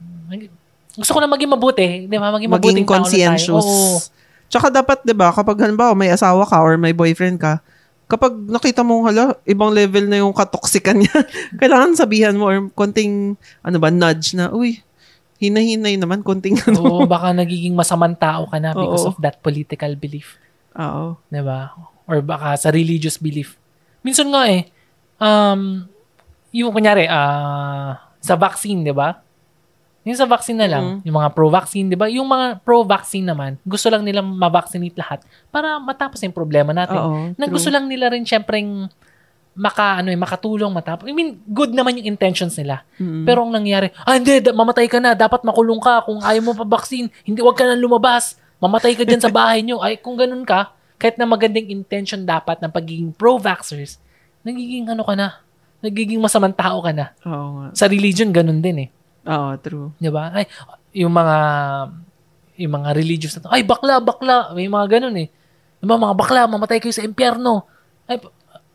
Gusto 0.97 1.13
ko 1.13 1.19
na 1.21 1.29
maging 1.29 1.53
mabuti, 1.53 2.09
di 2.09 2.17
ba? 2.17 2.33
Maging, 2.33 2.49
mabuting 2.49 2.81
Maging 2.81 2.87
tao 2.89 2.97
na 2.97 3.05
tayo. 3.05 3.05
conscientious. 3.05 3.65
Oo. 3.69 4.01
Tsaka 4.49 4.73
dapat, 4.73 5.05
di 5.05 5.13
ba, 5.13 5.29
kapag 5.29 5.61
halimbawa 5.61 5.93
may 5.93 6.09
asawa 6.09 6.41
ka 6.49 6.57
or 6.57 6.73
may 6.81 6.97
boyfriend 6.97 7.37
ka, 7.37 7.61
kapag 8.09 8.33
nakita 8.49 8.81
mo, 8.81 9.05
hala, 9.05 9.37
ibang 9.45 9.69
level 9.69 10.09
na 10.09 10.25
yung 10.25 10.33
katoksikan 10.33 10.97
niya, 10.97 11.13
kailangan 11.61 11.93
sabihan 11.93 12.33
mo 12.33 12.49
or 12.49 12.67
konting, 12.73 13.37
ano 13.61 13.77
ba, 13.77 13.93
nudge 13.93 14.33
na, 14.33 14.49
uy, 14.49 14.81
hinahinay 15.37 15.95
naman, 15.95 16.25
konting 16.25 16.57
ano. 16.65 16.81
Oo, 16.81 16.99
baka 17.05 17.29
nagiging 17.31 17.77
masamang 17.77 18.17
tao 18.17 18.49
ka 18.49 18.57
na 18.57 18.73
because 18.73 19.05
Oo. 19.05 19.13
of 19.13 19.17
that 19.21 19.37
political 19.45 19.93
belief. 19.93 20.41
Oo. 20.73 21.21
ba? 21.29 21.77
Or 22.09 22.25
baka 22.25 22.57
sa 22.57 22.73
religious 22.73 23.21
belief. 23.21 23.61
Minsan 24.01 24.33
nga 24.33 24.49
eh, 24.49 24.65
um, 25.21 25.85
yung 26.49 26.73
kunyari, 26.73 27.05
ah, 27.05 28.09
sa 28.19 28.35
vaccine, 28.35 28.83
'di 28.83 28.91
ba? 28.91 29.23
Yung 30.09 30.17
sa 30.17 30.25
vaccine 30.25 30.57
na 30.57 30.67
lang, 30.67 30.85
Mm. 30.89 30.99
yung 31.05 31.15
mga 31.15 31.29
pro-vaccine, 31.31 31.85
'di 31.85 31.95
ba? 31.95 32.09
Yung 32.09 32.25
mga 32.25 32.59
pro-vaccine 32.59 33.23
naman, 33.23 33.61
gusto 33.61 33.87
lang 33.87 34.01
nilang 34.01 34.25
ma-vaccinate 34.25 34.97
lahat 34.97 35.19
para 35.47 35.77
matapos 35.77 36.17
yung 36.19 36.33
problema 36.33 36.73
natin. 36.73 36.97
Oo. 36.97 37.17
na 37.37 37.45
true. 37.45 37.53
gusto 37.53 37.69
lang 37.69 37.85
nila 37.85 38.09
rin 38.09 38.25
syempreng 38.25 38.89
maka 39.59 39.99
ano 39.99 40.07
eh, 40.07 40.15
makatulong 40.15 40.71
matapos. 40.71 41.03
I 41.03 41.11
mean, 41.11 41.35
good 41.43 41.75
naman 41.75 41.99
yung 41.99 42.15
intentions 42.15 42.55
nila. 42.55 42.87
Mm. 42.95 43.27
Pero 43.27 43.43
ang 43.43 43.51
nangyari, 43.51 43.91
ah 44.01 44.15
hindi, 44.15 44.39
da- 44.39 44.55
mamatay 44.55 44.87
ka 44.87 45.03
na, 45.03 45.11
dapat 45.11 45.43
makulong 45.43 45.83
ka. 45.83 46.07
Kung 46.07 46.23
ayaw 46.23 46.39
mo 46.39 46.53
pa 46.55 46.63
vaccine, 46.63 47.11
hindi 47.27 47.43
wag 47.43 47.59
ka 47.59 47.67
na 47.67 47.75
lumabas. 47.75 48.39
Mamatay 48.57 48.95
ka 48.95 49.03
dyan 49.03 49.19
sa 49.19 49.27
bahay 49.27 49.59
nyo. 49.59 49.83
Ay, 49.83 49.99
kung 49.99 50.15
ganun 50.15 50.47
ka, 50.47 50.71
kahit 50.95 51.19
na 51.19 51.27
magandang 51.27 51.67
intention 51.67 52.23
dapat 52.23 52.59
ng 52.59 52.71
pagiging 52.71 53.11
pro-vaxxers, 53.11 53.99
nagiging 54.43 54.87
ano 54.87 55.03
ka 55.03 55.15
na, 55.15 55.43
nagiging 55.79 56.19
masamang 56.19 56.55
tao 56.55 56.79
ka 56.79 56.91
na. 56.95 57.11
Oo 57.23 57.47
nga. 57.59 57.67
Sa 57.75 57.91
religion, 57.91 58.31
ganun 58.31 58.63
din 58.63 58.87
eh. 58.87 58.89
Oo, 59.27 59.49
true. 59.59 59.87
Di 59.99 60.09
ba? 60.11 60.31
Ay, 60.31 60.45
yung 60.95 61.11
mga, 61.11 61.37
yung 62.59 62.73
mga 62.75 62.89
religious 62.95 63.35
na 63.37 63.47
to, 63.47 63.51
ay, 63.51 63.63
bakla, 63.63 63.99
bakla. 63.99 64.51
May 64.55 64.67
mga 64.67 64.99
ganun 64.99 65.15
eh. 65.19 65.27
Yung 65.83 65.89
mga, 65.95 66.15
bakla, 66.15 66.47
mamatay 66.47 66.79
kayo 66.79 66.95
sa 66.95 67.05
impyerno. 67.05 67.67
Ay, 68.07 68.19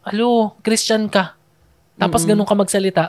alo, 0.05 0.57
Christian 0.61 1.09
ka. 1.09 1.37
Tapos 1.97 2.25
Mm-mm. 2.25 2.31
ganun 2.35 2.49
ka 2.49 2.57
magsalita. 2.59 3.05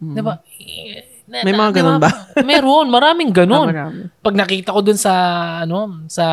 Mm. 0.00 0.14
Di 0.14 0.22
ba? 0.22 0.34
Eh, 0.58 1.17
na- 1.28 1.44
May 1.44 1.52
mga 1.52 1.72
ganun 1.74 1.98
ba? 1.98 2.08
Meron, 2.48 2.88
maraming 2.88 3.30
Ah, 3.30 3.36
ganun. 3.38 3.68
marami. 3.68 4.00
Pag 4.18 4.34
nakita 4.34 4.72
ko 4.72 4.80
dun 4.80 4.96
sa, 4.96 5.12
ano, 5.60 5.78
sa 6.06 6.24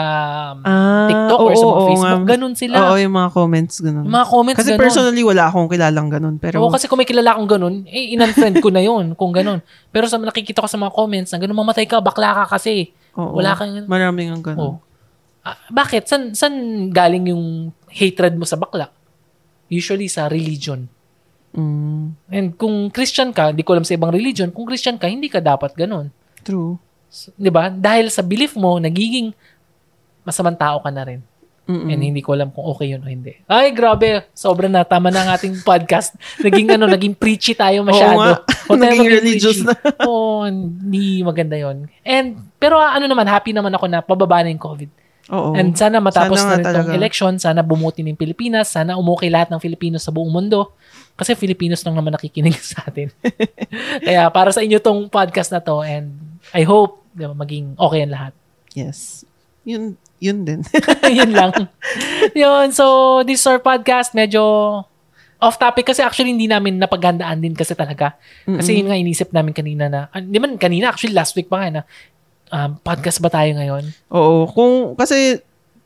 Ah, 0.58 1.06
TikTok 1.06 1.36
or 1.38 1.52
oo, 1.52 1.54
sa 1.54 1.62
mga 1.62 1.76
oo 1.76 1.86
Facebook, 1.86 2.16
nga. 2.18 2.32
ganun 2.32 2.56
sila. 2.56 2.76
Oo, 2.82 2.96
yung 2.96 3.12
mga 3.14 3.30
comments, 3.30 3.76
ganun. 3.78 4.04
Yung 4.04 4.16
mga 4.16 4.30
comments 4.30 4.58
Kasi 4.58 4.72
ganun. 4.72 4.82
personally, 4.82 5.22
wala 5.22 5.44
akong 5.46 5.68
kilalang 5.68 6.08
ganun. 6.08 6.36
Pero, 6.38 6.58
Oo, 6.58 6.72
kasi 6.72 6.88
kung 6.88 6.96
may 6.96 7.06
kilala 7.06 7.32
akong 7.32 7.50
ganun, 7.50 7.84
eh, 7.86 8.16
in-unfriend 8.16 8.58
ko 8.58 8.70
na 8.70 8.80
yun 8.80 9.14
kung 9.14 9.30
ganun. 9.30 9.60
Pero 9.90 10.08
sa 10.08 10.16
nakikita 10.16 10.60
ko 10.60 10.68
sa 10.68 10.78
mga 10.78 10.92
comments 10.92 11.30
na 11.30 11.38
ganun, 11.38 11.58
mamatay 11.58 11.84
ka, 11.84 12.00
bakla 12.00 12.32
ka 12.34 12.56
kasi. 12.56 12.96
oo, 13.14 13.36
wala 13.36 13.52
kang- 13.54 13.84
Maraming 13.86 14.28
ang 14.30 14.40
Oh. 14.40 14.46
ganun. 14.46 14.74
Ah, 15.42 15.60
bakit? 15.70 16.04
San, 16.06 16.34
san 16.34 16.52
galing 16.90 17.30
yung 17.30 17.46
hatred 17.88 18.34
mo 18.34 18.44
sa 18.44 18.56
bakla? 18.56 18.90
Usually 19.68 20.08
sa 20.08 20.26
religion. 20.26 20.90
Mm, 21.56 22.04
And 22.28 22.48
kung 22.54 22.92
Christian 22.92 23.32
ka, 23.32 23.50
di 23.50 23.64
ko 23.64 23.74
alam 23.74 23.88
sa 23.88 23.96
ibang 23.96 24.12
religion, 24.12 24.52
kung 24.52 24.68
Christian 24.68 25.00
ka, 25.00 25.08
hindi 25.08 25.32
ka 25.32 25.40
dapat 25.40 25.72
ganun. 25.74 26.12
true. 26.44 26.76
So, 27.08 27.32
di 27.32 27.48
ba? 27.48 27.72
Dahil 27.72 28.12
sa 28.12 28.20
belief 28.20 28.60
mo, 28.60 28.76
nagiging 28.76 29.32
masamang 30.22 30.60
tao 30.60 30.84
ka 30.84 30.92
na 30.92 31.08
rin. 31.08 31.24
Mm-mm. 31.66 31.88
And 31.88 32.02
hindi 32.04 32.22
ko 32.22 32.36
alam 32.36 32.52
kung 32.52 32.68
okay 32.68 32.92
yun 32.92 33.02
o 33.02 33.10
hindi. 33.10 33.40
Ay, 33.48 33.72
grabe. 33.72 34.28
Sobrang 34.36 34.70
na. 34.70 34.84
Tama 34.84 35.10
na 35.10 35.24
ang 35.24 35.32
ating 35.34 35.64
podcast. 35.64 36.14
Naging 36.46 36.76
ano, 36.76 36.86
naging 36.86 37.16
preachy 37.16 37.56
tayo 37.56 37.82
masyado. 37.82 38.20
nga. 38.20 38.44
Huwag 38.68 38.78
tayo 38.78 38.92
Naging 39.00 39.10
religious 39.10 39.58
preachy. 39.64 40.06
Oo, 40.06 40.44
hindi 40.46 41.24
maganda 41.24 41.56
yon 41.56 41.88
And, 42.04 42.38
pero 42.60 42.78
ano 42.78 43.08
naman, 43.08 43.26
happy 43.26 43.50
naman 43.50 43.74
ako 43.74 43.86
na 43.88 44.04
pababa 44.04 44.44
na 44.44 44.52
yung 44.52 44.62
COVID. 44.62 44.90
Oo. 45.34 45.58
And 45.58 45.74
sana 45.74 45.98
matapos 45.98 46.38
Sana 46.38 46.50
na 46.50 46.56
rin 46.62 46.66
tong 46.66 46.76
talaga. 46.86 46.94
election, 46.94 47.34
sana 47.42 47.66
bumuti 47.66 48.06
ng 48.06 48.14
Pilipinas, 48.14 48.70
sana 48.70 48.94
umukay 48.94 49.34
lahat 49.34 49.50
ng 49.50 49.58
Filipinos 49.58 50.06
sa 50.06 50.14
buong 50.14 50.30
mundo. 50.30 50.78
Kasi 51.16 51.34
Filipinos 51.34 51.82
lang 51.82 51.96
naman 51.98 52.14
nakikinig 52.14 52.54
sa 52.76 52.86
atin. 52.86 53.10
Kaya 54.06 54.30
para 54.30 54.54
sa 54.54 54.62
inyo 54.62 54.78
tong 54.78 55.10
podcast 55.10 55.50
na 55.50 55.64
to 55.64 55.82
and 55.82 56.14
I 56.54 56.62
hope 56.62 57.02
di 57.10 57.24
ba, 57.24 57.34
maging 57.34 57.74
okay 57.80 58.04
ang 58.04 58.14
lahat. 58.14 58.34
yes. 58.72 59.24
Yun, 59.66 59.98
yun 60.22 60.46
din. 60.46 60.62
Yun 61.18 61.34
lang. 61.34 61.50
Yun. 62.38 62.70
So, 62.70 62.86
this 63.26 63.42
is 63.42 63.48
our 63.50 63.58
podcast. 63.58 64.14
Medyo 64.14 64.46
off 65.42 65.58
topic 65.58 65.90
kasi 65.90 66.06
actually 66.06 66.38
hindi 66.38 66.46
namin 66.46 66.78
napaghandaan 66.78 67.42
din 67.42 67.58
kasi 67.58 67.74
talaga. 67.74 68.14
Kasi 68.46 68.78
yun 68.78 68.88
nga 68.88 68.96
inisip 68.96 69.34
namin 69.34 69.58
kanina 69.58 69.90
na, 69.90 70.06
ah, 70.14 70.22
di 70.22 70.38
man 70.38 70.62
kanina, 70.62 70.94
actually 70.94 71.18
last 71.18 71.34
week 71.34 71.50
pa 71.50 71.66
nga 71.66 71.70
na, 71.70 71.82
um, 72.50 72.72
podcast 72.78 73.18
ba 73.20 73.30
tayo 73.30 73.54
ngayon? 73.54 73.84
Oo. 74.10 74.46
Kung, 74.50 74.94
kasi, 74.94 75.40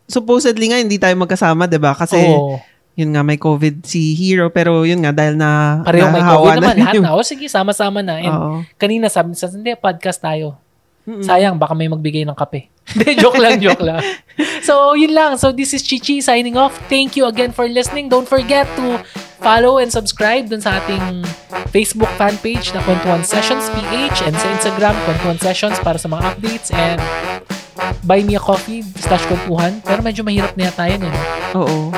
supposedly 0.05 0.72
nga, 0.72 0.80
hindi 0.80 0.97
tayo 0.97 1.16
magkasama, 1.16 1.68
di 1.68 1.78
ba? 1.78 1.93
Kasi, 1.93 2.18
Oo. 2.20 2.57
yun 2.95 3.12
nga, 3.12 3.24
may 3.24 3.38
COVID 3.38 3.84
si 3.84 4.16
Hero. 4.16 4.49
Pero 4.49 4.84
yun 4.84 5.03
nga, 5.03 5.12
dahil 5.12 5.36
na, 5.36 5.82
Pareho 5.84 6.10
may 6.10 6.20
COVID 6.22 6.55
naman. 6.60 6.76
rin 6.78 6.84
Lahat 6.84 6.95
yung- 6.95 7.05
na. 7.05 7.16
O 7.16 7.24
sige, 7.24 7.45
sama-sama 7.47 7.99
na. 8.01 8.20
And 8.20 8.34
Oo. 8.34 8.51
kanina 8.76 9.07
sabi 9.07 9.36
sa 9.36 9.47
hindi, 9.47 9.76
podcast 9.76 10.20
tayo. 10.20 10.60
Mm-mm. 11.10 11.26
Sayang, 11.26 11.57
baka 11.57 11.74
may 11.74 11.89
magbigay 11.89 12.22
ng 12.22 12.38
kape. 12.38 12.70
Hindi, 12.93 13.18
joke 13.18 13.41
lang, 13.41 13.57
joke 13.57 13.82
lang. 13.82 13.97
So, 14.60 14.93
yun 14.93 15.12
lang. 15.12 15.36
So, 15.36 15.49
this 15.49 15.74
is 15.74 15.82
Chichi 15.82 16.22
signing 16.22 16.53
off. 16.55 16.78
Thank 16.88 17.18
you 17.18 17.26
again 17.26 17.49
for 17.49 17.66
listening. 17.66 18.07
Don't 18.07 18.28
forget 18.28 18.70
to 18.78 19.01
follow 19.41 19.80
and 19.80 19.89
subscribe 19.89 20.47
dun 20.47 20.62
sa 20.62 20.78
ating 20.78 21.26
Facebook 21.72 22.12
fan 22.16 22.38
page 22.39 22.72
na 22.72 22.80
Kwentuhan 22.84 23.24
Sessions 23.24 23.68
PH 23.72 24.30
and 24.30 24.36
sa 24.36 24.47
Instagram, 24.53 24.95
Kwentuhan 25.03 25.39
Sessions 25.41 25.76
para 25.80 25.97
sa 25.97 26.07
mga 26.07 26.22
updates 26.24 26.70
and 26.72 26.99
buy 28.03 28.22
me 28.22 28.36
a 28.36 28.41
coffee 28.41 28.84
slash 28.95 29.24
kwentuhan. 29.26 29.80
Pero 29.82 29.99
medyo 29.99 30.22
mahirap 30.24 30.53
na 30.55 30.70
yata 30.70 30.88
yun. 30.88 31.03
Eh. 31.03 31.16
Oo. 31.55 31.91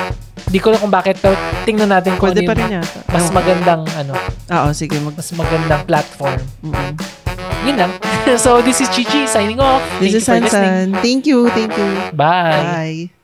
Di 0.47 0.57
ko 0.57 0.73
lang 0.73 0.81
kung 0.81 0.93
bakit, 0.93 1.17
pero 1.17 1.37
tingnan 1.63 1.89
natin 1.89 2.17
kung 2.17 2.33
Pwede 2.33 2.41
ano 2.41 2.49
pa 2.49 2.55
rin 2.57 2.67
yata. 2.77 2.99
mas 3.05 3.27
magandang, 3.29 3.81
ano, 3.95 4.13
Oo, 4.49 4.69
sige. 4.71 4.97
Mag- 4.97 5.15
mas 5.15 5.29
magandang 5.31 5.81
platform. 5.85 6.41
Mm-mm. 6.61 6.91
Yun 7.65 7.75
lang. 7.77 7.91
so, 8.41 8.61
this 8.61 8.81
is 8.81 8.89
Chichi 8.89 9.27
signing 9.27 9.59
off. 9.59 9.81
This 9.99 10.25
Thank 10.25 10.45
is. 10.45 10.51
Sansan. 10.53 10.97
Thank 11.01 11.25
you. 11.25 11.49
Thank 11.49 11.77
you. 11.77 11.89
Bye. 12.13 13.09
Bye. 13.09 13.20